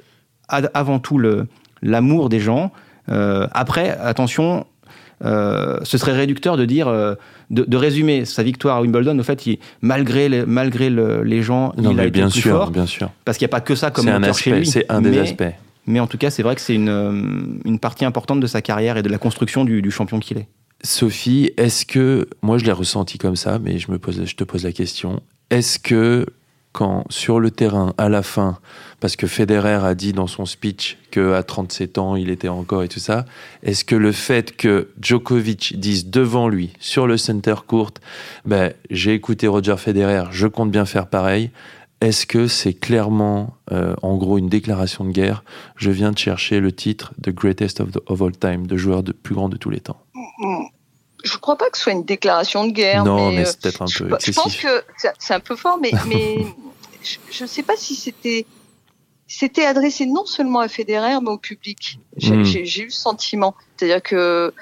avant 0.48 0.98
tout 0.98 1.18
le, 1.18 1.46
l'amour 1.82 2.28
des 2.28 2.40
gens. 2.40 2.72
après, 3.08 3.90
attention, 4.00 4.64
ce 5.22 5.98
serait 5.98 6.12
réducteur 6.12 6.56
de 6.56 6.64
dire 6.64 7.16
de, 7.50 7.76
résumer 7.76 8.24
sa 8.24 8.42
victoire 8.42 8.76
à 8.76 8.82
Wimbledon, 8.82 9.18
au 9.18 9.22
fait, 9.22 9.46
il, 9.46 9.58
malgré, 9.80 10.28
les, 10.28 10.44
malgré 10.44 10.90
les 10.90 11.42
gens, 11.42 11.72
il 11.78 11.86
a 12.00 12.04
été 12.04 12.10
bien 12.10 12.28
plus 12.28 12.40
sûr, 12.40 12.52
fort. 12.52 12.70
Bien 12.70 12.86
sûr. 12.86 13.10
Parce 13.24 13.38
qu'il 13.38 13.46
n'y 13.46 13.50
a 13.50 13.56
pas 13.56 13.60
que 13.60 13.74
ça 13.74 13.90
comme 13.90 14.10
moteur 14.10 14.36
chez 14.36 14.52
lui. 14.52 14.66
C'est 14.66 14.90
un 14.90 15.00
des 15.00 15.18
aspects. 15.18 15.44
Mais 15.88 16.00
en 16.00 16.08
tout 16.08 16.18
cas, 16.18 16.30
c'est 16.30 16.42
vrai 16.42 16.56
que 16.56 16.60
c'est 16.60 16.74
une, 16.74 17.60
une 17.64 17.78
partie 17.78 18.04
importante 18.04 18.40
de 18.40 18.46
sa 18.48 18.60
carrière 18.60 18.96
et 18.96 19.02
de 19.02 19.08
la 19.08 19.18
construction 19.18 19.64
du, 19.64 19.82
du 19.82 19.90
champion 19.92 20.18
qu'il 20.18 20.38
est. 20.38 20.48
Sophie, 20.82 21.52
est-ce 21.56 21.86
que, 21.86 22.28
moi 22.42 22.58
je 22.58 22.64
l'ai 22.64 22.72
ressenti 22.72 23.18
comme 23.18 23.36
ça, 23.36 23.58
mais 23.58 23.78
je, 23.78 23.90
me 23.90 23.98
pose, 23.98 24.24
je 24.24 24.36
te 24.36 24.44
pose 24.44 24.64
la 24.64 24.72
question, 24.72 25.20
est-ce 25.50 25.78
que 25.78 26.26
quand 26.76 27.04
sur 27.08 27.40
le 27.40 27.50
terrain, 27.50 27.94
à 27.96 28.10
la 28.10 28.22
fin, 28.22 28.58
parce 29.00 29.16
que 29.16 29.26
Federer 29.26 29.80
a 29.82 29.94
dit 29.94 30.12
dans 30.12 30.26
son 30.26 30.44
speech 30.44 30.98
qu'à 31.10 31.42
37 31.42 31.96
ans, 31.96 32.16
il 32.16 32.28
était 32.28 32.50
encore 32.50 32.82
et 32.82 32.88
tout 32.88 33.00
ça, 33.00 33.24
est-ce 33.62 33.82
que 33.82 33.96
le 33.96 34.12
fait 34.12 34.54
que 34.54 34.90
Djokovic 35.00 35.80
dise 35.80 36.10
devant 36.10 36.48
lui, 36.48 36.74
sur 36.78 37.06
le 37.06 37.16
center 37.16 37.54
court, 37.66 37.92
ben, 38.44 38.74
j'ai 38.90 39.14
écouté 39.14 39.46
Roger 39.48 39.76
Federer, 39.78 40.24
je 40.32 40.46
compte 40.46 40.70
bien 40.70 40.84
faire 40.84 41.06
pareil, 41.06 41.50
est-ce 42.02 42.26
que 42.26 42.46
c'est 42.46 42.74
clairement, 42.74 43.56
euh, 43.72 43.96
en 44.02 44.18
gros, 44.18 44.36
une 44.36 44.50
déclaration 44.50 45.02
de 45.06 45.12
guerre 45.12 45.44
Je 45.76 45.90
viens 45.90 46.10
de 46.10 46.18
chercher 46.18 46.60
le 46.60 46.72
titre 46.72 47.14
The 47.22 47.30
Greatest 47.30 47.80
of, 47.80 48.20
All 48.20 48.36
Time, 48.36 48.66
de 48.66 48.76
joueur 48.76 49.02
de 49.02 49.12
plus 49.12 49.34
grand 49.34 49.48
de 49.48 49.56
tous 49.56 49.70
les 49.70 49.80
temps? 49.80 50.02
Je 51.26 51.34
ne 51.34 51.38
crois 51.38 51.56
pas 51.56 51.68
que 51.70 51.76
ce 51.76 51.84
soit 51.84 51.92
une 51.92 52.04
déclaration 52.04 52.66
de 52.66 52.72
guerre. 52.72 53.04
Non, 53.04 53.30
mais, 53.30 53.44
c'est 53.44 53.60
peut-être 53.60 53.82
un 53.82 53.86
peu 53.86 54.14
excessif. 54.14 54.34
Je 54.34 54.40
pense 54.40 54.56
que 54.56 54.84
c'est 55.18 55.34
un 55.34 55.40
peu 55.40 55.56
fort, 55.56 55.78
mais, 55.80 55.90
mais 56.06 56.46
je 57.30 57.44
ne 57.44 57.48
sais 57.48 57.62
pas 57.62 57.76
si 57.76 57.94
c'était 57.94 58.46
c'était 59.28 59.64
adressé 59.64 60.06
non 60.06 60.24
seulement 60.24 60.60
à 60.60 60.68
Federer 60.68 61.20
mais 61.20 61.30
au 61.30 61.38
public. 61.38 61.98
J'ai 62.16 62.36
hmm. 62.36 62.42
eu 62.42 62.90
ce 62.90 63.00
sentiment, 63.00 63.54
c'est-à-dire 63.76 64.02
que 64.02 64.54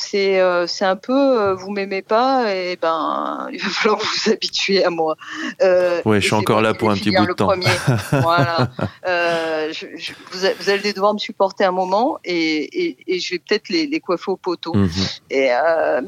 c'est 0.00 0.40
euh, 0.40 0.66
c'est 0.66 0.84
un 0.84 0.96
peu 0.96 1.12
euh, 1.12 1.54
vous 1.54 1.70
m'aimez 1.70 2.02
pas 2.02 2.54
et 2.54 2.76
ben 2.76 3.48
il 3.52 3.60
va 3.60 3.68
falloir 3.68 4.00
vous 4.00 4.30
habituer 4.30 4.82
à 4.84 4.90
moi. 4.90 5.16
Euh, 5.62 6.00
ouais, 6.04 6.20
je 6.20 6.26
suis 6.26 6.34
encore 6.34 6.62
là 6.62 6.74
pour 6.74 6.90
un 6.90 6.94
petit 6.94 7.10
bout 7.10 7.26
de 7.26 7.32
temps. 7.32 7.52
voilà. 8.10 8.70
Euh, 9.06 9.72
je, 9.72 9.86
je, 9.96 10.12
vous, 10.32 10.70
allez 10.70 10.92
devoir 10.92 11.14
me 11.14 11.18
supporter 11.18 11.64
un 11.64 11.72
moment 11.72 12.18
et, 12.24 12.86
et, 12.86 12.96
et 13.06 13.20
je 13.20 13.34
vais 13.34 13.38
peut-être 13.38 13.68
les, 13.68 13.86
les, 13.86 14.00
coiffer 14.00 14.30
au 14.30 14.36
poteau. 14.36 14.74
Mhm. 14.74 14.90
Et 15.30 15.50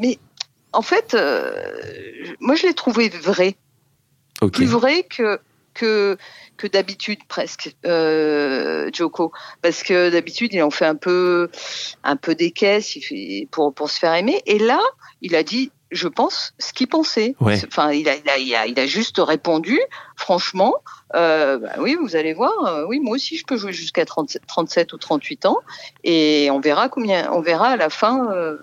mais 0.00 0.18
en 0.72 0.82
fait, 0.82 1.16
moi 2.40 2.54
je 2.54 2.66
l'ai 2.66 2.74
trouvé 2.74 3.08
vrai, 3.10 3.56
plus 4.52 4.66
vrai 4.66 5.02
que 5.04 5.38
que 5.74 6.16
que 6.56 6.66
d'habitude 6.66 7.20
presque 7.28 7.74
euh, 7.84 8.90
Joko. 8.92 9.32
Parce 9.62 9.82
que 9.82 10.10
d'habitude 10.10 10.52
il 10.52 10.62
en 10.62 10.70
fait 10.70 10.86
un 10.86 10.94
peu 10.94 11.50
un 12.04 12.16
peu 12.16 12.34
des 12.34 12.50
caisses 12.50 12.96
il 12.96 13.02
fait, 13.02 13.48
pour 13.50 13.74
pour 13.74 13.90
se 13.90 13.98
faire 13.98 14.14
aimer. 14.14 14.42
Et 14.46 14.58
là 14.58 14.80
il 15.20 15.34
a 15.34 15.42
dit 15.42 15.70
je 15.90 16.08
pense 16.08 16.54
ce 16.58 16.72
qu'il 16.72 16.88
pensait. 16.88 17.34
Enfin 17.40 17.92
il 17.92 18.08
a, 18.08 18.16
il 18.38 18.54
a, 18.54 18.66
il 18.66 18.80
a 18.80 18.86
juste 18.86 19.18
répondu 19.18 19.78
franchement 20.16 20.74
euh, 21.14 21.58
bah 21.58 21.74
oui 21.78 21.96
vous 22.00 22.16
allez 22.16 22.32
voir 22.32 22.52
euh, 22.64 22.86
oui 22.88 22.98
moi 23.00 23.16
aussi 23.16 23.36
je 23.36 23.44
peux 23.44 23.58
jouer 23.58 23.74
jusqu'à 23.74 24.06
37 24.06 24.92
ou 24.92 24.98
38 24.98 25.46
ans. 25.46 25.58
Et 26.04 26.48
on 26.50 26.60
verra 26.60 26.88
combien 26.88 27.30
on 27.32 27.40
verra 27.40 27.68
à 27.68 27.76
la 27.76 27.90
fin 27.90 28.30
euh, 28.32 28.56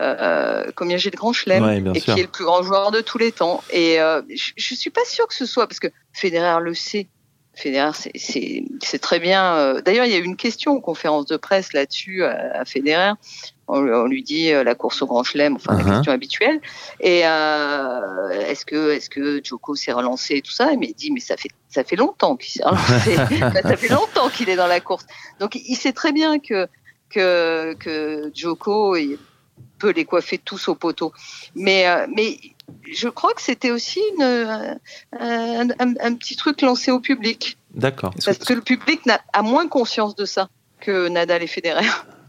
euh, 0.00 0.72
combien 0.74 0.96
j'ai 0.96 1.10
de 1.10 1.16
grands 1.16 1.32
chelem 1.32 1.92
et 1.94 2.00
qui 2.00 2.10
est 2.10 2.22
le 2.22 2.28
plus 2.28 2.44
grand 2.44 2.62
joueur 2.62 2.90
de 2.90 3.00
tous 3.00 3.18
les 3.18 3.30
temps. 3.30 3.62
Et 3.70 4.00
euh, 4.00 4.22
je, 4.28 4.50
je 4.56 4.74
suis 4.74 4.90
pas 4.90 5.04
sûr 5.04 5.28
que 5.28 5.34
ce 5.34 5.46
soit 5.46 5.68
parce 5.68 5.78
que 5.78 5.86
Federer 6.12 6.60
le 6.60 6.74
sait. 6.74 7.06
Federer, 7.54 7.92
c'est 8.14 8.98
très 9.00 9.20
bien. 9.20 9.54
Euh, 9.54 9.80
d'ailleurs, 9.80 10.04
il 10.06 10.12
y 10.12 10.14
a 10.14 10.18
eu 10.18 10.24
une 10.24 10.36
question 10.36 10.72
en 10.72 10.80
conférence 10.80 11.26
de 11.26 11.36
presse 11.36 11.72
là-dessus 11.72 12.24
à, 12.24 12.60
à, 12.60 12.64
Federer. 12.64 13.12
On, 13.66 14.06
lui 14.06 14.22
dit 14.22 14.50
la 14.50 14.74
course 14.74 15.00
au 15.00 15.06
Grand 15.06 15.22
Chelem, 15.24 15.54
enfin 15.56 15.74
la 15.74 15.82
uh-huh. 15.82 15.94
question 15.96 16.12
habituelle. 16.12 16.60
Et 17.00 17.20
est-ce 17.20 18.66
que 18.66 18.90
est-ce 18.90 19.08
que 19.08 19.40
Joko 19.42 19.74
s'est 19.74 19.92
relancé 19.92 20.34
et 20.34 20.42
tout 20.42 20.52
ça? 20.52 20.70
Mais 20.78 20.88
il 20.88 20.94
dit 20.94 21.10
mais 21.10 21.20
ça 21.20 21.38
fait 21.38 21.48
ça 21.70 21.82
fait 21.82 21.96
longtemps 21.96 22.36
qu'il 22.36 22.52
s'est 22.52 22.62
relancé. 22.62 23.16
ça 23.62 23.76
fait 23.78 23.88
longtemps 23.88 24.28
qu'il 24.28 24.50
est 24.50 24.56
dans 24.56 24.66
la 24.66 24.80
course. 24.80 25.06
Donc 25.40 25.54
il 25.54 25.76
sait 25.76 25.94
très 25.94 26.12
bien 26.12 26.38
que 26.40 26.68
que 27.08 27.74
que 27.80 28.30
Joko 28.34 28.96
peut 29.78 29.90
les 29.90 30.04
coiffer 30.04 30.38
tous 30.38 30.68
au 30.68 30.74
poteau. 30.74 31.12
Mais, 31.54 31.86
euh, 31.86 32.06
mais 32.14 32.38
je 32.92 33.08
crois 33.08 33.32
que 33.34 33.42
c'était 33.42 33.70
aussi 33.70 34.00
une, 34.16 34.22
euh, 34.22 34.74
un, 35.18 35.68
un, 35.78 36.14
petit 36.14 36.36
truc 36.36 36.62
lancé 36.62 36.90
au 36.90 37.00
public. 37.00 37.58
D'accord. 37.74 38.14
Parce 38.24 38.38
que 38.38 38.54
le 38.54 38.60
public 38.60 39.00
a 39.32 39.42
moins 39.42 39.68
conscience 39.68 40.14
de 40.14 40.24
ça 40.24 40.48
que 40.80 41.08
Nadal 41.08 41.42
et 41.42 41.46
Federer. 41.46 41.86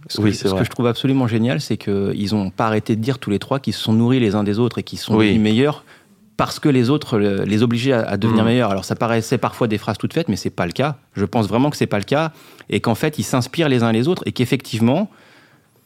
Ce, 0.07 0.21
oui, 0.21 0.31
que, 0.31 0.37
ce 0.37 0.53
que 0.53 0.63
je 0.63 0.69
trouve 0.69 0.87
absolument 0.87 1.27
génial, 1.27 1.61
c'est 1.61 1.77
qu'ils 1.77 2.29
n'ont 2.33 2.51
pas 2.51 2.67
arrêté 2.67 2.95
de 2.95 3.01
dire 3.01 3.17
tous 3.17 3.31
les 3.31 3.39
trois 3.39 3.59
qu'ils 3.59 3.73
se 3.73 3.81
sont 3.81 3.93
nourris 3.93 4.19
les 4.19 4.35
uns 4.35 4.43
des 4.43 4.59
autres 4.59 4.77
et 4.77 4.83
qu'ils 4.83 4.99
sont 4.99 5.15
oui. 5.15 5.37
meilleurs 5.39 5.83
parce 6.37 6.59
que 6.59 6.67
les 6.67 6.89
autres 6.89 7.17
les 7.17 7.63
obligeaient 7.63 7.93
à, 7.93 8.17
devenir 8.17 8.43
mmh. 8.43 8.47
meilleurs. 8.47 8.71
Alors 8.71 8.85
ça 8.85 8.95
paraissait 8.95 9.37
parfois 9.37 9.67
des 9.67 9.77
phrases 9.77 9.97
toutes 9.97 10.13
faites, 10.13 10.27
mais 10.27 10.35
c'est 10.35 10.49
pas 10.49 10.65
le 10.65 10.73
cas. 10.73 10.97
Je 11.13 11.25
pense 11.25 11.47
vraiment 11.47 11.69
que 11.69 11.77
c'est 11.77 11.87
pas 11.87 11.97
le 11.97 12.03
cas 12.03 12.33
et 12.69 12.81
qu'en 12.81 12.95
fait 12.95 13.17
ils 13.17 13.23
s'inspirent 13.23 13.69
les 13.69 13.83
uns 13.83 13.91
les 13.91 14.07
autres 14.07 14.23
et 14.25 14.31
qu'effectivement 14.31 15.09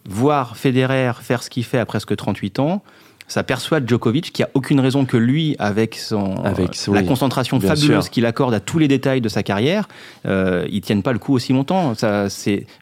voir 0.06 0.58
Federer 0.58 1.12
faire 1.22 1.44
ce 1.44 1.50
qu'il 1.50 1.64
fait 1.64 1.78
à 1.78 1.86
presque 1.86 2.16
38 2.16 2.60
ans, 2.60 2.84
ça 3.30 3.44
persuade 3.44 3.88
Djokovic 3.88 4.34
qui 4.34 4.44
a 4.44 4.50
aucune 4.56 4.80
raison 4.80 5.06
que 5.06 5.16
lui, 5.16 5.56
avec, 5.60 5.96
son, 5.96 6.36
avec 6.44 6.72
la 6.92 7.04
concentration 7.04 7.60
fabuleuse 7.60 8.10
qu'il 8.10 8.26
accorde 8.26 8.54
à 8.56 8.60
tous 8.60 8.80
les 8.80 8.88
détails 8.88 9.22
de 9.22 9.30
sa 9.30 9.44
carrière, 9.44 9.88
euh, 10.26 10.68
il 10.70 10.82
tienne 10.82 11.04
pas 11.04 11.14
le 11.14 11.20
coup 11.20 11.34
aussi 11.34 11.54
longtemps. 11.54 11.94
Ça, 11.94 12.28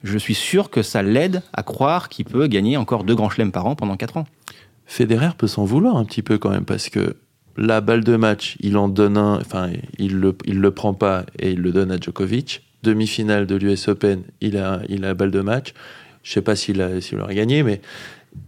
je 0.03 0.17
suis 0.17 0.33
sûr 0.33 0.69
que 0.69 0.81
ça 0.81 1.03
l'aide 1.03 1.43
à 1.53 1.63
croire 1.63 2.07
qu'il 2.09 2.25
peut 2.25 2.47
gagner 2.47 2.77
encore 2.77 3.03
deux 3.03 3.13
grands 3.13 3.29
chelems 3.29 3.51
par 3.51 3.65
an 3.65 3.75
pendant 3.75 3.97
4 3.97 4.17
ans. 4.17 4.25
Federer 4.85 5.31
peut 5.37 5.47
s'en 5.47 5.65
vouloir 5.65 5.97
un 5.97 6.05
petit 6.05 6.21
peu 6.21 6.37
quand 6.37 6.49
même 6.49 6.65
parce 6.65 6.87
que 6.87 7.17
la 7.57 7.81
balle 7.81 8.05
de 8.05 8.15
match, 8.15 8.55
il 8.61 8.77
en 8.77 8.87
donne 8.87 9.17
un, 9.17 9.39
enfin, 9.41 9.69
il 9.99 10.15
le, 10.17 10.35
il 10.45 10.59
le 10.59 10.71
prend 10.71 10.93
pas 10.93 11.25
et 11.39 11.51
il 11.51 11.59
le 11.59 11.71
donne 11.73 11.91
à 11.91 11.97
Djokovic. 11.99 12.63
Demi-finale 12.83 13.47
de 13.47 13.55
l'US 13.55 13.89
Open, 13.89 14.21
il 14.39 14.55
a, 14.55 14.79
il 14.87 15.03
a 15.03 15.09
la 15.09 15.13
balle 15.13 15.31
de 15.31 15.41
match. 15.41 15.73
Je 16.23 16.31
sais 16.31 16.41
pas 16.41 16.55
s'il 16.55 16.81
aurait 16.81 17.35
gagné, 17.35 17.63
mais 17.63 17.81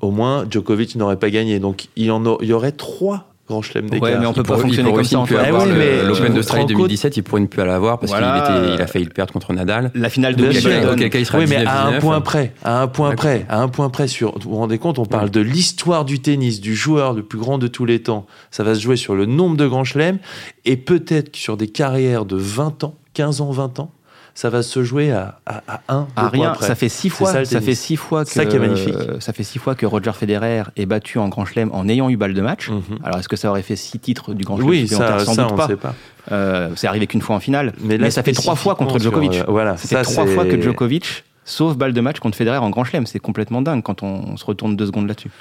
au 0.01 0.11
moins 0.11 0.45
Djokovic 0.49 0.95
n'aurait 0.95 1.19
pas 1.19 1.29
gagné. 1.29 1.59
Donc 1.59 1.87
il 1.95 2.05
y, 2.05 2.11
en 2.11 2.25
a, 2.25 2.37
il 2.41 2.47
y 2.47 2.53
aurait 2.53 2.71
trois 2.71 3.29
grands 3.49 3.61
chelems 3.61 3.89
d'écart. 3.89 4.09
Ouais, 4.09 4.17
mais 4.19 4.25
on 4.25 4.33
peut 4.33 4.43
pas 4.43 4.57
fonctionner 4.57 4.93
comme 4.93 5.03
ça. 5.03 5.23
Ah 5.37 5.47
oui, 5.51 5.71
mais 5.75 6.03
l'Open 6.03 6.33
d'Australie 6.33 6.65
2017, 6.67 7.17
il 7.17 7.23
pourrait 7.23 7.41
ne 7.41 7.47
plus 7.47 7.65
l'avoir 7.65 7.99
parce 7.99 8.13
qu'il 8.13 8.21
il 8.21 8.81
a 8.81 8.87
failli 8.87 9.05
le 9.05 9.11
perdre 9.11 9.33
contre 9.33 9.53
Nadal. 9.53 9.91
La 9.95 10.09
finale 10.09 10.35
de 10.35 10.45
Wimbledon. 10.45 10.95
Oui, 11.37 11.45
mais 11.49 11.65
à 11.65 11.87
un 11.87 11.99
point 11.99 12.21
près, 12.21 12.53
à 12.63 12.81
un 12.81 12.87
point 12.87 13.15
près, 13.15 13.45
à 13.49 13.61
un 13.61 13.67
point 13.67 13.89
près 13.89 14.07
sur. 14.07 14.37
Vous 14.39 14.51
vous 14.51 14.57
rendez 14.57 14.77
compte, 14.77 14.99
on 14.99 15.05
parle 15.05 15.31
de 15.31 15.41
l'histoire 15.41 16.05
du 16.05 16.19
tennis, 16.19 16.61
du 16.61 16.75
joueur 16.75 17.13
le 17.13 17.23
plus 17.23 17.39
grand 17.39 17.57
de 17.57 17.67
tous 17.67 17.85
les 17.85 18.01
temps. 18.01 18.25
Ça 18.51 18.63
va 18.63 18.75
se 18.75 18.79
jouer 18.79 18.95
sur 18.95 19.15
le 19.15 19.25
nombre 19.25 19.57
de 19.57 19.67
grands 19.67 19.83
chelems 19.83 20.19
et 20.65 20.77
peut-être 20.77 21.35
sur 21.35 21.57
des 21.57 21.67
carrières 21.67 22.25
de 22.25 22.35
20 22.35 22.83
ans, 22.83 22.95
15 23.13 23.41
ans, 23.41 23.51
20 23.51 23.79
ans 23.79 23.91
ça 24.39 24.49
va 24.49 24.63
se 24.63 24.85
jouer 24.85 25.11
à, 25.11 25.37
à, 25.45 25.61
à 25.67 25.81
un, 25.89 26.07
à 26.15 26.29
rien. 26.29 26.55
Ça 26.61 26.73
fait 26.73 26.87
six 26.87 27.09
fois. 27.09 27.29
Ça, 27.29 27.43
ça 27.43 27.59
fait 27.59 27.75
six 27.75 27.97
fois 27.97 28.23
que. 28.23 28.31
Ça 28.31 28.45
qui 28.45 28.55
est 28.55 28.59
magnifique. 28.59 28.95
ça 29.19 29.33
fait 29.33 29.43
six 29.43 29.59
fois 29.59 29.75
que 29.75 29.85
Roger 29.85 30.13
Federer 30.13 30.63
est 30.77 30.85
battu 30.85 31.19
en 31.19 31.27
Grand 31.27 31.43
Chelem 31.43 31.69
en 31.73 31.89
ayant 31.89 32.09
eu 32.09 32.15
balle 32.15 32.33
de 32.33 32.39
match. 32.39 32.69
Mhm. 32.69 32.99
Alors 33.03 33.19
est-ce 33.19 33.27
que 33.27 33.35
ça 33.35 33.49
aurait 33.49 33.63
fait 33.63 33.75
six 33.75 33.99
titres 33.99 34.33
du 34.33 34.45
Grand 34.45 34.55
Chelem 34.55 34.69
Oui, 34.69 34.87
ça, 34.87 35.19
sans 35.19 35.35
doute 35.35 35.57
pas. 35.57 35.67
Sait 35.67 35.75
pas. 35.75 35.93
Euh, 36.31 36.69
c'est 36.77 36.87
arrivé 36.87 37.05
qu'une 37.05 37.19
fois 37.19 37.35
en 37.35 37.41
finale. 37.41 37.73
Mais, 37.81 38.09
ça 38.11 38.23
fait 38.23 38.31
trois 38.31 38.55
fois 38.55 38.75
contre 38.75 38.97
Djokovic. 38.97 39.35
Euh, 39.35 39.43
voilà, 39.49 39.75
ça 39.75 39.89
fait 39.89 40.09
trois 40.09 40.25
fois 40.25 40.45
que 40.45 40.61
Djokovic 40.61 41.25
sauve 41.43 41.75
balle 41.75 41.91
de 41.91 41.99
match 41.99 42.19
contre 42.19 42.37
Federer 42.37 42.59
en 42.59 42.69
Grand 42.69 42.85
Chelem. 42.85 43.07
C'est 43.07 43.19
complètement 43.19 43.61
dingue 43.61 43.83
quand 43.83 44.03
on, 44.03 44.37
se 44.37 44.45
retourne 44.45 44.77
deux 44.77 44.85
secondes 44.85 45.09
là-dessus. 45.09 45.31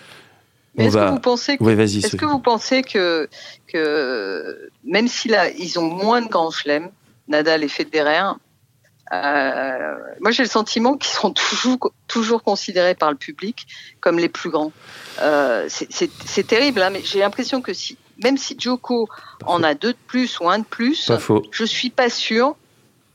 est-ce 0.77 0.97
que 0.97 1.11
vous 1.11 1.21
pensez 1.21 1.57
que, 1.57 1.65
est-ce 1.65 2.17
que 2.17 2.27
vous 2.27 2.41
pensez 2.41 2.83
que, 2.83 3.29
que 3.73 4.71
même 4.85 5.07
si 5.07 5.29
là 5.29 5.49
ils 5.51 5.79
ont 5.79 5.89
moins 5.89 6.21
de 6.21 6.29
grands 6.29 6.51
chelems, 6.51 6.89
Nadal 7.29 7.63
et 7.63 7.69
Federer, 7.69 8.33
euh, 9.13 9.95
moi, 10.21 10.31
j'ai 10.31 10.43
le 10.43 10.49
sentiment 10.49 10.97
qu'ils 10.97 11.13
sont 11.13 11.33
toujours, 11.33 11.93
toujours 12.07 12.43
considérés 12.43 12.95
par 12.95 13.11
le 13.11 13.17
public 13.17 13.67
comme 14.01 14.19
les 14.19 14.29
plus 14.29 14.51
grands. 14.51 14.73
Euh, 15.21 15.69
c'est 15.69 16.47
terrible, 16.47 16.83
hein, 16.83 16.91
mais 16.91 17.03
j'ai 17.03 17.21
l'impression 17.21 17.63
que 17.63 17.73
si, 17.73 17.97
même 18.23 18.37
si 18.37 18.57
Joko 18.59 19.09
en 19.45 19.63
a 19.63 19.75
deux 19.75 19.93
de 19.93 19.99
plus 20.07 20.41
ou 20.41 20.49
un 20.49 20.59
de 20.59 20.65
plus, 20.65 21.11
je 21.51 21.65
suis 21.65 21.91
pas 21.91 22.11
sûr 22.11 22.57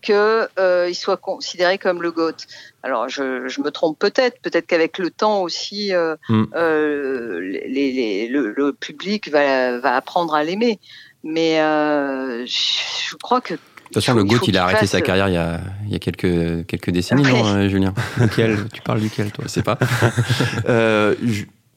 qu'il 0.02 0.16
euh, 0.16 0.94
soit 0.94 1.18
considéré 1.18 1.78
comme 1.78 2.02
le 2.02 2.12
GOAT. 2.12 2.36
Alors, 2.84 3.08
je, 3.08 3.48
je 3.48 3.62
me 3.62 3.72
trompe 3.72 3.98
peut-être, 3.98 4.40
peut-être 4.42 4.68
qu'avec 4.68 4.98
le 4.98 5.10
temps 5.10 5.42
aussi, 5.42 5.94
euh, 5.94 6.18
mm. 6.28 6.44
euh, 6.56 7.40
les, 7.40 7.92
les, 7.92 8.28
le, 8.28 8.52
le, 8.52 8.74
public 8.74 9.30
va, 9.32 9.80
va 9.80 9.96
apprendre 9.96 10.36
à 10.36 10.44
l'aimer. 10.44 10.80
Mais 11.24 11.62
euh, 11.62 12.46
je 12.46 13.16
crois 13.16 13.40
que 13.40 13.54
toute 13.94 14.04
façon, 14.04 14.18
le 14.18 14.24
GOAT, 14.24 14.40
il 14.48 14.58
a 14.58 14.64
arrêté 14.64 14.88
sa 14.88 15.02
carrière 15.02 15.30
il 15.30 15.34
y 15.34 15.38
a, 15.38 15.62
il 15.86 15.92
y 15.92 15.96
a 15.96 16.00
quelques, 16.00 16.66
quelques 16.66 16.90
décennies, 16.90 17.24
non, 17.24 17.46
euh, 17.46 17.70
Julien? 17.70 17.94
Lequel? 18.18 18.68
Tu 18.74 18.82
parles 18.82 19.02
duquel, 19.02 19.32
toi? 19.32 19.46
Je 19.48 19.52
sais 19.52 19.64
pas. 19.64 19.78
euh, 20.70 21.16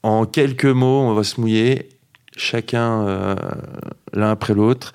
en 0.03 0.25
quelques 0.25 0.65
mots, 0.65 1.03
on 1.03 1.15
va 1.15 1.25
se 1.25 1.41
mouiller, 1.41 1.89
chacun 2.37 3.07
euh, 3.07 3.37
l'un 4.13 4.31
après 4.31 4.55
l'autre. 4.55 4.93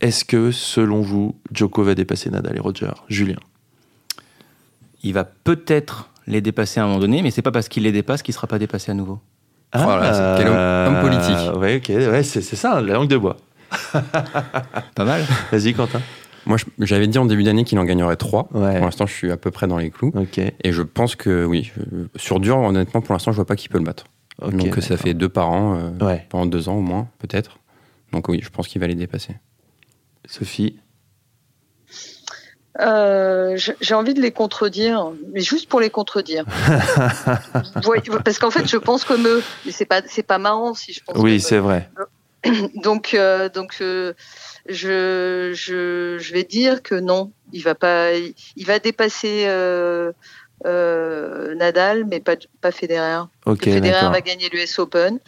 Est-ce 0.00 0.24
que, 0.24 0.50
selon 0.50 1.00
vous, 1.00 1.36
Joko 1.52 1.82
va 1.82 1.94
dépasser 1.94 2.30
Nadal 2.30 2.56
et 2.56 2.60
Roger? 2.60 2.90
Julien? 3.08 3.38
Il 5.02 5.14
va 5.14 5.24
peut-être 5.24 6.10
les 6.26 6.40
dépasser 6.40 6.80
à 6.80 6.84
un 6.84 6.86
moment 6.86 7.00
donné, 7.00 7.22
mais 7.22 7.30
c'est 7.30 7.42
pas 7.42 7.52
parce 7.52 7.68
qu'il 7.68 7.84
les 7.84 7.92
dépasse 7.92 8.22
qu'il 8.22 8.34
sera 8.34 8.46
pas 8.46 8.58
dépassé 8.58 8.90
à 8.90 8.94
nouveau. 8.94 9.20
Ah, 9.72 9.82
voilà, 9.82 10.36
quel 10.38 10.48
homme, 10.48 11.00
politique. 11.00 11.56
Ouais, 11.58 11.76
ok, 11.76 11.88
ouais, 11.88 12.22
c'est 12.22 12.42
ça, 12.42 12.80
la 12.80 12.94
langue 12.94 13.08
de 13.08 13.16
bois. 13.16 13.36
pas 14.94 15.04
mal. 15.04 15.24
Vas-y, 15.50 15.74
Quentin. 15.74 16.00
Moi, 16.46 16.58
j'avais 16.78 17.06
dit 17.06 17.18
en 17.18 17.24
début 17.24 17.44
d'année 17.44 17.64
qu'il 17.64 17.78
en 17.78 17.84
gagnerait 17.84 18.16
3. 18.16 18.48
Pour 18.48 18.60
l'instant, 18.60 19.06
je 19.06 19.14
suis 19.14 19.30
à 19.30 19.36
peu 19.36 19.50
près 19.50 19.66
dans 19.66 19.78
les 19.78 19.90
clous. 19.90 20.12
Et 20.62 20.72
je 20.72 20.82
pense 20.82 21.16
que 21.16 21.44
oui, 21.44 21.72
sur 22.16 22.40
dur, 22.40 22.58
honnêtement, 22.58 23.00
pour 23.00 23.12
l'instant, 23.12 23.32
je 23.32 23.36
vois 23.36 23.46
pas 23.46 23.56
qui 23.56 23.68
peut 23.68 23.78
le 23.78 23.84
battre. 23.84 24.04
Donc 24.40 24.76
ça 24.82 24.96
fait 24.96 25.14
deux 25.14 25.28
par 25.28 25.50
an, 25.50 25.78
euh, 26.00 26.16
pendant 26.28 26.46
deux 26.46 26.68
ans 26.68 26.76
au 26.76 26.80
moins, 26.80 27.08
peut-être. 27.18 27.58
Donc 28.12 28.28
oui, 28.28 28.40
je 28.42 28.50
pense 28.50 28.68
qu'il 28.68 28.80
va 28.80 28.86
les 28.86 28.94
dépasser. 28.94 29.36
Sophie 30.26 30.78
euh, 32.80 33.56
j'ai 33.80 33.94
envie 33.94 34.14
de 34.14 34.20
les 34.20 34.32
contredire, 34.32 35.12
mais 35.32 35.42
juste 35.42 35.68
pour 35.68 35.78
les 35.78 35.90
contredire. 35.90 36.44
parce 38.24 38.38
qu'en 38.40 38.50
fait, 38.50 38.66
je 38.66 38.76
pense 38.76 39.04
comme 39.04 39.28
eux, 39.28 39.44
mais 39.64 39.70
c'est 39.70 39.84
pas 39.84 40.02
c'est 40.08 40.24
pas 40.24 40.38
marrant 40.38 40.74
si 40.74 40.92
je 40.92 41.00
pense. 41.04 41.16
Oui, 41.16 41.40
c'est 41.40 41.60
vrai. 41.60 41.88
donc 42.74 43.14
euh, 43.14 43.48
donc 43.48 43.80
je, 44.68 45.52
je, 45.54 46.18
je, 46.18 46.32
vais 46.32 46.44
dire 46.44 46.82
que 46.82 46.94
non, 46.94 47.32
il 47.52 47.62
va 47.62 47.74
pas, 47.74 48.12
il 48.14 48.66
va 48.66 48.78
dépasser 48.78 49.44
euh, 49.46 50.12
euh, 50.66 51.54
Nadal, 51.54 52.04
mais 52.06 52.20
pas, 52.20 52.36
pas 52.60 52.70
Federer. 52.70 53.24
Federer 53.44 54.10
va 54.10 54.20
gagner 54.20 54.48
l'US 54.50 54.78
Open 54.78 55.18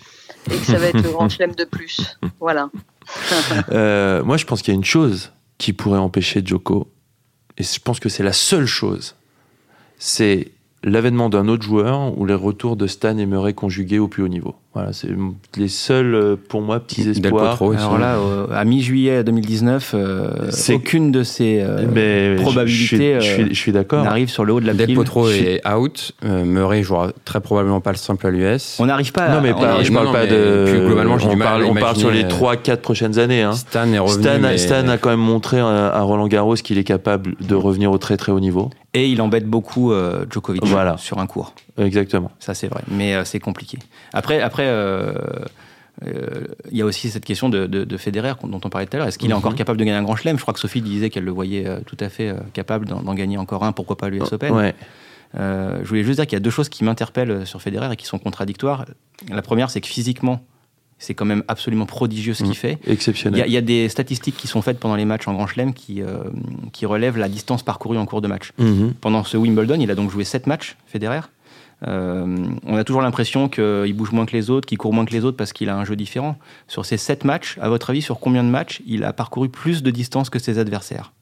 et 0.50 0.56
que 0.56 0.64
ça 0.64 0.78
va 0.78 0.86
être 0.86 1.02
le 1.02 1.10
grand 1.10 1.28
chelem 1.28 1.54
de 1.54 1.64
plus. 1.64 2.18
Voilà. 2.40 2.70
euh, 3.72 4.22
moi, 4.22 4.36
je 4.36 4.44
pense 4.44 4.62
qu'il 4.62 4.72
y 4.72 4.76
a 4.76 4.78
une 4.78 4.84
chose 4.84 5.32
qui 5.58 5.72
pourrait 5.72 5.98
empêcher 5.98 6.42
Djoko, 6.44 6.88
et 7.56 7.62
je 7.62 7.80
pense 7.80 7.98
que 7.98 8.08
c'est 8.08 8.22
la 8.22 8.32
seule 8.32 8.66
chose, 8.66 9.16
c'est 9.98 10.52
l'avènement 10.84 11.28
d'un 11.28 11.48
autre 11.48 11.64
joueur 11.64 12.16
ou 12.18 12.26
les 12.26 12.34
retours 12.34 12.76
de 12.76 12.86
Stan 12.86 13.16
et 13.16 13.26
Murray 13.26 13.54
conjugués 13.54 13.98
au 13.98 14.06
plus 14.06 14.22
haut 14.22 14.28
niveau. 14.28 14.54
Voilà, 14.76 14.92
c'est 14.92 15.08
les 15.56 15.68
seuls, 15.68 16.14
euh, 16.14 16.36
pour 16.36 16.60
moi, 16.60 16.80
petits 16.80 17.08
espoirs. 17.08 17.58
Alors 17.62 17.96
là, 17.96 18.18
à 18.52 18.62
mi-juillet 18.66 19.24
2019, 19.24 19.92
euh, 19.94 20.50
aucune 20.68 21.10
de 21.10 21.22
ces 21.22 21.62
euh, 21.62 22.36
probabilités 22.36 23.18
je 23.22 23.54
suis, 23.54 23.72
d'accord. 23.72 24.04
n'arrive 24.04 24.28
sur 24.28 24.44
le 24.44 24.52
haut 24.52 24.60
de 24.60 24.66
la 24.66 24.74
Del 24.74 24.92
Potro 24.92 25.30
est 25.30 25.66
out. 25.66 26.12
Murray 26.22 26.82
jouera 26.82 27.12
très 27.24 27.40
probablement 27.40 27.80
pas 27.80 27.92
le 27.92 27.96
simple 27.96 28.26
à 28.26 28.30
l'US. 28.30 28.76
On 28.78 28.84
n'arrive 28.84 29.12
pas. 29.12 29.22
À... 29.22 29.34
Non, 29.34 29.40
mais 29.40 29.54
je 29.82 29.90
parle 29.90 30.12
pas 30.12 30.26
de. 30.26 30.84
globalement, 30.86 31.16
on, 31.24 31.38
parle, 31.38 31.64
on 31.64 31.74
parle 31.74 31.96
sur 31.96 32.10
les 32.10 32.24
3-4 32.24 32.76
prochaines 32.76 33.18
années. 33.18 33.40
Hein. 33.40 33.54
Stan 33.54 33.90
est 33.90 33.98
revenu. 33.98 34.58
Stan, 34.58 34.88
a 34.88 34.98
quand 34.98 35.08
même 35.08 35.20
montré 35.20 35.58
à 35.58 36.02
Roland 36.02 36.28
Garros 36.28 36.56
qu'il 36.56 36.76
est 36.76 36.84
capable 36.84 37.34
de 37.40 37.54
revenir 37.54 37.92
au 37.92 37.96
très 37.96 38.18
très 38.18 38.30
haut 38.30 38.40
niveau. 38.40 38.68
Et 38.92 39.08
il 39.08 39.22
embête 39.22 39.46
beaucoup 39.46 39.94
Djokovic 40.30 40.64
sur 40.98 41.18
un 41.18 41.26
cours. 41.26 41.54
Exactement. 41.78 42.30
Ça, 42.38 42.54
c'est 42.54 42.68
vrai. 42.68 42.82
Mais 42.88 43.24
c'est 43.24 43.40
compliqué. 43.40 43.78
Après, 44.12 44.40
après 44.40 44.66
euh, 44.66 45.12
euh, 46.06 46.46
il 46.70 46.76
y 46.76 46.82
a 46.82 46.84
aussi 46.84 47.10
cette 47.10 47.24
question 47.24 47.48
de, 47.48 47.66
de, 47.66 47.96
Federer 47.96 48.34
dont 48.42 48.60
on 48.62 48.68
parlait 48.68 48.86
tout 48.86 48.96
à 48.96 48.98
l'heure. 48.98 49.08
Est-ce 49.08 49.18
qu'il 49.18 49.30
est 49.30 49.34
encore 49.34 49.52
mhm. 49.52 49.58
capable 49.58 49.78
de 49.78 49.84
gagner 49.84 49.96
un 49.96 50.02
grand 50.02 50.16
chelem? 50.16 50.36
Je 50.36 50.42
crois 50.42 50.54
que 50.54 50.60
Sophie 50.60 50.82
disait 50.82 51.10
qu'elle 51.10 51.24
le 51.24 51.30
voyait 51.30 51.66
euh, 51.66 51.80
tout 51.86 51.96
à 52.00 52.08
fait 52.08 52.34
capable 52.52 52.86
d'en 52.86 53.14
gagner 53.14 53.38
encore 53.38 53.64
un, 53.64 53.72
pourquoi 53.72 53.96
pas 53.96 54.08
l'US 54.08 54.32
Open. 54.32 54.72
je 55.34 55.84
voulais 55.84 56.04
juste 56.04 56.18
dire 56.18 56.26
qu'il 56.26 56.36
y 56.36 56.40
a 56.40 56.40
deux 56.40 56.50
choses 56.50 56.68
qui 56.68 56.84
m'interpellent 56.84 57.46
sur 57.46 57.62
Federer 57.62 57.92
et 57.92 57.96
qui 57.96 58.06
sont 58.06 58.18
contradictoires. 58.18 58.84
La 59.30 59.42
première, 59.42 59.70
c'est 59.70 59.80
que 59.80 59.86
physiquement, 59.86 60.42
c'est 60.98 61.14
quand 61.14 61.26
même 61.26 61.44
absolument 61.48 61.86
prodigieux 61.86 62.34
ce 62.34 62.38
qu'il 62.38 62.48
mhm. 62.50 62.54
fait. 62.54 62.78
Exceptionnel. 62.86 63.44
Il 63.46 63.52
y, 63.52 63.56
a 63.56 63.62
des 63.62 63.88
statistiques 63.88 64.36
qui 64.36 64.48
sont 64.48 64.62
faites 64.62 64.78
pendant 64.78 64.96
les 64.96 65.04
matchs 65.04 65.28
en 65.28 65.34
Grand 65.34 65.46
Chelem 65.46 65.72
qui, 65.72 66.02
qui 66.72 66.84
relèvent 66.84 67.16
la 67.16 67.28
distance 67.28 67.62
parcourue 67.62 67.96
en 67.96 68.06
cours 68.06 68.20
de 68.20 68.28
match. 68.28 68.52
Mhm. 68.58 68.94
Pendant 69.00 69.24
ce 69.24 69.38
Wimbledon, 69.38 69.78
il 69.80 69.90
a 69.90 69.94
donc 69.94 70.10
joué 70.10 70.24
7 70.24 70.46
matchs, 70.46 70.76
Federer. 70.86 71.20
Euh, 71.86 72.46
on 72.64 72.76
a 72.76 72.84
toujours 72.84 73.02
l'impression 73.02 73.48
qu'il 73.48 73.92
bouge 73.94 74.12
moins 74.12 74.26
que 74.26 74.32
les 74.32 74.50
autres, 74.50 74.66
qu'il 74.66 74.78
court 74.78 74.92
moins 74.92 75.04
que 75.04 75.12
les 75.12 75.24
autres 75.24 75.36
parce 75.36 75.52
qu'il 75.52 75.68
a 75.68 75.76
un 75.76 75.84
jeu 75.84 75.96
différent. 75.96 76.36
Sur 76.68 76.86
ces 76.86 76.96
7 76.96 77.24
matchs, 77.24 77.58
à 77.60 77.68
votre 77.68 77.90
avis, 77.90 78.02
sur 78.02 78.18
combien 78.18 78.42
de 78.42 78.48
matchs 78.48 78.82
il 78.86 79.04
a 79.04 79.12
parcouru 79.12 79.48
plus 79.48 79.82
de 79.82 79.90
distance 79.90 80.30
que 80.30 80.38
ses 80.38 80.58
adversaires 80.58 81.12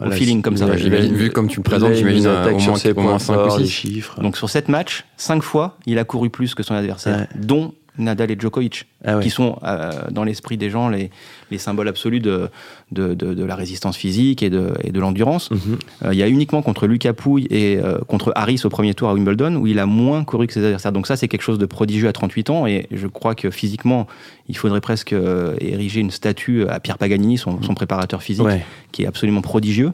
Au 0.00 0.10
feeling 0.10 0.42
comme 0.42 0.56
ça. 0.56 0.76
J'imagine, 0.76 1.14
vu 1.14 1.30
comme 1.30 1.48
tu 1.48 1.58
me 1.58 1.64
présentes, 1.64 1.94
j'imagine 1.94 2.26
au 2.26 3.00
moins, 3.00 3.18
5 3.18 3.46
ou 3.46 3.58
6 3.58 3.68
chiffres. 3.68 4.20
Donc 4.20 4.36
sur 4.36 4.48
7 4.48 4.68
matchs, 4.68 5.04
5 5.16 5.42
fois, 5.42 5.76
il 5.86 5.98
a 5.98 6.04
couru 6.04 6.30
plus 6.30 6.54
que 6.54 6.62
son 6.62 6.74
adversaire, 6.74 7.26
dont 7.34 7.74
Nadal 7.98 8.30
et 8.30 8.36
Djokovic, 8.38 8.86
ah 9.04 9.18
qui 9.20 9.30
sont 9.30 9.58
euh, 9.62 9.90
dans 10.10 10.24
l'esprit 10.24 10.56
des 10.56 10.70
gens 10.70 10.88
les, 10.88 11.10
les 11.50 11.58
symboles 11.58 11.88
absolus 11.88 12.20
de, 12.20 12.48
de, 12.92 13.14
de, 13.14 13.44
la 13.44 13.54
résistance 13.54 13.96
physique 13.96 14.42
et 14.42 14.50
de, 14.50 14.72
et 14.82 14.92
l'endurance. 14.92 15.50
Mhm. 15.50 15.58
Euh, 16.04 16.14
il 16.14 16.18
y 16.18 16.22
a 16.22 16.28
uniquement 16.28 16.62
contre 16.62 16.86
Lucas 16.86 17.12
Pouille 17.12 17.46
et 17.50 17.78
euh, 17.78 17.98
contre 18.06 18.32
Harris 18.34 18.62
au 18.64 18.68
premier 18.68 18.94
tour 18.94 19.08
à 19.08 19.14
Wimbledon 19.14 19.56
où 19.56 19.66
il 19.66 19.78
a 19.78 19.86
moins 19.86 20.24
couru 20.24 20.46
que 20.46 20.52
ses 20.52 20.64
adversaires. 20.64 20.92
Donc 20.92 21.06
ça, 21.06 21.16
c'est 21.16 21.28
quelque 21.28 21.42
chose 21.42 21.58
de 21.58 21.66
prodigieux 21.66 22.08
à 22.08 22.12
38 22.12 22.50
ans 22.50 22.66
et 22.66 22.86
je 22.90 23.06
crois 23.06 23.34
que 23.34 23.50
physiquement, 23.50 24.06
il 24.48 24.56
faudrait 24.56 24.80
presque 24.80 25.14
ériger 25.60 26.00
une 26.00 26.10
statue 26.10 26.66
à 26.68 26.80
Pierre 26.80 26.98
Paganini, 26.98 27.38
son, 27.38 27.60
son 27.62 27.74
préparateur 27.74 28.22
physique, 28.22 28.46
qui 28.92 29.02
est 29.02 29.06
absolument 29.06 29.42
prodigieux. 29.42 29.92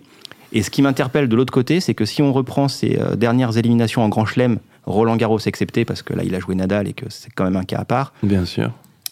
Et 0.53 0.63
ce 0.63 0.71
qui 0.71 0.83
m'interpelle 0.83 1.29
de 1.29 1.35
l'autre 1.35 1.53
côté, 1.53 1.81
c'est 1.81 1.95
que 1.95 2.05
si 2.05 2.23
on 2.23 2.33
reprend 2.33 2.69
ses 2.69 2.99
dernières 3.17 3.59
éliminations 3.59 4.03
en 4.03 4.09
Grand 4.09 4.25
Chelem, 4.25 4.61
Roland 4.87 5.17
Garros 5.17 5.39
excepté, 5.39 5.85
parce 5.85 6.03
que 6.03 6.15
là, 6.15 6.23
il 6.25 6.35
a 6.35 6.41
joué 6.41 6.55
Nadal 6.55 6.89
et 6.89 6.93
que 6.93 7.07
c'est 7.09 7.31
quand 7.35 7.45
même 7.45 7.57
un 7.57 7.65
cas 7.65 7.79
à 7.79 7.85
part. 7.85 8.13
Bien 8.23 8.45
sûr. 8.45 8.71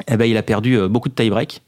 Eh 0.09 0.17
ben, 0.17 0.25
il 0.27 0.37
a 0.37 0.43
perdu 0.43 0.79
euh, 0.79 0.89
beaucoup 0.89 1.09
de 1.09 1.15
tie-break. 1.15 1.63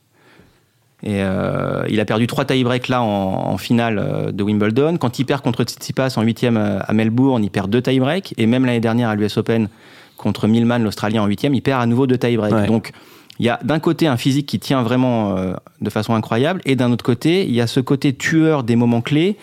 Et 1.02 1.22
euh, 1.22 1.84
il 1.90 2.00
a 2.00 2.06
perdu 2.06 2.26
trois 2.26 2.46
tie-breaks 2.46 2.88
là 2.88 3.02
en, 3.02 3.58
finale 3.58 3.98
euh, 3.98 4.32
de 4.32 4.42
Wimbledon. 4.42 4.96
Quand 4.96 5.18
il 5.18 5.26
perd 5.26 5.42
contre 5.42 5.62
Tsitsipas 5.64 6.14
en 6.16 6.22
huitième 6.22 6.56
à 6.56 6.92
Melbourne, 6.94 7.44
il 7.44 7.50
perd 7.50 7.70
deux 7.70 7.82
tie-breaks. 7.82 8.34
Et 8.38 8.46
même 8.46 8.64
l'année 8.64 8.80
dernière 8.80 9.10
à 9.10 9.14
l'US 9.14 9.36
Open 9.36 9.68
contre 10.16 10.46
Millman, 10.48 10.78
l'Australien, 10.78 11.22
en 11.22 11.26
huitième, 11.26 11.54
il 11.54 11.60
perd 11.60 11.82
à 11.82 11.86
nouveau 11.86 12.06
deux 12.06 12.16
tie-breaks. 12.16 12.66
Donc 12.68 12.92
il 13.38 13.46
y 13.46 13.48
a 13.48 13.58
d'un 13.64 13.80
côté 13.80 14.06
un 14.06 14.16
physique 14.16 14.46
qui 14.46 14.60
tient 14.60 14.82
vraiment 14.82 15.36
de 15.80 15.90
façon 15.90 16.14
incroyable, 16.14 16.62
et 16.64 16.76
d'un 16.76 16.92
autre 16.92 17.04
côté, 17.04 17.44
il 17.44 17.52
y 17.52 17.60
a 17.60 17.66
ce 17.66 17.80
côté 17.80 18.14
tueur 18.14 18.62
des 18.62 18.76
moments 18.76 19.00
clés 19.00 19.36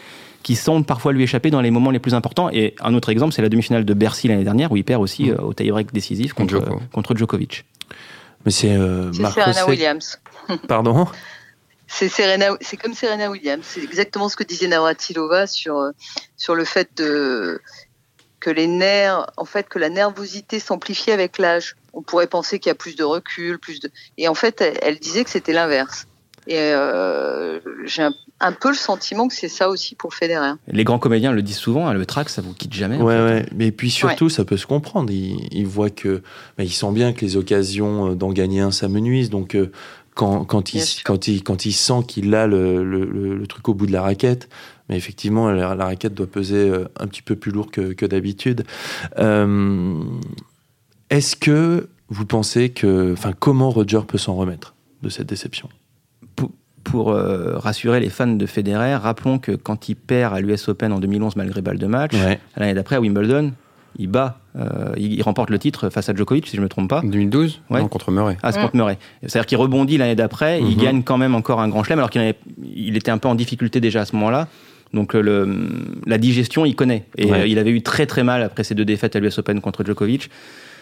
qui 0.43 0.55
semble 0.55 0.85
parfois 0.85 1.13
lui 1.13 1.23
échapper 1.23 1.51
dans 1.51 1.61
les 1.61 1.71
moments 1.71 1.91
les 1.91 1.99
plus 1.99 2.13
importants. 2.13 2.49
Et 2.51 2.75
un 2.81 2.93
autre 2.93 3.09
exemple, 3.09 3.33
c'est 3.33 3.41
la 3.41 3.49
demi-finale 3.49 3.85
de 3.85 3.93
Bercy 3.93 4.27
l'année 4.27 4.43
dernière, 4.43 4.71
où 4.71 4.77
il 4.77 4.83
perd 4.83 5.01
aussi 5.01 5.25
mm. 5.25 5.31
euh, 5.31 5.41
au 5.41 5.53
tie-break 5.53 5.93
décisif 5.93 6.33
contre, 6.33 6.61
contre 6.91 7.15
Djokovic. 7.15 7.65
Mais 8.45 8.51
c'est 8.51 8.73
euh, 8.73 9.13
Serena 9.13 9.67
Williams. 9.67 10.19
Pardon? 10.67 11.07
C'est 11.87 12.09
Serena, 12.09 12.55
c'est 12.61 12.77
comme 12.77 12.93
Serena 12.93 13.29
Williams. 13.29 13.63
C'est 13.63 13.83
exactement 13.83 14.29
ce 14.29 14.35
que 14.35 14.43
disait 14.43 14.67
Navratilova 14.67 15.45
sur 15.45 15.77
euh, 15.77 15.91
sur 16.37 16.55
le 16.55 16.65
fait 16.65 16.89
de 16.95 17.61
que 18.39 18.49
les 18.49 18.65
nerfs, 18.65 19.29
en 19.37 19.45
fait, 19.45 19.69
que 19.69 19.77
la 19.77 19.89
nervosité 19.89 20.59
s'amplifie 20.59 21.11
avec 21.11 21.37
l'âge. 21.37 21.75
On 21.93 22.01
pourrait 22.01 22.27
penser 22.27 22.57
qu'il 22.57 22.69
y 22.69 22.71
a 22.71 22.75
plus 22.75 22.95
de 22.95 23.03
recul, 23.03 23.59
plus 23.59 23.79
de, 23.79 23.91
et 24.17 24.27
en 24.27 24.33
fait, 24.33 24.61
elle 24.81 24.97
disait 24.97 25.23
que 25.23 25.29
c'était 25.29 25.53
l'inverse. 25.53 26.07
Et 26.47 26.57
euh, 26.57 27.59
j'ai 27.85 28.07
un, 28.39 28.51
peu 28.51 28.69
le 28.69 28.75
sentiment 28.75 29.27
que 29.27 29.33
c'est 29.33 29.47
ça 29.47 29.69
aussi 29.69 29.95
pour 29.95 30.13
Federer. 30.13 30.53
Les 30.67 30.83
grands 30.83 30.97
comédiens 30.97 31.31
le 31.31 31.41
disent 31.41 31.57
souvent, 31.57 31.87
hein, 31.87 31.93
le 31.93 32.05
track, 32.05 32.29
ça 32.29 32.41
vous 32.41 32.53
quitte 32.53 32.73
jamais. 32.73 32.97
Ouais, 32.97 33.21
ouais. 33.21 33.45
Mais 33.55 33.71
puis 33.71 33.91
surtout, 33.91 34.29
ça 34.29 34.43
peut 34.43 34.57
se 34.57 34.65
comprendre. 34.65 35.11
Ils, 35.11 35.67
voient 35.67 35.91
que, 35.91 36.23
bah, 36.57 36.63
ils 36.63 36.71
sentent 36.71 36.95
bien 36.95 37.13
que 37.13 37.21
les 37.21 37.37
occasions 37.37 38.11
euh, 38.11 38.15
d'en 38.15 38.31
gagner 38.31 38.61
un, 38.61 38.71
ça 38.71 38.87
menuise. 38.87 39.29
Donc, 39.29 39.55
euh, 39.55 39.71
quand, 40.15 40.43
quand, 40.45 40.73
il, 40.73 40.83
quand, 41.03 41.27
il, 41.27 41.43
quand 41.43 41.65
il 41.65 41.73
sent 41.73 42.03
qu'il 42.07 42.33
a 42.33 42.47
le, 42.47 42.83
le, 42.83 43.47
truc 43.47 43.69
au 43.69 43.73
bout 43.73 43.85
de 43.85 43.93
la 43.93 44.01
raquette, 44.01 44.49
mais 44.89 44.97
effectivement, 44.97 45.49
la, 45.51 45.73
raquette 45.75 46.13
doit 46.13 46.27
peser 46.27 46.69
un 46.99 47.07
petit 47.07 47.21
peu 47.21 47.35
plus 47.35 47.51
lourd 47.51 47.71
que, 47.71 47.93
que 47.93 48.05
d'habitude. 48.05 48.65
Est-ce 51.11 51.35
que 51.37 51.87
vous 52.09 52.25
pensez 52.25 52.69
que, 52.69 53.13
enfin, 53.13 53.31
comment 53.31 53.69
Roger 53.69 54.01
peut 54.05 54.17
s'en 54.17 54.35
remettre 54.35 54.75
de 55.01 55.07
cette 55.07 55.27
déception? 55.27 55.69
Pour 56.83 57.11
euh, 57.11 57.57
rassurer 57.57 57.99
les 57.99 58.09
fans 58.09 58.27
de 58.27 58.45
Federer, 58.45 58.95
rappelons 58.95 59.39
que 59.39 59.51
quand 59.53 59.89
il 59.89 59.95
perd 59.95 60.33
à 60.33 60.39
l'US 60.39 60.67
Open 60.67 60.91
en 60.91 60.99
2011 60.99 61.35
malgré 61.35 61.61
balle 61.61 61.77
de 61.77 61.87
match, 61.87 62.13
l'année 62.57 62.73
d'après 62.73 62.97
à 62.97 63.01
Wimbledon, 63.01 63.51
il 63.97 64.07
bat, 64.07 64.39
euh, 64.55 64.93
il, 64.97 65.21
remporte 65.21 65.49
le 65.49 65.59
titre 65.59 65.89
face 65.89 66.09
à 66.09 66.15
Djokovic, 66.15 66.47
si 66.47 66.55
je 66.55 66.61
ne 66.61 66.63
me 66.63 66.69
trompe 66.69 66.89
pas. 66.89 67.01
2012 67.03 67.61
ouais. 67.69 67.87
contre 67.89 68.11
Murray. 68.11 68.37
Ah, 68.41 68.51
c'est 68.51 68.61
contre 68.61 68.75
Murray. 68.75 68.97
C'est-à-dire 69.21 69.45
qu'il 69.45 69.57
rebondit 69.57 69.97
l'année 69.97 70.15
d'après, 70.15 70.59
il 70.59 70.77
mhm. 70.77 70.83
gagne 70.83 71.03
quand 71.03 71.17
même 71.17 71.35
encore 71.35 71.59
un 71.59 71.67
grand 71.67 71.83
chelem, 71.83 71.99
alors 71.99 72.09
qu'il 72.09 72.33
il 72.63 72.95
était 72.95 73.11
un 73.11 73.17
peu 73.17 73.27
en 73.27 73.35
difficulté 73.35 73.79
déjà 73.79 74.01
à 74.01 74.05
ce 74.05 74.15
moment-là. 74.15 74.47
Donc 74.93 75.13
le, 75.13 75.69
la 76.05 76.17
digestion, 76.17 76.65
il 76.65 76.75
connaît. 76.75 77.05
Et 77.17 77.31
euh, 77.31 77.47
il 77.47 77.59
avait 77.59 77.71
eu 77.71 77.81
très 77.81 78.05
très 78.05 78.23
mal 78.23 78.43
après 78.43 78.63
ses 78.63 78.75
deux 78.75 78.85
défaites 78.85 79.15
à 79.15 79.19
l'US 79.19 79.37
Open 79.37 79.61
contre 79.61 79.85
Djokovic. 79.85 80.29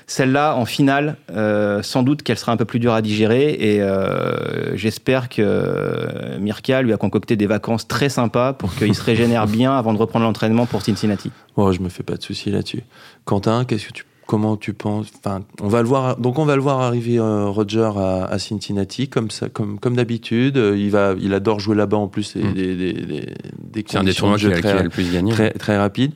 Celle-là, 0.09 0.55
en 0.55 0.65
finale, 0.65 1.17
euh, 1.29 1.83
sans 1.83 2.01
doute 2.01 2.23
qu'elle 2.23 2.39
sera 2.39 2.51
un 2.51 2.57
peu 2.57 2.65
plus 2.65 2.79
dure 2.79 2.93
à 2.93 3.03
digérer 3.03 3.51
et 3.51 3.79
euh, 3.79 4.75
j'espère 4.75 5.29
que 5.29 5.43
euh, 5.45 6.39
Mirka 6.39 6.81
lui 6.81 6.93
a 6.93 6.97
concocté 6.97 7.35
des 7.35 7.45
vacances 7.45 7.87
très 7.87 8.09
sympas 8.09 8.53
pour 8.53 8.73
qu'il 8.73 8.95
se 8.95 9.03
régénère 9.03 9.45
bien 9.47 9.77
avant 9.77 9.93
de 9.93 9.99
reprendre 9.99 10.25
l'entraînement 10.25 10.65
pour 10.65 10.81
Cincinnati. 10.81 11.29
Oh, 11.57 11.71
je 11.73 11.79
me 11.81 11.89
fais 11.89 12.01
pas 12.01 12.15
de 12.15 12.23
soucis 12.23 12.49
là-dessus. 12.49 12.81
Quentin, 13.25 13.65
qu'est-ce 13.65 13.85
que 13.85 13.93
tu 13.93 14.05
comment 14.25 14.57
tu 14.57 14.73
penses 14.73 15.07
enfin 15.17 15.43
on 15.59 15.67
va 15.67 15.81
le 15.81 15.87
voir 15.87 16.17
donc 16.17 16.37
on 16.37 16.45
va 16.45 16.55
le 16.55 16.61
voir 16.61 16.81
arriver 16.81 17.19
Roger 17.19 17.91
à, 17.97 18.37
Cincinnati 18.37 19.09
comme 19.09 19.31
ça 19.31 19.49
comme 19.49 19.79
comme 19.79 19.95
d'habitude 19.95 20.55
il 20.55 20.91
va 20.91 21.15
il 21.19 21.33
adore 21.33 21.59
jouer 21.59 21.75
là-bas 21.75 21.97
en 21.97 22.07
plus 22.07 22.21
c'est 22.21 22.43
mm. 22.43 22.53
des, 22.53 22.75
des, 22.75 22.93
des, 22.93 23.85
un 23.95 24.03
des 24.03 24.13
tournois 24.13 24.37
qu'il 24.37 24.51
a, 24.51 24.83
le 24.83 24.89
plus 24.89 25.11
gagné 25.11 25.31
très, 25.31 25.49
très 25.53 25.79
rapide 25.79 26.13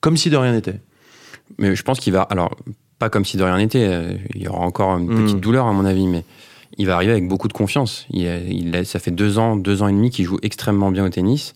comme 0.00 0.16
si 0.16 0.28
de 0.28 0.36
rien 0.36 0.50
n'était 0.50 0.80
mais 1.58 1.76
je 1.76 1.82
pense 1.84 2.00
qu'il 2.00 2.12
va 2.12 2.22
alors 2.22 2.50
pas 2.98 3.10
comme 3.10 3.24
si 3.24 3.36
de 3.36 3.42
rien 3.42 3.58
n'était. 3.58 3.86
Euh, 3.86 4.14
il 4.34 4.42
y 4.42 4.48
aura 4.48 4.60
encore 4.60 4.98
une 4.98 5.08
petite 5.08 5.36
hmm. 5.36 5.40
douleur, 5.40 5.66
à 5.66 5.72
mon 5.72 5.84
avis, 5.84 6.06
mais 6.06 6.24
il 6.78 6.86
va 6.86 6.94
arriver 6.94 7.12
avec 7.12 7.28
beaucoup 7.28 7.48
de 7.48 7.52
confiance. 7.52 8.06
Il, 8.10 8.26
il 8.48 8.86
ça 8.86 8.98
fait 8.98 9.10
deux 9.10 9.38
ans, 9.38 9.56
deux 9.56 9.82
ans 9.82 9.88
et 9.88 9.92
demi 9.92 10.10
qu'il 10.10 10.24
joue 10.24 10.38
extrêmement 10.42 10.90
bien 10.90 11.04
au 11.04 11.08
tennis. 11.08 11.54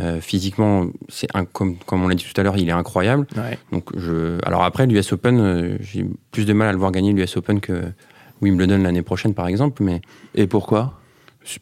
Euh, 0.00 0.20
physiquement, 0.20 0.86
c'est 1.08 1.28
comme, 1.52 1.76
comme 1.76 2.04
on 2.04 2.08
l'a 2.08 2.14
dit 2.14 2.24
tout 2.24 2.38
à 2.38 2.44
l'heure, 2.44 2.56
il 2.56 2.68
est 2.68 2.72
incroyable. 2.72 3.26
Donc 3.72 3.84
je, 3.96 4.38
alors 4.44 4.62
après, 4.62 4.86
l'US 4.86 5.12
Open, 5.12 5.40
euh, 5.40 5.76
j'ai 5.80 6.06
plus 6.30 6.44
de 6.44 6.52
mal 6.52 6.68
à 6.68 6.72
le 6.72 6.78
voir 6.78 6.92
gagner 6.92 7.12
l'US 7.12 7.36
Open 7.36 7.60
que 7.60 7.84
Wimbledon 8.40 8.78
l'année 8.78 9.02
prochaine, 9.02 9.34
par 9.34 9.48
exemple. 9.48 9.82
Mais 9.82 10.00
et 10.34 10.46
pourquoi? 10.46 10.94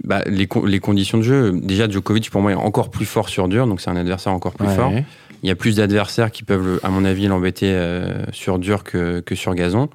Bah, 0.03 0.23
les, 0.27 0.49
les, 0.65 0.81
conditions 0.81 1.19
de 1.19 1.23
jeu. 1.23 1.53
Déjà, 1.63 1.89
Djokovic 1.89 2.31
pour 2.31 2.43
moi 2.43 2.51
est 2.51 2.57
encore 2.57 2.91
plus 2.91 3.07
fort 3.07 3.29
sur 3.29 3.47
dur, 3.47 3.69
donc 3.69 3.81
c'est 3.81 3.91
un 3.91 3.97
adversaire 3.97 4.33
encore 4.33 4.55
plus 4.55 4.69
fort. 4.69 4.93
Il 5.43 5.49
y 5.49 5.53
a 5.53 5.55
plus 5.55 5.77
d'adversaires 5.77 6.31
qui 6.31 6.43
peuvent, 6.43 6.81
à 6.83 6.89
mon 6.89 7.05
avis, 7.05 7.27
l'embêter 7.27 7.71
euh, 7.71 8.25
sur 8.33 8.59
dur 8.59 8.85
que, 8.85 9.21
que, 9.21 9.35
sur 9.35 9.55
gazon. 9.55 9.89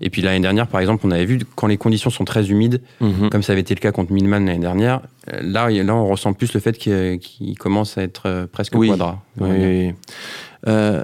Et 0.00 0.10
puis 0.10 0.22
l'année 0.22 0.40
dernière, 0.40 0.68
par 0.68 0.80
exemple, 0.80 1.04
on 1.06 1.10
avait 1.10 1.24
vu 1.24 1.40
quand 1.56 1.66
les 1.66 1.76
conditions 1.76 2.10
sont 2.10 2.24
très 2.24 2.50
humides, 2.50 2.80
mhm. 3.00 3.30
comme 3.30 3.42
ça 3.42 3.52
avait 3.52 3.62
été 3.62 3.74
le 3.74 3.80
cas 3.80 3.90
contre 3.90 4.12
Milman 4.12 4.46
l'année 4.46 4.58
dernière, 4.58 5.00
euh, 5.32 5.40
là, 5.42 5.70
là, 5.70 5.94
on 5.94 6.06
ressent 6.06 6.32
plus 6.32 6.52
le 6.54 6.60
fait 6.60 6.78
qu'il 6.78 7.58
commence 7.58 7.98
à 7.98 8.02
être 8.02 8.22
euh, 8.26 8.46
presque 8.46 8.74
oui. 8.76 8.88
quadra. 8.88 9.22
Oui, 9.40 9.92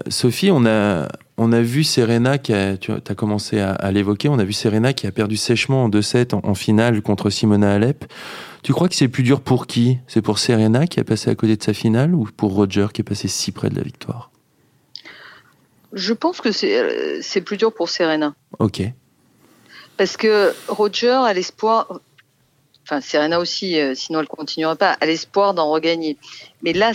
Sophie, 0.09 0.51
on 0.51 0.67
a, 0.67 1.09
on 1.37 1.53
a 1.53 1.61
vu 1.61 1.83
Serena, 1.85 2.39
qui 2.39 2.53
a, 2.53 2.77
tu 2.77 2.93
as 2.93 3.15
commencé 3.15 3.59
à, 3.59 3.91
l'évoquer, 3.91 4.29
on 4.29 4.39
a 4.39 4.45
vu 4.45 4.53
Serena 4.53 4.93
qui 4.93 5.07
a 5.07 5.13
perdu 5.13 5.37
sèchement 5.37 5.85
en 5.85 5.89
2-7 5.89 6.35
en, 6.35 6.55
finale 6.55 7.03
contre 7.03 7.31
Simona 7.31 7.75
Alep. 7.75 8.05
Tu 8.65 8.73
crois 8.73 8.89
que 8.89 8.95
c'est 8.95 9.09
plus 9.09 9.23
dur 9.23 9.43
pour 9.43 9.67
qui? 9.67 9.99
C'est 10.07 10.23
pour 10.23 10.39
Serena 10.39 10.87
qui 10.87 10.99
a 10.99 11.05
passé 11.05 11.29
à 11.29 11.35
côté 11.35 11.55
de 11.55 11.63
sa 11.63 11.75
finale 11.75 12.15
ou 12.15 12.25
pour 12.35 12.55
Roger 12.55 12.87
qui 12.95 13.03
est 13.03 13.05
passé 13.05 13.29
si 13.29 13.53
près 13.53 13.69
de 13.69 13.77
la 13.77 13.83
victoire? 13.83 14.31
Je 15.93 16.15
pense 16.15 16.41
que 16.41 16.51
c'est 16.51 17.41
plus 17.43 17.59
dur 17.59 17.75
pour 17.75 17.91
Serena. 17.91 18.35
Ok. 18.59 18.81
Parce 19.99 20.17
que 20.17 20.55
Roger 20.67 21.11
a 21.11 21.35
l'espoir, 21.35 22.01
enfin 22.85 23.03
Serena 23.03 23.39
aussi, 23.39 23.79
sinon 23.95 24.21
elle 24.21 24.29
continuera 24.29 24.77
pas, 24.77 24.93
a 24.99 25.05
l'espoir 25.05 25.53
d'en 25.53 25.71
regagner. 25.71 26.17
Mais 26.63 26.73
là, 26.73 26.93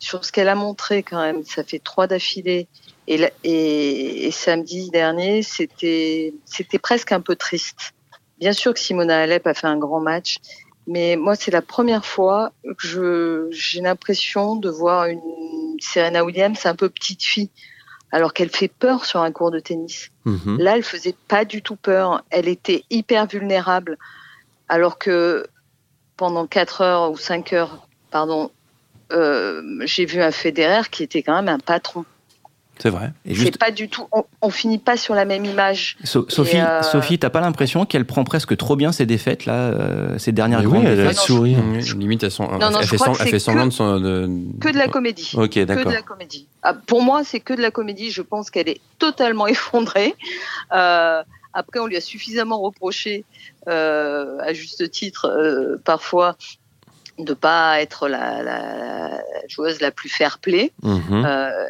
sur 0.00 0.24
ce 0.24 0.32
qu'elle 0.32 0.48
a 0.48 0.56
montré 0.56 1.04
quand 1.04 1.20
même, 1.20 1.44
ça 1.44 1.62
fait 1.62 1.78
trois 1.78 2.08
d'affilée. 2.08 2.66
Et, 3.06 3.24
et, 3.44 4.30
samedi 4.32 4.90
dernier, 4.90 5.42
c'était 5.42 6.34
c'était 6.44 6.78
presque 6.78 7.12
un 7.12 7.20
peu 7.20 7.36
triste. 7.36 7.92
Bien 8.40 8.52
sûr 8.52 8.74
que 8.74 8.80
Simona 8.80 9.22
Alep 9.22 9.46
a 9.46 9.54
fait 9.54 9.68
un 9.68 9.78
grand 9.78 10.00
match, 10.00 10.38
mais 10.86 11.16
moi 11.16 11.34
c'est 11.34 11.50
la 11.50 11.62
première 11.62 12.04
fois 12.04 12.52
que 12.78 13.48
j'ai 13.50 13.80
l'impression 13.80 14.56
de 14.56 14.68
voir 14.68 15.06
une 15.06 15.20
Serena 15.80 16.24
Williams 16.24 16.66
un 16.66 16.74
peu 16.74 16.88
petite 16.88 17.22
fille, 17.22 17.50
alors 18.10 18.32
qu'elle 18.32 18.50
fait 18.50 18.68
peur 18.68 19.04
sur 19.04 19.20
un 19.20 19.32
cours 19.32 19.50
de 19.50 19.58
tennis. 19.58 20.10
Mhm. 20.24 20.58
Là, 20.58 20.76
elle 20.76 20.84
faisait 20.84 21.16
pas 21.28 21.44
du 21.44 21.62
tout 21.62 21.76
peur. 21.76 22.22
Elle 22.30 22.48
était 22.48 22.84
hyper 22.90 23.26
vulnérable, 23.26 23.98
alors 24.68 24.98
que 24.98 25.46
pendant 26.16 26.46
4 26.46 26.80
heures 26.80 27.10
ou 27.10 27.16
5 27.16 27.52
heures, 27.52 27.88
pardon, 28.10 28.50
euh, 29.12 29.62
j'ai 29.84 30.04
vu 30.04 30.22
un 30.22 30.30
Federer 30.30 30.82
qui 30.90 31.02
était 31.02 31.22
quand 31.22 31.34
même 31.34 31.48
un 31.48 31.58
patron. 31.58 32.04
C'est 32.78 32.90
vrai. 32.90 33.12
Et 33.24 33.34
juste... 33.34 33.58
pas 33.58 33.70
du 33.70 33.88
tout. 33.88 34.06
On, 34.42 34.50
finit 34.50 34.78
pas 34.78 34.96
sur 34.96 35.14
la 35.14 35.24
même 35.24 35.44
image. 35.44 35.96
Sophie, 36.04 36.58
euh... 36.58 36.82
Sophie, 36.82 37.18
t'as 37.18 37.30
pas 37.30 37.40
l'impression 37.40 37.86
qu'elle 37.86 38.04
prend 38.04 38.24
presque 38.24 38.56
trop 38.56 38.76
bien 38.76 38.92
ses 38.92 39.06
défaites 39.06 39.46
là, 39.46 39.54
euh, 39.54 40.18
ces 40.18 40.32
dernières 40.32 40.64
oui, 40.64 40.80
elle 40.84 41.06
a 41.06 41.12
sourire. 41.12 41.58
Limite, 41.96 42.24
elle, 42.24 42.30
fait, 42.30 43.38
semblant 43.38 43.66
de, 43.66 44.28
que 44.60 44.72
de 44.72 44.78
la 44.78 44.88
comédie. 44.88 45.32
Ok, 45.34 45.58
d'accord. 45.60 45.84
Que 45.84 45.88
de 45.88 45.94
la 45.94 46.02
comédie. 46.02 46.48
Ah, 46.62 46.74
pour 46.74 47.02
moi, 47.02 47.22
c'est 47.24 47.40
que 47.40 47.54
de 47.54 47.62
la 47.62 47.70
comédie. 47.70 48.10
Je 48.10 48.22
pense 48.22 48.50
qu'elle 48.50 48.68
est 48.68 48.80
totalement 48.98 49.46
effondrée. 49.46 50.14
Euh, 50.72 51.22
après, 51.54 51.78
on 51.78 51.86
lui 51.86 51.96
a 51.96 52.00
suffisamment 52.00 52.60
reproché, 52.60 53.24
euh, 53.68 54.38
à 54.40 54.52
juste 54.52 54.90
titre, 54.90 55.26
euh, 55.26 55.76
parfois, 55.84 56.36
de 57.18 57.34
pas 57.34 57.80
être 57.80 58.08
la, 58.08 58.42
la, 58.42 59.22
joueuse 59.48 59.80
la 59.80 59.90
plus 59.90 60.08
fair-play. 60.08 60.72
Mhm. 60.82 61.24
Euh, 61.24 61.66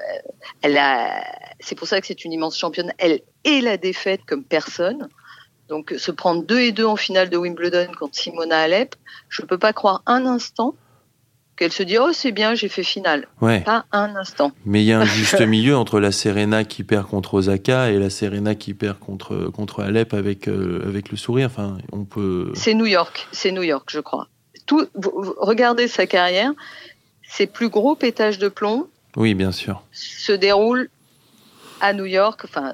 elle 0.62 0.78
a, 0.78 1.24
c'est 1.61 1.74
pour 1.74 1.88
ça 1.88 2.00
que 2.00 2.07
c'est 2.07 2.24
une 2.24 2.33
immense 2.33 2.59
championne. 2.59 2.92
Elle 2.98 3.20
est 3.44 3.61
la 3.61 3.76
défaite 3.76 4.20
comme 4.26 4.44
personne. 4.44 5.09
Donc 5.68 5.94
se 5.96 6.11
prendre 6.11 6.44
2 6.44 6.61
et 6.61 6.72
2 6.72 6.85
en 6.85 6.96
finale 6.96 7.30
de 7.30 7.37
Wimbledon 7.37 7.88
contre 7.98 8.16
Simona 8.16 8.61
Alep, 8.61 8.94
je 9.28 9.42
ne 9.42 9.46
peux 9.46 9.59
pas 9.59 9.72
croire 9.72 10.02
un 10.07 10.26
instant 10.26 10.74
qu'elle 11.57 11.72
se 11.72 11.83
dit 11.83 11.96
oh 11.98 12.11
c'est 12.12 12.33
bien 12.33 12.54
j'ai 12.54 12.68
fait 12.68 12.83
finale. 12.83 13.28
Ouais. 13.40 13.61
Pas 13.61 13.87
un 13.92 14.14
instant. 14.16 14.52
Mais 14.66 14.83
il 14.83 14.87
y 14.87 14.92
a 14.92 15.00
un 15.00 15.04
juste 15.04 15.40
milieu 15.46 15.76
entre 15.76 16.00
la 16.00 16.12
Serena 16.12 16.64
qui 16.64 16.85
perd 16.85 17.07
contre 17.07 17.35
Osaka 17.35 17.90
et 17.90 17.98
la 17.98 18.11
Serena 18.11 18.54
qui 18.54 18.74
perd 18.74 18.98
contre 18.98 19.50
contre 19.54 19.83
Alep 19.83 20.12
avec 20.12 20.48
euh, 20.48 20.83
avec 20.87 21.11
le 21.11 21.16
sourire. 21.16 21.46
Enfin 21.46 21.78
on 21.92 22.04
peut. 22.04 22.52
C'est 22.54 22.74
New 22.74 22.87
York, 22.87 23.28
c'est 23.33 23.52
New 23.52 23.62
York 23.62 23.88
je 23.90 24.00
crois 24.00 24.28
tout, 24.66 24.87
regardez 24.94 25.88
sa 25.88 26.07
carrière, 26.07 26.53
ses 27.29 27.46
plus 27.46 27.68
gros 27.68 27.94
pétages 27.94 28.38
de 28.38 28.48
plomb. 28.48 28.87
Oui, 29.16 29.35
bien 29.35 29.53
sûr. 29.53 29.83
Se 29.92 30.33
déroulent 30.33 30.88
à 31.81 31.92
New 31.92 32.07
York, 32.07 32.40
enfin 32.44 32.72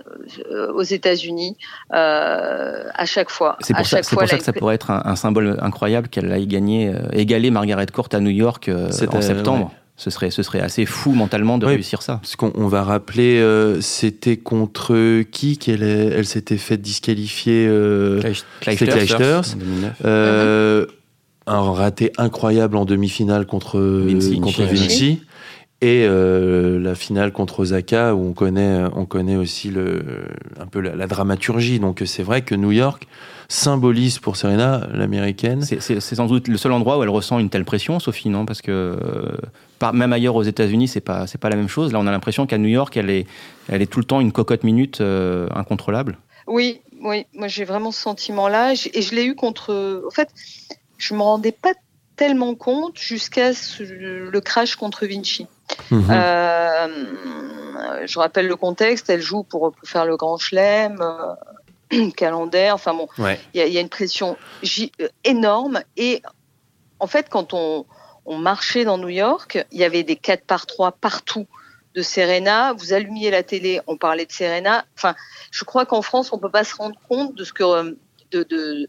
euh, 0.51 0.73
aux 0.73 0.83
États-Unis, 0.83 1.57
euh, 1.93 2.85
à 2.95 3.07
chaque 3.07 3.31
fois. 3.31 3.57
C'est 3.61 3.75
pour, 3.75 3.87
ça, 3.87 4.01
pour 4.03 4.27
ça, 4.27 4.39
que 4.39 4.45
ça 4.45 4.53
pourrait 4.53 4.77
être 4.77 4.91
un, 4.91 5.17
symbole 5.17 5.59
incroyable 5.61 6.09
qu'elle 6.09 6.31
ait 6.33 6.47
gagné, 6.47 6.89
euh, 6.89 7.09
égalé 7.13 7.51
Margaret 7.51 7.87
Court 7.87 8.09
à 8.13 8.21
New 8.21 8.31
York 8.31 8.71
en 8.71 9.21
septembre. 9.21 9.73
Ce 9.97 10.09
serait, 10.09 10.31
ce 10.31 10.43
serait 10.43 10.61
assez 10.61 10.87
fou 10.87 11.13
mentalement 11.13 11.59
de 11.59 11.67
réussir 11.67 12.01
ça. 12.01 12.21
Parce 12.23 12.35
qu'on 12.35 12.69
va 12.69 12.85
rappeler, 12.85 13.45
c'était 13.83 14.39
contre 14.39 15.23
qui 15.25 15.59
qu'elle 15.59 15.83
elle, 15.83 16.25
s'était 16.25 16.57
fait 16.57 16.79
disqualifier 16.79 17.67
euh, 17.69 18.23
Clijsters, 18.61 19.57
un 21.51 21.73
raté 21.73 22.13
incroyable 22.17 22.77
en 22.77 22.85
demi-finale 22.85 23.47
contre 23.47 23.81
Vinci, 23.81 24.41
contre 24.41 24.63
Vinci. 24.63 25.21
et 25.81 26.05
euh, 26.07 26.79
la 26.79 26.95
finale 26.95 27.33
contre 27.33 27.61
Osaka 27.61 28.15
où 28.15 28.29
on 28.29 28.33
connaît 28.33 28.85
on 28.95 29.05
connaît 29.05 29.37
aussi 29.37 29.71
le 29.71 30.03
un 30.61 30.67
peu 30.67 30.81
la, 30.81 31.07
dramaturgie. 31.07 31.81
Donc 31.81 32.03
c'est 32.07 32.23
vrai 32.23 32.43
que 32.43 32.55
New 32.55 32.71
York 32.71 33.09
symbolise 33.49 34.21
pour 34.21 34.37
Serena 34.37 34.87
l'américaine. 34.93 35.63
C'est 35.63 36.01
sans 36.01 36.27
doute 36.27 36.47
le 36.47 36.57
seul 36.57 36.71
endroit 36.71 36.99
où 36.99 37.03
elle 37.03 37.09
ressent 37.09 37.41
une 37.41 37.51
telle 37.51 37.65
pression 37.65 37.99
Sophie 37.99 38.29
non? 38.29 38.47
Parce 38.47 38.63
que 38.63 38.71
euh, 38.71 39.93
même 39.93 40.13
ailleurs 40.13 40.37
aux 40.37 40.45
États-Unis 40.45 40.87
c'est 40.87 41.01
pas 41.01 41.27
c'est 41.27 41.39
pas 41.39 41.51
la 41.51 41.57
même 41.57 41.69
chose. 41.69 41.93
Là 41.93 41.99
on 41.99 42.07
a 42.07 42.13
l'impression 42.13 42.47
qu'à 42.47 42.59
New 42.59 42.69
York 42.69 42.97
elle 42.97 43.11
est 43.11 43.27
elle 43.69 43.83
est 43.83 43.91
tout 43.91 43.99
le 43.99 44.07
temps 44.07 44.21
une 44.21 44.33
cocotte 44.33 44.63
minute 44.63 45.01
euh, 45.01 45.49
incontrôlable. 45.55 46.17
Oui 46.47 46.81
oui. 47.03 47.27
Moi 47.35 47.49
j'ai 47.49 47.65
vraiment 47.65 47.91
ce 47.91 48.01
sentiment 48.01 48.47
là 48.47 48.73
et 48.73 49.03
je 49.03 49.15
l'ai 49.17 49.25
eu 49.25 49.35
contre 49.35 50.05
en 50.07 50.11
fait 50.11 50.29
je 51.01 51.15
me 51.15 51.23
rendais 51.23 51.53
pas 51.53 51.73
tellement 52.15 52.55
compte 52.55 52.99
jusqu'à 52.99 53.53
le 53.81 54.39
crash 54.41 54.77
contre 54.77 55.07
Vinci. 55.07 55.47
Mhm. 55.91 56.07
Euh, 56.11 56.87
je 58.07 58.19
rappelle 58.19 58.47
le 58.47 58.57
contexte, 58.57 59.09
elle 59.09 59.23
joue 59.23 59.43
pour, 59.43 59.73
faire 59.85 60.05
le 60.05 60.17
grand 60.17 60.37
chelem, 60.37 60.99
euh, 61.01 62.11
calendaire, 62.17 62.75
enfin 62.75 62.93
bon, 62.93 63.09
il 63.19 63.35
y, 63.55 63.79
a 63.79 63.81
une 63.81 63.89
pression 63.89 64.37
euh, 64.63 65.09
énorme 65.25 65.81
et 65.97 66.23
en 66.99 67.07
fait 67.07 67.29
quand 67.31 67.55
on, 67.55 67.87
marchait 68.27 68.85
dans 68.85 68.97
New 68.97 69.09
York, 69.09 69.67
il 69.73 69.81
y 69.81 69.85
avait 69.85 70.05
des 70.05 70.15
4 70.15 70.45
par 70.45 70.67
3 70.67 70.93
partout 70.93 71.49
de 71.97 72.03
Serena, 72.03 72.75
vous 72.75 72.93
allumiez 72.93 73.33
la 73.33 73.43
télé, 73.43 73.81
on 73.89 73.97
parlait 73.97 74.25
de 74.25 74.31
Serena, 74.31 74.85
enfin 74.97 75.17
je 75.51 75.65
crois 75.65 75.85
qu'en 75.85 76.03
France 76.03 76.33
on 76.33 76.39
peut 76.39 76.51
pas 76.51 76.63
se 76.63 76.77
rendre 76.77 76.97
compte 77.09 77.35
de 77.35 77.43
ce 77.43 77.53
que 77.53 77.97
de, 78.31 78.45
de 78.45 78.89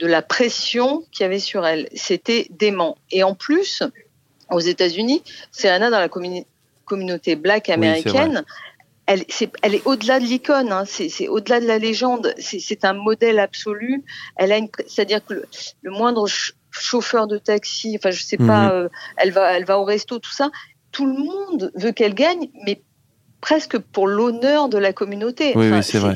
de 0.00 0.06
la 0.06 0.22
pression 0.22 1.04
qu'il 1.12 1.24
y 1.24 1.26
avait 1.26 1.38
sur 1.38 1.66
elle. 1.66 1.88
C'était 1.94 2.46
dément. 2.50 2.96
Et 3.10 3.22
en 3.22 3.34
plus, 3.34 3.82
aux 4.50 4.60
États-Unis, 4.60 5.22
Serena, 5.52 5.90
dans 5.90 6.00
la 6.00 6.08
communauté 6.84 7.36
black 7.36 7.68
américaine, 7.68 8.44
elle, 9.06 9.20
est, 9.20 9.50
elle 9.62 9.74
est 9.74 9.86
au-delà 9.86 10.20
de 10.20 10.24
l'icône, 10.24 10.72
hein. 10.72 10.84
c'est 10.86 11.28
au-delà 11.28 11.60
de 11.60 11.66
la 11.66 11.78
légende, 11.78 12.32
c'est 12.38 12.84
un 12.84 12.92
modèle 12.92 13.38
absolu. 13.38 14.04
Elle 14.36 14.52
a 14.52 14.58
c'est-à-dire 14.86 15.24
que 15.24 15.34
le, 15.82 15.90
moindre 15.90 16.26
chauffeur 16.70 17.26
de 17.26 17.36
taxi, 17.36 17.96
enfin 17.98 18.10
je 18.10 18.22
sais 18.22 18.36
pas, 18.36 18.66
mhm. 18.66 18.72
euh, 18.72 18.88
elle 19.16 19.32
va, 19.32 19.52
elle 19.52 19.64
va 19.64 19.78
au 19.78 19.84
resto, 19.84 20.18
tout 20.18 20.32
ça. 20.32 20.50
Tout 20.92 21.06
le 21.06 21.14
monde 21.14 21.72
veut 21.74 21.92
qu'elle 21.92 22.14
gagne, 22.14 22.50
mais 22.64 22.80
presque 23.40 23.78
pour 23.78 24.06
l'honneur 24.06 24.68
de 24.68 24.78
la 24.78 24.92
communauté. 24.92 25.52
Oui, 25.56 25.70
oui 25.70 25.82
c'est 25.82 25.98
vrai 25.98 26.14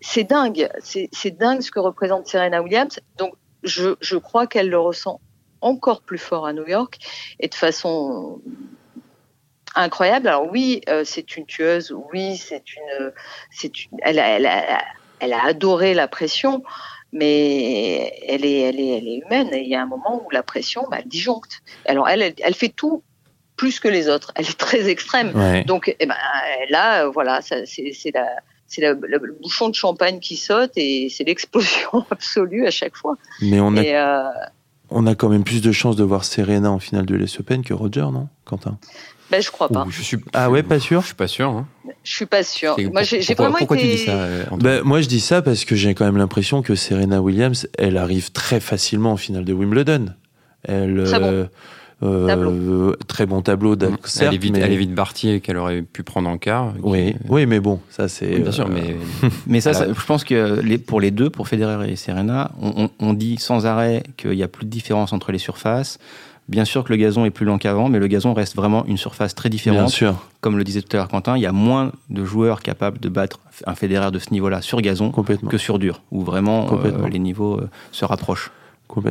c'est 0.00 0.24
dingue, 0.24 0.68
c'est 0.82 1.30
dingue 1.30 1.60
ce 1.60 1.70
que 1.70 1.80
représente 1.80 2.26
Serena 2.26 2.62
Williams. 2.62 3.00
Donc, 3.18 3.34
je, 3.62 3.94
je 4.00 4.16
crois 4.16 4.46
qu'elle 4.46 4.70
le 4.70 4.78
ressent 4.78 5.20
encore 5.60 6.02
plus 6.02 6.18
fort 6.18 6.46
à 6.46 6.52
New 6.52 6.66
York 6.66 6.98
et 7.38 7.48
de 7.48 7.54
façon 7.54 8.40
incroyable. 9.74 10.28
Alors 10.28 10.50
oui, 10.50 10.80
euh, 10.88 11.04
c'est 11.04 11.36
une 11.36 11.46
tueuse. 11.46 11.94
Oui, 12.12 12.36
c'est 12.36 12.74
une, 12.74 13.12
c'est 13.50 13.72
elle, 14.02 14.18
a, 14.18 14.28
elle, 14.28 14.46
a, 14.46 14.82
elle 15.20 15.32
a 15.32 15.44
adoré 15.44 15.94
la 15.94 16.08
pression, 16.08 16.62
mais 17.12 18.18
elle 18.26 18.44
est, 18.44 18.60
elle 18.60 18.80
est, 18.80 18.98
elle 18.98 19.08
est 19.08 19.22
humaine. 19.24 19.48
Et 19.52 19.60
il 19.60 19.68
y 19.68 19.74
a 19.74 19.82
un 19.82 19.86
moment 19.86 20.22
où 20.24 20.30
la 20.30 20.42
pression, 20.42 20.86
bah, 20.90 20.98
elle 21.00 21.08
disjoncte. 21.08 21.60
Alors 21.84 22.08
elle, 22.08 22.22
elle, 22.22 22.34
elle, 22.38 22.54
fait 22.54 22.70
tout 22.70 23.02
plus 23.56 23.80
que 23.80 23.88
les 23.88 24.08
autres. 24.08 24.32
Elle 24.36 24.46
est 24.46 24.58
très 24.58 24.88
extrême. 24.88 25.32
Donc, 25.66 25.94
eh 26.00 26.06
ben, 26.06 26.16
là, 26.70 27.08
voilà, 27.08 27.42
c'est 27.42 27.66
la 28.14 28.36
c'est 28.70 28.82
le, 28.82 29.36
bouchon 29.42 29.68
de 29.68 29.74
champagne 29.74 30.20
qui 30.20 30.36
saute 30.36 30.70
et 30.76 31.08
c'est 31.10 31.24
l'explosion 31.24 32.06
absolue 32.10 32.66
à 32.66 32.70
chaque 32.70 32.96
fois. 32.96 33.16
Mais 33.42 33.60
on 33.60 33.76
a, 33.76 33.82
euh, 33.82 34.30
on 34.90 35.06
a 35.06 35.16
quand 35.16 35.28
même 35.28 35.42
plus 35.42 35.60
de 35.60 35.72
chances 35.72 35.96
de 35.96 36.04
voir 36.04 36.24
Serena 36.24 36.70
en 36.70 36.78
finale 36.78 37.04
de 37.04 37.16
l'US 37.16 37.40
Open 37.40 37.64
que 37.64 37.74
Roger, 37.74 38.06
non, 38.12 38.28
Quentin? 38.44 38.78
Ben, 39.30 39.42
je 39.42 39.50
crois 39.50 39.68
pas. 39.68 39.86
je 39.90 40.02
suis, 40.02 40.18
ah 40.32 40.50
ouais, 40.50 40.62
pas 40.62 40.78
sûr? 40.78 41.00
Je 41.02 41.06
suis 41.06 41.14
pas 41.14 41.28
sûr. 41.28 41.50
Hein. 41.50 41.66
Je 42.04 42.12
suis 42.12 42.26
pas 42.26 42.42
sûr. 42.44 42.76
Moi, 42.92 43.02
j'ai 43.02 43.34
vraiment 43.34 43.58
pourquoi 43.58 43.76
été... 43.76 43.88
tu 43.88 43.96
dis 43.96 44.04
ça 44.04 44.12
euh, 44.12 44.44
ben, 44.58 44.82
Moi, 44.82 45.00
je 45.02 45.08
dis 45.08 45.20
ça 45.20 45.42
parce 45.42 45.64
que 45.64 45.74
j'ai 45.74 45.94
quand 45.94 46.04
même 46.04 46.16
l'impression 46.16 46.62
que 46.62 46.74
Serena 46.74 47.20
Williams, 47.20 47.68
elle 47.76 47.96
arrive 47.96 48.30
très 48.32 48.60
facilement 48.60 49.12
en 49.12 49.16
finale 49.16 49.44
de 49.44 49.52
Wimbledon. 49.52 50.06
Elle, 50.62 51.04
très 51.04 51.20
bon. 51.20 51.48
Euh, 52.02 52.94
très 53.08 53.26
bon 53.26 53.42
tableau, 53.42 53.76
mm. 53.76 53.98
elle, 54.20 54.30
mais... 54.52 54.58
elle 54.60 54.72
évite 54.72 54.94
Bartier 54.94 55.40
qu'elle 55.40 55.58
aurait 55.58 55.82
pu 55.82 56.02
prendre 56.02 56.30
en 56.30 56.38
quart. 56.38 56.72
Oui, 56.82 57.14
oui, 57.28 57.44
mais 57.44 57.60
bon, 57.60 57.80
ça 57.90 58.08
c'est. 58.08 58.38
bien 58.38 58.52
sûr, 58.52 58.68
mais. 58.68 58.96
mais 59.46 59.60
ça, 59.60 59.72
je 59.72 60.06
pense 60.06 60.24
que 60.24 60.60
les, 60.60 60.78
pour 60.78 61.00
les 61.00 61.10
deux, 61.10 61.28
pour 61.28 61.48
Federer 61.48 61.90
et 61.90 61.96
Serena, 61.96 62.52
on, 62.98 63.12
dit 63.12 63.36
sans 63.38 63.66
arrêt 63.66 64.02
qu'il 64.16 64.30
n'y 64.30 64.42
a 64.42 64.48
plus 64.48 64.64
de 64.64 64.70
différence 64.70 65.12
entre 65.12 65.30
les 65.32 65.38
surfaces. 65.38 65.98
Bien 66.48 66.64
sûr 66.64 66.82
que 66.82 66.92
le 66.92 66.96
gazon 66.96 67.24
est 67.24 67.30
plus 67.30 67.46
lent 67.46 67.58
qu'avant, 67.58 67.88
mais 67.88 68.00
le 68.00 68.08
gazon 68.08 68.34
reste 68.34 68.56
vraiment 68.56 68.84
une 68.86 68.96
surface 68.96 69.36
très 69.36 69.50
différente. 69.50 69.78
Bien 69.78 69.88
sûr. 69.88 70.26
Comme 70.40 70.58
le 70.58 70.64
disait 70.64 70.82
tout 70.82 70.96
à 70.96 71.00
l'heure 71.00 71.08
Quentin, 71.08 71.36
il 71.36 71.42
y 71.42 71.46
a 71.46 71.52
moins 71.52 71.92
de 72.08 72.24
joueurs 72.24 72.60
capables 72.60 72.98
de 72.98 73.08
battre 73.08 73.38
un 73.66 73.76
Federer 73.76 74.10
de 74.10 74.18
ce 74.18 74.32
niveau-là 74.32 74.60
sur 74.60 74.80
gazon 74.80 75.12
que 75.12 75.58
sur 75.58 75.78
dur, 75.78 76.02
où 76.10 76.22
vraiment 76.22 76.66
euh, 76.84 77.08
les 77.08 77.20
niveaux 77.20 77.58
euh, 77.58 77.68
se 77.92 78.04
rapprochent. 78.04 78.50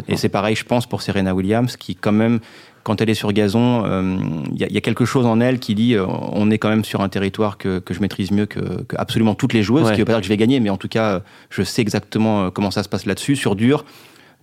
Et 0.08 0.18
c'est 0.18 0.30
pareil, 0.30 0.56
je 0.56 0.66
pense, 0.66 0.86
pour 0.86 1.02
Serena 1.02 1.34
Williams, 1.34 1.78
qui 1.78 1.96
quand 1.96 2.12
même, 2.12 2.40
quand 2.84 3.02
elle 3.02 3.10
est 3.10 3.16
sur 3.16 3.32
gazon, 3.34 3.84
il 4.54 4.58
y, 4.58 4.78
a 4.78 4.82
quelque 4.82 5.06
chose 5.06 5.26
en 5.26 5.40
elle 5.40 5.60
qui 5.60 5.76
dit 5.76 5.96
on 5.98 6.50
est 6.50 6.58
quand 6.58 6.70
même 6.70 6.84
sur 6.84 7.02
un 7.02 7.10
territoire 7.10 7.58
que, 7.58 7.82
je 7.90 8.00
maîtrise 8.00 8.32
mieux 8.32 8.46
que, 8.46 8.60
absolument 8.96 9.36
toutes 9.36 9.54
les 9.54 9.64
joueuses, 9.64 9.88
ce 9.88 9.92
qui 9.92 9.98
ne 9.98 10.02
veut 10.02 10.06
pas 10.06 10.14
dire 10.14 10.22
que 10.22 10.26
je 10.26 10.30
vais 10.30 10.38
gagner, 10.38 10.60
mais 10.60 10.70
en 10.70 10.78
tout 10.78 10.88
cas, 10.88 11.22
je 11.50 11.64
sais 11.64 11.82
exactement 11.82 12.52
comment 12.52 12.72
ça 12.72 12.84
se 12.84 12.90
passe 12.90 13.06
là-dessus. 13.06 13.36
Sur 13.36 13.56
dur, 13.56 13.86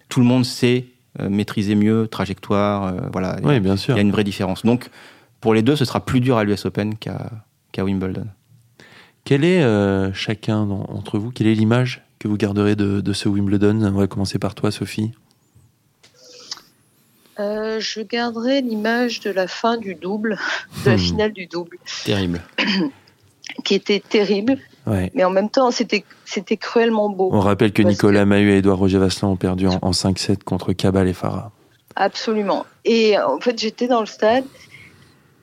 tout 0.08 0.20
le 0.20 0.26
monde 0.26 0.44
sait 0.44 0.86
maîtriser 1.18 1.74
mieux, 1.74 2.08
trajectoire, 2.08 2.94
voilà. 3.12 3.36
Oui, 3.42 3.60
bien 3.60 3.76
sûr. 3.76 3.94
Il 3.94 3.98
y 3.98 4.00
a 4.00 4.02
une 4.02 4.12
vraie 4.12 4.24
différence. 4.24 4.64
Donc, 4.64 4.90
pour 5.40 5.54
les 5.54 5.62
deux, 5.62 5.76
ce 5.76 5.84
sera 5.84 6.04
plus 6.04 6.20
dur 6.20 6.36
à 6.36 6.44
l'US 6.44 6.64
Open 6.66 6.94
qu'à 6.96 7.84
Wimbledon. 7.84 8.26
Quel 9.26 9.44
est 9.44 9.60
euh, 9.60 10.12
chacun 10.12 10.66
d'entre 10.66 11.18
vous, 11.18 11.32
quelle 11.32 11.48
est 11.48 11.54
l'image 11.54 12.02
que 12.20 12.28
vous 12.28 12.36
garderez 12.36 12.76
de, 12.76 13.12
ce 13.12 13.28
Wimbledon? 13.28 13.82
On 13.82 13.98
va 13.98 14.06
commencer 14.06 14.38
par 14.38 14.54
toi, 14.54 14.70
Sophie. 14.70 15.10
Euh, 17.38 17.80
je 17.80 18.00
garderai 18.00 18.62
l'image 18.62 19.20
de 19.20 19.30
la 19.30 19.46
fin 19.46 19.76
du 19.76 19.94
double, 19.94 20.38
de 20.84 20.90
la 20.90 20.96
hmm. 20.96 20.98
finale 20.98 21.32
du 21.32 21.46
double. 21.46 21.78
Terrible. 22.04 22.42
qui 23.64 23.74
était 23.74 24.00
terrible, 24.00 24.58
mais 24.86 25.24
en 25.24 25.30
même 25.30 25.48
temps, 25.48 25.70
c'était, 25.70 26.04
c'était 26.24 26.56
cruellement 26.56 27.08
beau. 27.08 27.30
On 27.32 27.40
rappelle 27.40 27.72
que 27.72 27.82
Nicolas 27.82 28.24
Mahut 28.24 28.50
et 28.50 28.58
Edouard 28.58 28.78
Roger 28.78 28.98
Vasselin 28.98 29.28
ont 29.28 29.36
perdu 29.36 29.68
en, 29.68 29.78
en 29.82 29.92
5-7 29.92 30.42
contre 30.42 30.72
Cabal 30.72 31.08
et 31.08 31.12
Farah. 31.12 31.52
Absolument. 31.94 32.66
Et 32.84 33.18
en 33.18 33.40
fait, 33.40 33.58
j'étais 33.58 33.86
dans 33.86 34.00
le 34.00 34.06
stade 34.06 34.44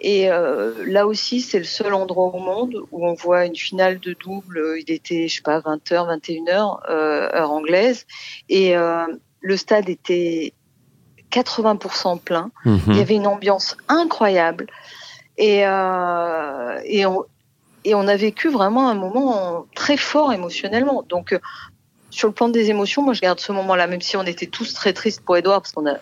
et 0.04 0.30
euh, 0.30 0.74
là 0.86 1.08
aussi, 1.08 1.40
c'est 1.40 1.58
le 1.58 1.64
seul 1.64 1.94
endroit 1.94 2.36
au 2.36 2.40
monde 2.40 2.84
où 2.92 3.08
on 3.08 3.14
voit 3.14 3.46
une 3.46 3.56
finale 3.56 4.00
de 4.00 4.14
double. 4.14 4.76
Il 4.78 4.92
était, 4.92 5.30
je 5.30 5.36
sais 5.36 5.42
pas, 5.42 5.60
20h, 5.60 6.20
21h, 6.20 6.80
euh, 6.90 7.30
heure 7.34 7.52
anglaise. 7.52 8.06
Et 8.50 8.76
euh, 8.76 9.06
le 9.40 9.58
stade 9.58 9.88
était 9.88 10.54
80% 11.34 12.20
plein. 12.20 12.52
Mhm. 12.66 12.82
Il 12.88 12.98
y 12.98 13.02
avait 13.02 13.16
une 13.16 13.28
ambiance 13.28 13.76
incroyable. 13.88 14.68
Et, 15.38 15.66
euh, 15.66 16.80
et, 16.86 17.06
on, 17.06 17.24
et 17.86 17.96
on 17.96 18.08
a 18.08 18.16
vécu 18.16 18.50
vraiment 18.50 18.90
un 18.90 18.94
moment 18.94 19.66
très 19.76 19.98
fort 19.98 20.32
émotionnellement. 20.32 21.04
Donc, 21.10 21.38
sur 22.12 22.28
le 22.28 22.34
plan 22.34 22.50
des 22.50 22.70
émotions, 22.70 23.02
moi, 23.02 23.14
je 23.14 23.22
garde 23.22 23.40
ce 23.40 23.52
moment-là, 23.52 23.88
même 23.88 24.02
si 24.02 24.16
on 24.16 24.24
était 24.24 24.46
tous 24.46 24.74
très 24.74 24.94
tristes 24.94 25.22
pour 25.26 25.36
Edouard, 25.36 25.62
parce 25.62 25.72
qu'on 25.72 25.88
a 25.88 25.98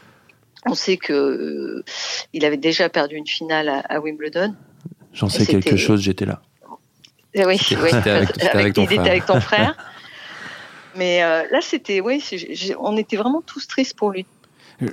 on 0.66 0.76
sait 0.76 0.98
que 0.98 1.14
euh, 1.14 1.84
il 2.34 2.46
avait 2.46 2.58
déjà 2.58 2.90
perdu 2.90 3.16
une 3.16 3.28
finale 3.28 3.84
à, 3.88 4.00
Wimbledon. 4.00 4.54
J'en 5.14 5.30
sais 5.30 5.46
quelque 5.46 5.76
chose, 5.76 6.02
j'étais 6.02 6.26
là. 6.26 6.42
Eh 7.34 7.46
oui, 7.46 7.60
oui. 7.82 7.92
avec, 7.94 8.74
ton 8.74 8.86
frère. 8.86 9.02
avec 9.02 9.26
ton 9.26 9.40
frère. 9.40 9.76
Mais 10.96 11.24
euh, 11.24 11.44
là, 11.50 11.60
c'était, 11.62 12.02
oui, 12.02 12.22
on 12.78 12.98
était 12.98 13.16
vraiment 13.16 13.42
tous 13.42 13.68
tristes 13.68 13.96
pour 13.96 14.12
lui. 14.12 14.26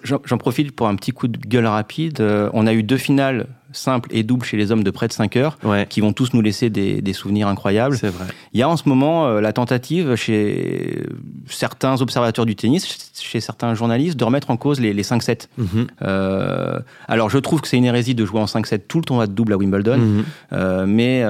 J'en 0.05 0.39
profite 0.39 0.73
pour 0.73 0.89
un 0.89 0.97
petit 0.97 1.13
coup 1.13 1.29
de 1.29 1.39
gueule 1.39 1.67
rapide. 1.67 2.21
Euh, 2.21 2.51
on 2.53 2.67
a 2.67 2.73
eu 2.73 2.83
deux 2.83 2.97
finales 2.97 3.47
simples 3.73 4.09
et 4.13 4.23
doubles 4.23 4.47
chez 4.47 4.57
les 4.57 4.73
hommes 4.73 4.83
de 4.83 4.91
près 4.91 5.09
de 5.09 5.13
5 5.13 5.37
heures 5.37 5.59
qui 5.91 6.01
vont 6.01 6.15
tous 6.15 6.33
nous 6.33 6.41
laisser 6.41 6.71
des, 6.71 7.13
souvenirs 7.13 7.49
incroyables. 7.49 7.99
C'est 7.99 8.09
vrai. 8.09 8.25
Il 8.55 8.61
y 8.61 8.63
a 8.63 8.69
en 8.69 8.77
ce 8.79 8.89
moment 8.89 9.27
euh, 9.27 9.41
la 9.41 9.53
tentative 9.53 10.15
chez 10.15 11.03
certains 11.49 12.01
observateurs 12.01 12.47
du 12.47 12.57
tennis, 12.57 13.11
chez 13.21 13.41
certains 13.41 13.75
journalistes, 13.75 14.19
de 14.19 14.25
remettre 14.25 14.51
en 14.51 14.57
cause 14.57 14.81
les, 14.81 15.03
5-7. 15.03 15.49
Mhm. 15.59 15.87
Euh, 16.03 16.79
alors 17.09 17.29
je 17.29 17.39
trouve 17.39 17.61
que 17.61 17.69
c'est 17.69 17.77
une 17.77 17.85
hérésie 17.85 18.15
de 18.15 18.25
jouer 18.25 18.41
en 18.41 18.47
5-7 18.47 18.83
tout 18.89 18.99
le 18.99 19.05
tournoi 19.05 19.27
de 19.27 19.33
double 19.33 19.53
à 19.53 19.57
Wimbledon, 19.57 19.99
mhm. 19.99 20.87
mais 20.87 21.25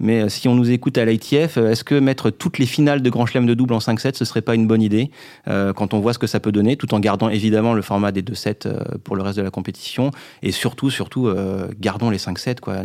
mais 0.00 0.22
euh, 0.22 0.28
si 0.28 0.48
on 0.48 0.54
nous 0.54 0.70
écoute 0.70 0.96
à 0.98 1.04
l'ITF, 1.04 1.56
euh, 1.56 1.70
est-ce 1.70 1.84
que 1.84 1.94
mettre 1.94 2.30
toutes 2.30 2.58
les 2.58 2.66
finales 2.66 3.02
de 3.02 3.10
Grand 3.10 3.26
Chelem 3.26 3.46
de 3.46 3.54
double 3.54 3.74
en 3.74 3.78
5-7, 3.78 4.16
ce 4.16 4.24
serait 4.24 4.42
pas 4.42 4.54
une 4.54 4.66
bonne 4.66 4.82
idée 4.82 5.10
euh, 5.48 5.72
quand 5.72 5.94
on 5.94 6.00
voit 6.00 6.12
ce 6.12 6.18
que 6.18 6.26
ça 6.26 6.40
peut 6.40 6.52
donner, 6.52 6.76
tout 6.76 6.94
en 6.94 7.00
gardant 7.00 7.28
évidemment 7.28 7.74
le 7.74 7.82
format 7.82 8.12
des 8.12 8.22
2-7 8.22 8.98
pour 8.98 9.16
le 9.16 9.22
reste 9.22 9.38
de 9.38 9.42
la 9.42 9.50
compétition 9.50 10.10
et 10.42 10.52
surtout, 10.52 10.90
surtout, 10.90 11.32
gardons 11.78 12.10
les 12.10 12.18
5-7. 12.18 12.60
Quoi. 12.60 12.76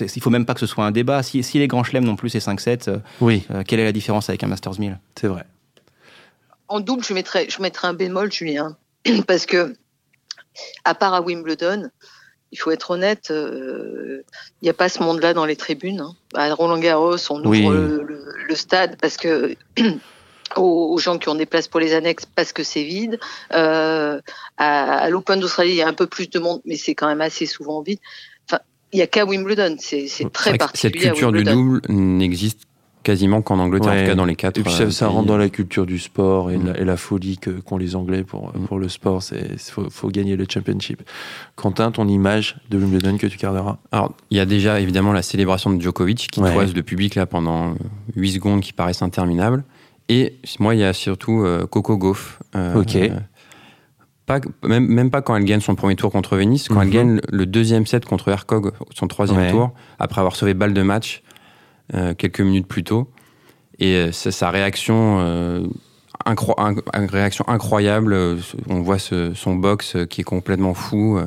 Il 0.00 0.22
faut 0.22 0.30
même 0.30 0.46
pas 0.46 0.54
que 0.54 0.60
ce 0.60 0.66
soit 0.66 0.84
un 0.84 0.90
débat. 0.90 1.22
Si, 1.22 1.42
si 1.42 1.58
les 1.58 1.68
Grands 1.68 1.84
Chelem 1.84 2.04
non 2.04 2.16
plus 2.16 2.30
c'est 2.30 2.38
5-7, 2.38 3.00
oui. 3.20 3.44
quelle 3.66 3.80
est 3.80 3.84
la 3.84 3.92
différence 3.92 4.28
avec 4.28 4.42
un 4.42 4.46
Masters 4.46 4.78
1000 4.78 4.98
C'est 5.18 5.28
vrai. 5.28 5.44
En 6.68 6.80
double, 6.80 7.04
je 7.04 7.12
mettrais, 7.12 7.48
je 7.50 7.60
mettrais 7.60 7.88
un 7.88 7.94
bémol, 7.94 8.32
Julien, 8.32 8.76
parce 9.26 9.46
que 9.46 9.74
à 10.84 10.94
part 10.94 11.14
à 11.14 11.20
Wimbledon, 11.20 11.90
il 12.52 12.58
faut 12.58 12.70
être 12.70 12.90
honnête, 12.90 13.26
il 13.30 13.34
euh, 13.34 14.24
n'y 14.62 14.68
a 14.68 14.74
pas 14.74 14.90
ce 14.90 15.02
monde-là 15.02 15.32
dans 15.32 15.46
les 15.46 15.56
tribunes. 15.56 16.00
Hein. 16.00 16.14
À 16.34 16.54
Roland 16.54 16.78
Garros, 16.78 17.16
on 17.30 17.42
ouvre 17.44 17.72
le, 17.72 18.54
stade 18.54 18.96
parce 19.00 19.16
que 19.16 19.56
aux, 20.56 20.98
gens 20.98 21.16
qui 21.18 21.30
ont 21.30 21.34
des 21.34 21.46
places 21.46 21.68
pour 21.68 21.80
les 21.80 21.94
annexes 21.94 22.26
parce 22.26 22.52
que 22.52 22.62
c'est 22.62 22.84
vide. 22.84 23.18
Euh, 23.54 24.20
à, 24.58 25.08
l'Open 25.08 25.40
d'Australie, 25.40 25.70
il 25.70 25.76
y 25.76 25.82
a 25.82 25.88
un 25.88 25.94
peu 25.94 26.06
plus 26.06 26.28
de 26.28 26.38
monde, 26.38 26.60
mais 26.66 26.76
c'est 26.76 26.94
quand 26.94 27.06
même 27.06 27.22
assez 27.22 27.46
souvent 27.46 27.80
vide. 27.80 27.98
Enfin, 28.46 28.60
il 28.92 28.96
n'y 28.96 29.02
a 29.02 29.06
qu'à 29.06 29.24
Wimbledon, 29.24 29.76
c'est 29.78 30.06
très 30.30 30.58
particulier. 30.58 31.04
Cette 31.04 31.12
culture 31.12 31.32
du 31.32 31.44
double 31.44 31.80
n'existe 31.88 32.66
quasiment 33.02 33.42
qu'en 33.42 33.58
Angleterre, 33.58 33.92
en 33.92 34.00
tout 34.00 34.06
cas 34.06 34.14
dans 34.14 34.24
les 34.24 34.36
quatre. 34.36 34.58
Et 34.58 34.62
puis 34.62 34.72
ça, 34.72 34.84
euh, 34.84 35.08
rentre 35.08 35.26
dans 35.26 35.36
la 35.36 35.48
culture 35.48 35.86
du 35.86 35.98
sport 35.98 36.50
et, 36.50 36.58
la, 36.58 36.96
folie 36.96 37.38
qu'ont 37.38 37.76
les 37.76 37.96
Anglais 37.96 38.22
pour, 38.22 38.48
mm. 38.56 38.66
pour 38.66 38.78
le 38.78 38.88
sport. 38.88 39.22
Il 39.32 39.58
faut, 39.58 39.88
faut, 39.90 40.08
gagner 40.08 40.36
le 40.36 40.46
championship. 40.48 41.02
Quentin, 41.56 41.90
ton 41.90 42.08
image 42.08 42.56
de 42.70 42.78
Wimbledon 42.78 43.16
que 43.16 43.26
tu 43.26 43.38
garderas? 43.38 43.78
Alors, 43.90 44.14
il 44.30 44.36
y 44.36 44.40
a 44.40 44.46
déjà 44.46 44.80
évidemment 44.80 45.12
la 45.12 45.22
célébration 45.22 45.70
de 45.70 45.80
Djokovic 45.80 46.28
qui 46.30 46.40
toise 46.40 46.74
le 46.74 46.82
public 46.82 47.14
là 47.14 47.26
pendant 47.26 47.74
8 48.16 48.32
secondes 48.32 48.60
qui 48.60 48.72
paraissent 48.72 49.02
interminables. 49.02 49.64
Et 50.08 50.36
moi, 50.58 50.74
il 50.74 50.80
y 50.80 50.84
a 50.84 50.92
surtout 50.92 51.42
euh, 51.42 51.66
Coco 51.66 51.96
Gauff. 51.96 52.40
Euh, 52.54 52.80
ok. 52.80 52.98
Pas, 54.26 54.40
même, 54.62 54.86
même, 54.86 55.10
pas 55.10 55.20
quand 55.20 55.34
elle 55.34 55.44
gagne 55.44 55.60
son 55.60 55.74
premier 55.74 55.96
tour 55.96 56.12
contre 56.12 56.36
Venise, 56.36 56.68
quand 56.68 56.80
elle 56.80 56.88
mm-hmm. 56.88 56.92
gagne 56.92 57.20
le 57.28 57.46
deuxième 57.46 57.86
set 57.86 58.04
contre 58.04 58.28
Hercog, 58.28 58.72
son 58.94 59.08
troisième 59.08 59.50
tour, 59.50 59.72
après 59.98 60.20
avoir 60.20 60.36
sauvé 60.36 60.54
balle 60.54 60.74
de 60.74 60.82
match 60.82 61.22
quelques 62.16 62.40
minutes 62.40 62.66
plus 62.66 62.84
tôt. 62.84 63.08
Et 63.78 63.96
euh, 63.96 64.12
sa 64.12 64.50
réaction, 64.50 65.18
euh, 65.20 65.66
réaction 66.24 67.44
incroyable, 67.48 68.16
on 68.68 68.80
voit 68.80 68.98
son 68.98 69.54
box 69.56 69.96
qui 70.08 70.20
est 70.20 70.24
complètement 70.24 70.74
fou. 70.74 71.18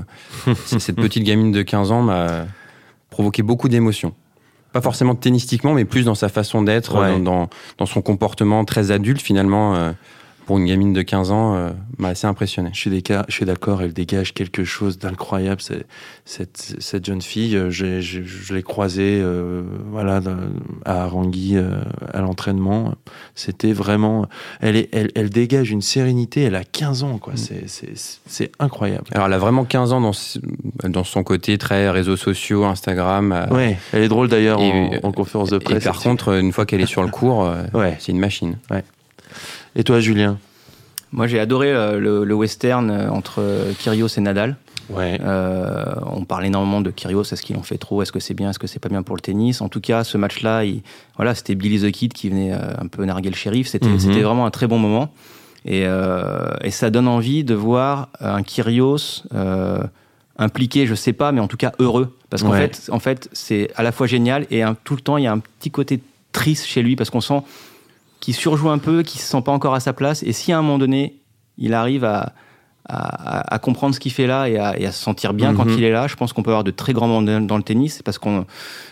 Cette 0.65 0.95
petite 0.95 1.23
gamine 1.23 1.51
de 1.51 1.61
15 1.61 1.91
ans 1.91 2.01
m'a 2.01 2.45
provoqué 3.09 3.43
beaucoup 3.43 3.69
d'émotions 3.69 4.13
pas 4.73 4.81
forcément 4.81 5.15
tennistiquement, 5.15 5.73
mais 5.73 5.85
plus 5.85 6.03
dans 6.03 6.15
sa 6.15 6.27
façon 6.27 6.61
d'être, 6.61 6.95
dans, 7.19 7.47
dans, 7.77 7.85
son 7.85 8.01
comportement 8.01 8.65
très 8.65 8.91
adulte 8.91 9.21
finalement 9.21 9.93
pour 10.45 10.59
une 10.59 10.65
gamine 10.65 10.93
de 10.93 11.01
15 11.01 11.31
ans, 11.31 11.55
euh, 11.55 11.71
m'a 11.97 12.09
assez 12.09 12.27
impressionné. 12.27 12.69
Je 12.73 12.79
suis 12.79 13.45
d'accord, 13.45 13.81
elle 13.81 13.93
dégage 13.93 14.33
quelque 14.33 14.63
chose 14.63 14.99
d'incroyable. 14.99 15.61
Cette, 16.25 16.75
cette 16.79 17.05
jeune 17.05 17.21
fille, 17.21 17.55
euh, 17.55 17.69
je, 17.71 17.99
je, 18.01 18.53
l'ai 18.53 18.63
croisée 18.63 19.19
euh, 19.21 19.63
voilà, 19.89 20.21
à 20.85 21.03
Arangui 21.03 21.57
à 22.13 22.21
l'entraînement. 22.21 22.93
C'était 23.33 23.73
vraiment. 23.73 24.27
Elle, 24.61 24.75
est, 24.75 24.89
elle, 24.91 25.11
elle, 25.15 25.29
dégage 25.29 25.71
une 25.71 25.81
sérénité, 25.81 26.43
elle 26.43 26.55
a 26.55 26.63
15 26.63 27.03
ans, 27.03 27.17
quoi. 27.17 27.33
Mm. 27.33 28.07
C'est 28.27 28.51
incroyable. 28.59 29.05
Alors, 29.11 29.27
elle 29.27 29.33
a 29.33 29.39
vraiment 29.39 29.65
15 29.65 29.93
ans 29.93 30.01
dans, 30.01 30.13
dans 30.87 31.03
son 31.03 31.23
côté 31.23 31.57
très 31.57 31.89
réseaux 31.89 32.17
sociaux, 32.17 32.65
Instagram. 32.65 33.47
Ouais, 33.51 33.77
elle 33.93 34.03
est 34.03 34.07
drôle 34.07 34.29
d'ailleurs 34.29 34.59
en, 34.61 35.11
conférence 35.11 35.49
de 35.49 35.57
presse. 35.57 35.83
Et 35.83 35.85
par 35.85 35.99
contre, 35.99 36.33
une 36.33 36.51
fois 36.51 36.65
qu'elle 36.65 36.81
est 36.81 36.85
sur 36.85 37.03
le 37.03 37.09
cours, 37.09 37.51
ouais. 37.73 37.95
c'est 37.99 38.11
une 38.11 38.19
machine. 38.19 38.57
Ouais. 38.69 38.83
Et 39.75 39.83
toi, 39.83 39.99
Julien 39.99 40.37
Moi, 41.11 41.27
j'ai 41.27 41.39
adoré 41.39 41.71
euh, 41.71 41.99
le, 41.99 42.33
western 42.33 42.89
euh, 42.89 43.09
entre 43.09 43.43
Kyrgios 43.79 44.07
et 44.17 44.21
Nadal. 44.21 44.55
Ouais. 44.89 45.19
Euh, 45.21 45.95
on 46.05 46.23
parle 46.25 46.45
énormément 46.45 46.79
de 46.79 46.91
Kyrgios, 46.91 47.23
est-ce 47.23 47.41
qu'il 47.41 47.57
en 47.57 47.63
fait 47.63 47.77
trop, 47.77 48.01
est-ce 48.01 48.11
que 48.11 48.19
c'est 48.19 48.35
bien, 48.35 48.51
est-ce 48.51 48.59
que 48.59 48.67
c'est 48.67 48.79
pas 48.79 48.89
bien 48.89 49.03
pour 49.03 49.15
le 49.15 49.21
tennis? 49.21 49.61
En 49.61 49.67
tout 49.67 49.81
cas, 49.81 50.03
ce 50.03 50.17
match-là, 50.17 50.63
voilà, 51.17 51.33
c'était 51.35 51.55
Billy 51.55 51.81
the 51.81 51.91
Kid 51.91 52.13
qui 52.13 52.29
venait 52.29 52.51
un 52.53 52.87
peu 52.87 53.03
narguer 53.03 53.29
le 53.29 53.35
shérif. 53.35 53.67
C'était 53.67 53.87
mhm. 53.87 54.21
vraiment 54.21 54.45
un 54.45 54.51
très 54.51 54.67
bon 54.67 54.77
moment. 54.77 55.11
Et, 55.65 55.85
ça 56.69 56.89
donne 56.91 57.07
envie 57.07 57.43
de 57.43 57.55
voir 57.55 58.09
un 58.19 58.43
Kyrgios 58.43 59.23
impliqué, 60.37 60.85
je 60.85 60.93
sais 60.93 61.13
pas, 61.13 61.31
mais 61.31 61.41
en 61.41 61.47
tout 61.47 61.57
cas 61.57 61.71
heureux. 61.79 62.15
Parce 62.29 62.43
qu'en 62.43 62.51
fait, 62.51 62.89
en 62.91 62.99
fait 62.99 63.27
c'est 63.33 63.71
à 63.75 63.81
la 63.81 63.91
fois 63.91 64.05
génial 64.05 64.45
et 64.51 64.61
tout 64.83 64.95
le 64.95 65.01
temps, 65.01 65.17
il 65.17 65.23
y 65.23 65.27
a 65.27 65.31
un 65.31 65.39
petit 65.39 65.71
côté 65.71 65.99
triste 66.31 66.65
chez 66.65 66.83
lui 66.83 66.95
parce 66.95 67.09
qu'on 67.09 67.21
sent 67.21 67.41
qui 68.25 68.33
surjoue 68.33 68.71
un 68.71 68.79
peu, 68.79 69.03
qui 69.03 69.19
se 69.19 69.27
sent 69.27 69.41
pas 69.43 69.51
encore 69.51 69.75
à 69.75 69.79
sa 69.79 69.93
place. 69.93 70.23
Et 70.23 70.33
si 70.33 70.51
à 70.51 70.57
un 70.57 70.63
moment 70.63 70.79
donné, 70.79 71.21
il 71.59 71.75
arrive 71.75 72.03
à, 72.03 72.33
à, 72.89 73.59
comprendre 73.59 73.93
ce 73.93 73.99
qu'il 73.99 74.11
fait 74.11 74.25
là 74.25 74.49
et 74.49 74.57
à, 74.57 74.91
se 74.91 74.99
sentir 74.99 75.35
bien 75.35 75.53
quand 75.53 75.65
mhm. 75.65 75.75
il 75.77 75.83
est 75.83 75.91
là, 75.91 76.07
je 76.07 76.15
pense 76.15 76.33
qu'on 76.33 76.41
peut 76.41 76.49
avoir 76.49 76.63
de 76.63 76.71
très 76.71 76.91
grands 76.91 77.07
moments 77.07 77.39
dans 77.41 77.57
le 77.57 77.61
tennis. 77.61 78.01
Parce 78.01 78.17
qu'on, 78.17 78.47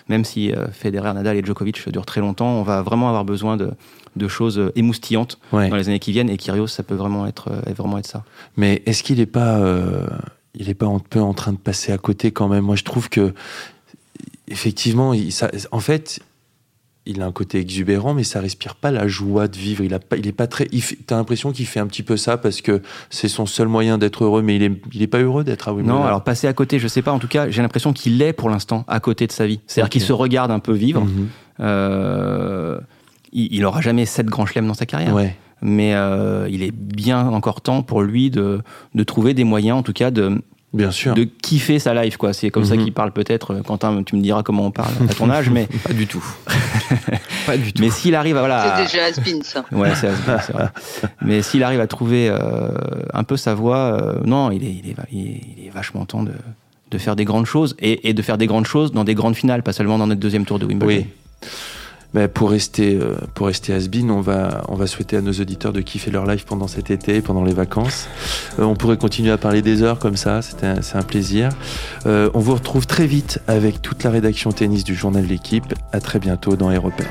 même 0.07 0.23
si 0.23 0.51
euh, 0.51 0.67
Federer, 0.67 1.15
Nadal 1.15 1.35
et 1.35 1.43
Djokovic 1.43 1.89
durent 1.89 2.05
très 2.05 2.21
longtemps, 2.21 2.59
on 2.59 2.61
va 2.61 2.83
vraiment 2.83 3.07
avoir 3.07 3.25
besoin 3.25 3.57
de, 3.57 3.71
de 4.15 4.27
choses 4.27 4.71
émoustillantes 4.75 5.39
dans 5.51 5.75
les 5.75 5.89
années 5.89 5.97
qui 5.97 6.11
viennent. 6.11 6.29
Et 6.29 6.37
Kyrgios, 6.37 6.67
ça 6.67 6.83
peut 6.83 6.93
vraiment 6.93 7.25
être, 7.25 7.49
euh, 7.49 7.73
vraiment 7.75 7.97
être 7.97 8.05
ça. 8.05 8.23
Mais 8.55 8.83
est-ce 8.85 9.01
qu'il 9.01 9.17
n'est 9.17 9.25
pas, 9.25 9.57
euh, 9.57 10.05
il 10.53 10.69
est 10.69 10.75
pas 10.75 10.85
un 10.85 10.99
peu 10.99 11.21
en 11.21 11.33
train 11.33 11.53
de 11.53 11.57
passer 11.57 11.91
à 11.91 11.97
côté 11.97 12.29
quand 12.29 12.49
même? 12.49 12.65
Moi, 12.65 12.75
je 12.75 12.83
trouve 12.83 13.09
que 13.09 13.33
effectivement, 14.47 15.11
il, 15.15 15.31
ça, 15.31 15.49
en 15.71 15.79
fait, 15.79 16.19
il 17.05 17.21
a 17.21 17.25
un 17.25 17.31
côté 17.31 17.59
exubérant, 17.59 18.13
mais 18.13 18.23
ça 18.23 18.39
respire 18.39 18.75
pas 18.75 18.91
la 18.91 19.07
joie 19.07 19.47
de 19.47 19.57
vivre. 19.57 19.83
Il 19.83 19.93
a 19.93 19.99
pas, 19.99 20.15
il 20.15 20.25
est 20.27 20.31
pas 20.31 20.47
très. 20.47 20.67
T'as 21.05 21.17
l'impression 21.17 21.51
qu'il 21.51 21.65
fait 21.65 21.79
un 21.79 21.87
petit 21.87 22.03
peu 22.03 22.15
ça 22.15 22.37
parce 22.37 22.61
que 22.61 22.81
c'est 23.09 23.27
son 23.27 23.45
seul 23.45 23.67
moyen 23.67 23.97
d'être 23.97 24.23
heureux, 24.23 24.41
mais 24.41 24.55
il 24.55 24.63
est, 24.63 24.71
il 24.93 25.01
est 25.01 25.07
pas 25.07 25.19
heureux 25.19 25.43
d'être 25.43 25.67
à 25.67 25.73
Wimbledon. 25.73 25.99
Non, 25.99 26.03
alors 26.05 26.23
passer 26.23 26.47
à 26.47 26.53
côté, 26.53 26.79
je 26.79 26.87
sais 26.87 27.01
pas. 27.01 27.11
En 27.11 27.19
tout 27.19 27.27
cas, 27.27 27.49
j'ai 27.49 27.61
l'impression 27.61 27.91
qu'il 27.91 28.21
est 28.21 28.33
pour 28.33 28.49
l'instant 28.49 28.85
à 28.87 28.99
côté 28.99 29.27
de 29.27 29.31
sa 29.33 29.45
vie. 29.45 29.59
C'est-à-dire 29.67 29.89
qu'il 29.89 30.01
se 30.01 30.13
regarde 30.13 30.51
un 30.51 30.59
peu 30.59 30.73
vivre. 30.73 31.01
Mhm. 31.01 31.27
euh, 31.59 32.79
il, 33.33 33.53
il 33.53 33.65
aura 33.65 33.81
jamais 33.81 34.05
sept 34.05 34.27
grands 34.27 34.45
chelems 34.45 34.67
dans 34.67 34.73
sa 34.73 34.85
carrière. 34.85 35.13
Ouais. 35.13 35.35
Mais 35.61 35.95
euh, 35.95 36.47
il 36.49 36.61
est 36.61 36.73
bien 36.73 37.27
encore 37.27 37.61
temps 37.61 37.83
pour 37.83 38.01
lui 38.01 38.29
de, 38.29 38.61
de 38.95 39.03
trouver 39.03 39.33
des 39.33 39.45
moyens, 39.45 39.77
en 39.77 39.83
tout 39.83 39.93
cas, 39.93 40.11
de 40.11 40.41
Bien 40.73 40.91
sûr. 40.91 41.13
de 41.13 41.23
kiffer 41.23 41.79
sa 41.79 41.93
life 41.93 42.17
quoi. 42.17 42.33
C'est 42.33 42.49
comme 42.49 42.65
ça 42.65 42.75
mhm. 42.75 42.83
qu'il 42.83 42.93
parle 42.93 43.11
peut-être. 43.11 43.55
Quentin 43.61 44.03
tu 44.03 44.15
me 44.15 44.21
diras 44.21 44.43
comment 44.43 44.65
on 44.65 44.71
parle 44.71 44.93
à 45.09 45.13
ton 45.13 45.29
âge 45.29 45.49
mais 45.49 45.67
pas 45.83 45.93
du 45.93 46.07
tout. 46.07 46.23
Pas 47.45 47.57
du 47.57 47.73
tout. 47.73 47.81
Mais 47.81 47.89
s'il 47.89 48.15
arrive 48.15 48.37
à 48.37 48.39
voilà 48.39 48.77
c'est 48.77 48.83
déjà 48.85 49.05
Asbin 49.05 49.41
ça. 49.43 49.65
Ouais 49.71 49.93
c'est 49.95 50.09
c'est 50.45 50.53
vrai. 50.53 50.69
Mais 51.21 51.41
s'il 51.41 51.61
arrive 51.63 51.81
à 51.81 51.87
trouver 51.87 52.29
euh, 52.29 52.69
un 53.13 53.23
peu 53.23 53.35
sa 53.35 53.53
voix 53.53 53.77
euh, 53.77 54.15
non 54.25 54.49
il 54.51 54.63
est, 54.63 54.81
il 54.83 54.89
est, 54.89 54.95
il 55.11 55.67
est 55.67 55.69
vachement 55.69 56.05
temps 56.05 56.23
de, 56.23 56.31
de 56.89 56.97
faire 56.97 57.17
des 57.17 57.25
grandes 57.25 57.45
choses 57.45 57.75
et, 57.79 58.07
et, 58.07 58.13
de 58.13 58.21
faire 58.21 58.37
des 58.37 58.47
grandes 58.47 58.65
choses 58.65 58.93
dans 58.93 59.03
des 59.03 59.13
grandes 59.13 59.35
finales 59.35 59.61
pas 59.61 59.73
seulement 59.73 59.97
dans 59.97 60.07
notre 60.07 60.21
deuxième 60.21 60.45
tour 60.45 60.57
de 60.57 60.65
Wimbledon. 60.65 60.87
Oui 60.87 61.05
ben 62.13 62.27
pour 62.27 62.51
rester 62.51 62.95
euh, 62.95 63.15
rester 63.39 63.73
has-been, 63.73 64.11
on 64.11 64.21
va 64.75 64.87
souhaiter 64.87 65.17
à 65.17 65.21
nos 65.21 65.31
auditeurs 65.31 65.73
de 65.73 65.81
kiffer 65.81 66.11
leur 66.11 66.25
life 66.25 66.45
pendant 66.45 66.67
cet 66.67 66.91
été, 66.91 67.21
pendant 67.21 67.43
les 67.43 67.53
vacances. 67.53 68.07
Euh, 68.59 68.63
on 68.63 68.75
pourrait 68.75 68.97
continuer 68.97 69.31
à 69.31 69.37
parler 69.37 69.61
des 69.61 69.81
heures 69.81 69.99
comme 69.99 70.17
ça, 70.17 70.41
c'est 70.41 70.63
un, 70.63 71.03
plaisir. 71.03 71.49
Euh, 72.05 72.29
on 72.33 72.39
vous 72.39 72.53
retrouve 72.53 72.87
très 72.87 73.07
vite 73.07 73.39
avec 73.47 73.81
toute 73.81 74.03
la 74.03 74.09
rédaction 74.09 74.51
tennis 74.51 74.83
du 74.83 74.95
journal 74.95 75.23
de 75.23 75.29
l'équipe. 75.29 75.73
À 75.91 75.99
très 75.99 76.19
bientôt 76.19 76.55
dans 76.55 76.69
repères. 76.77 77.09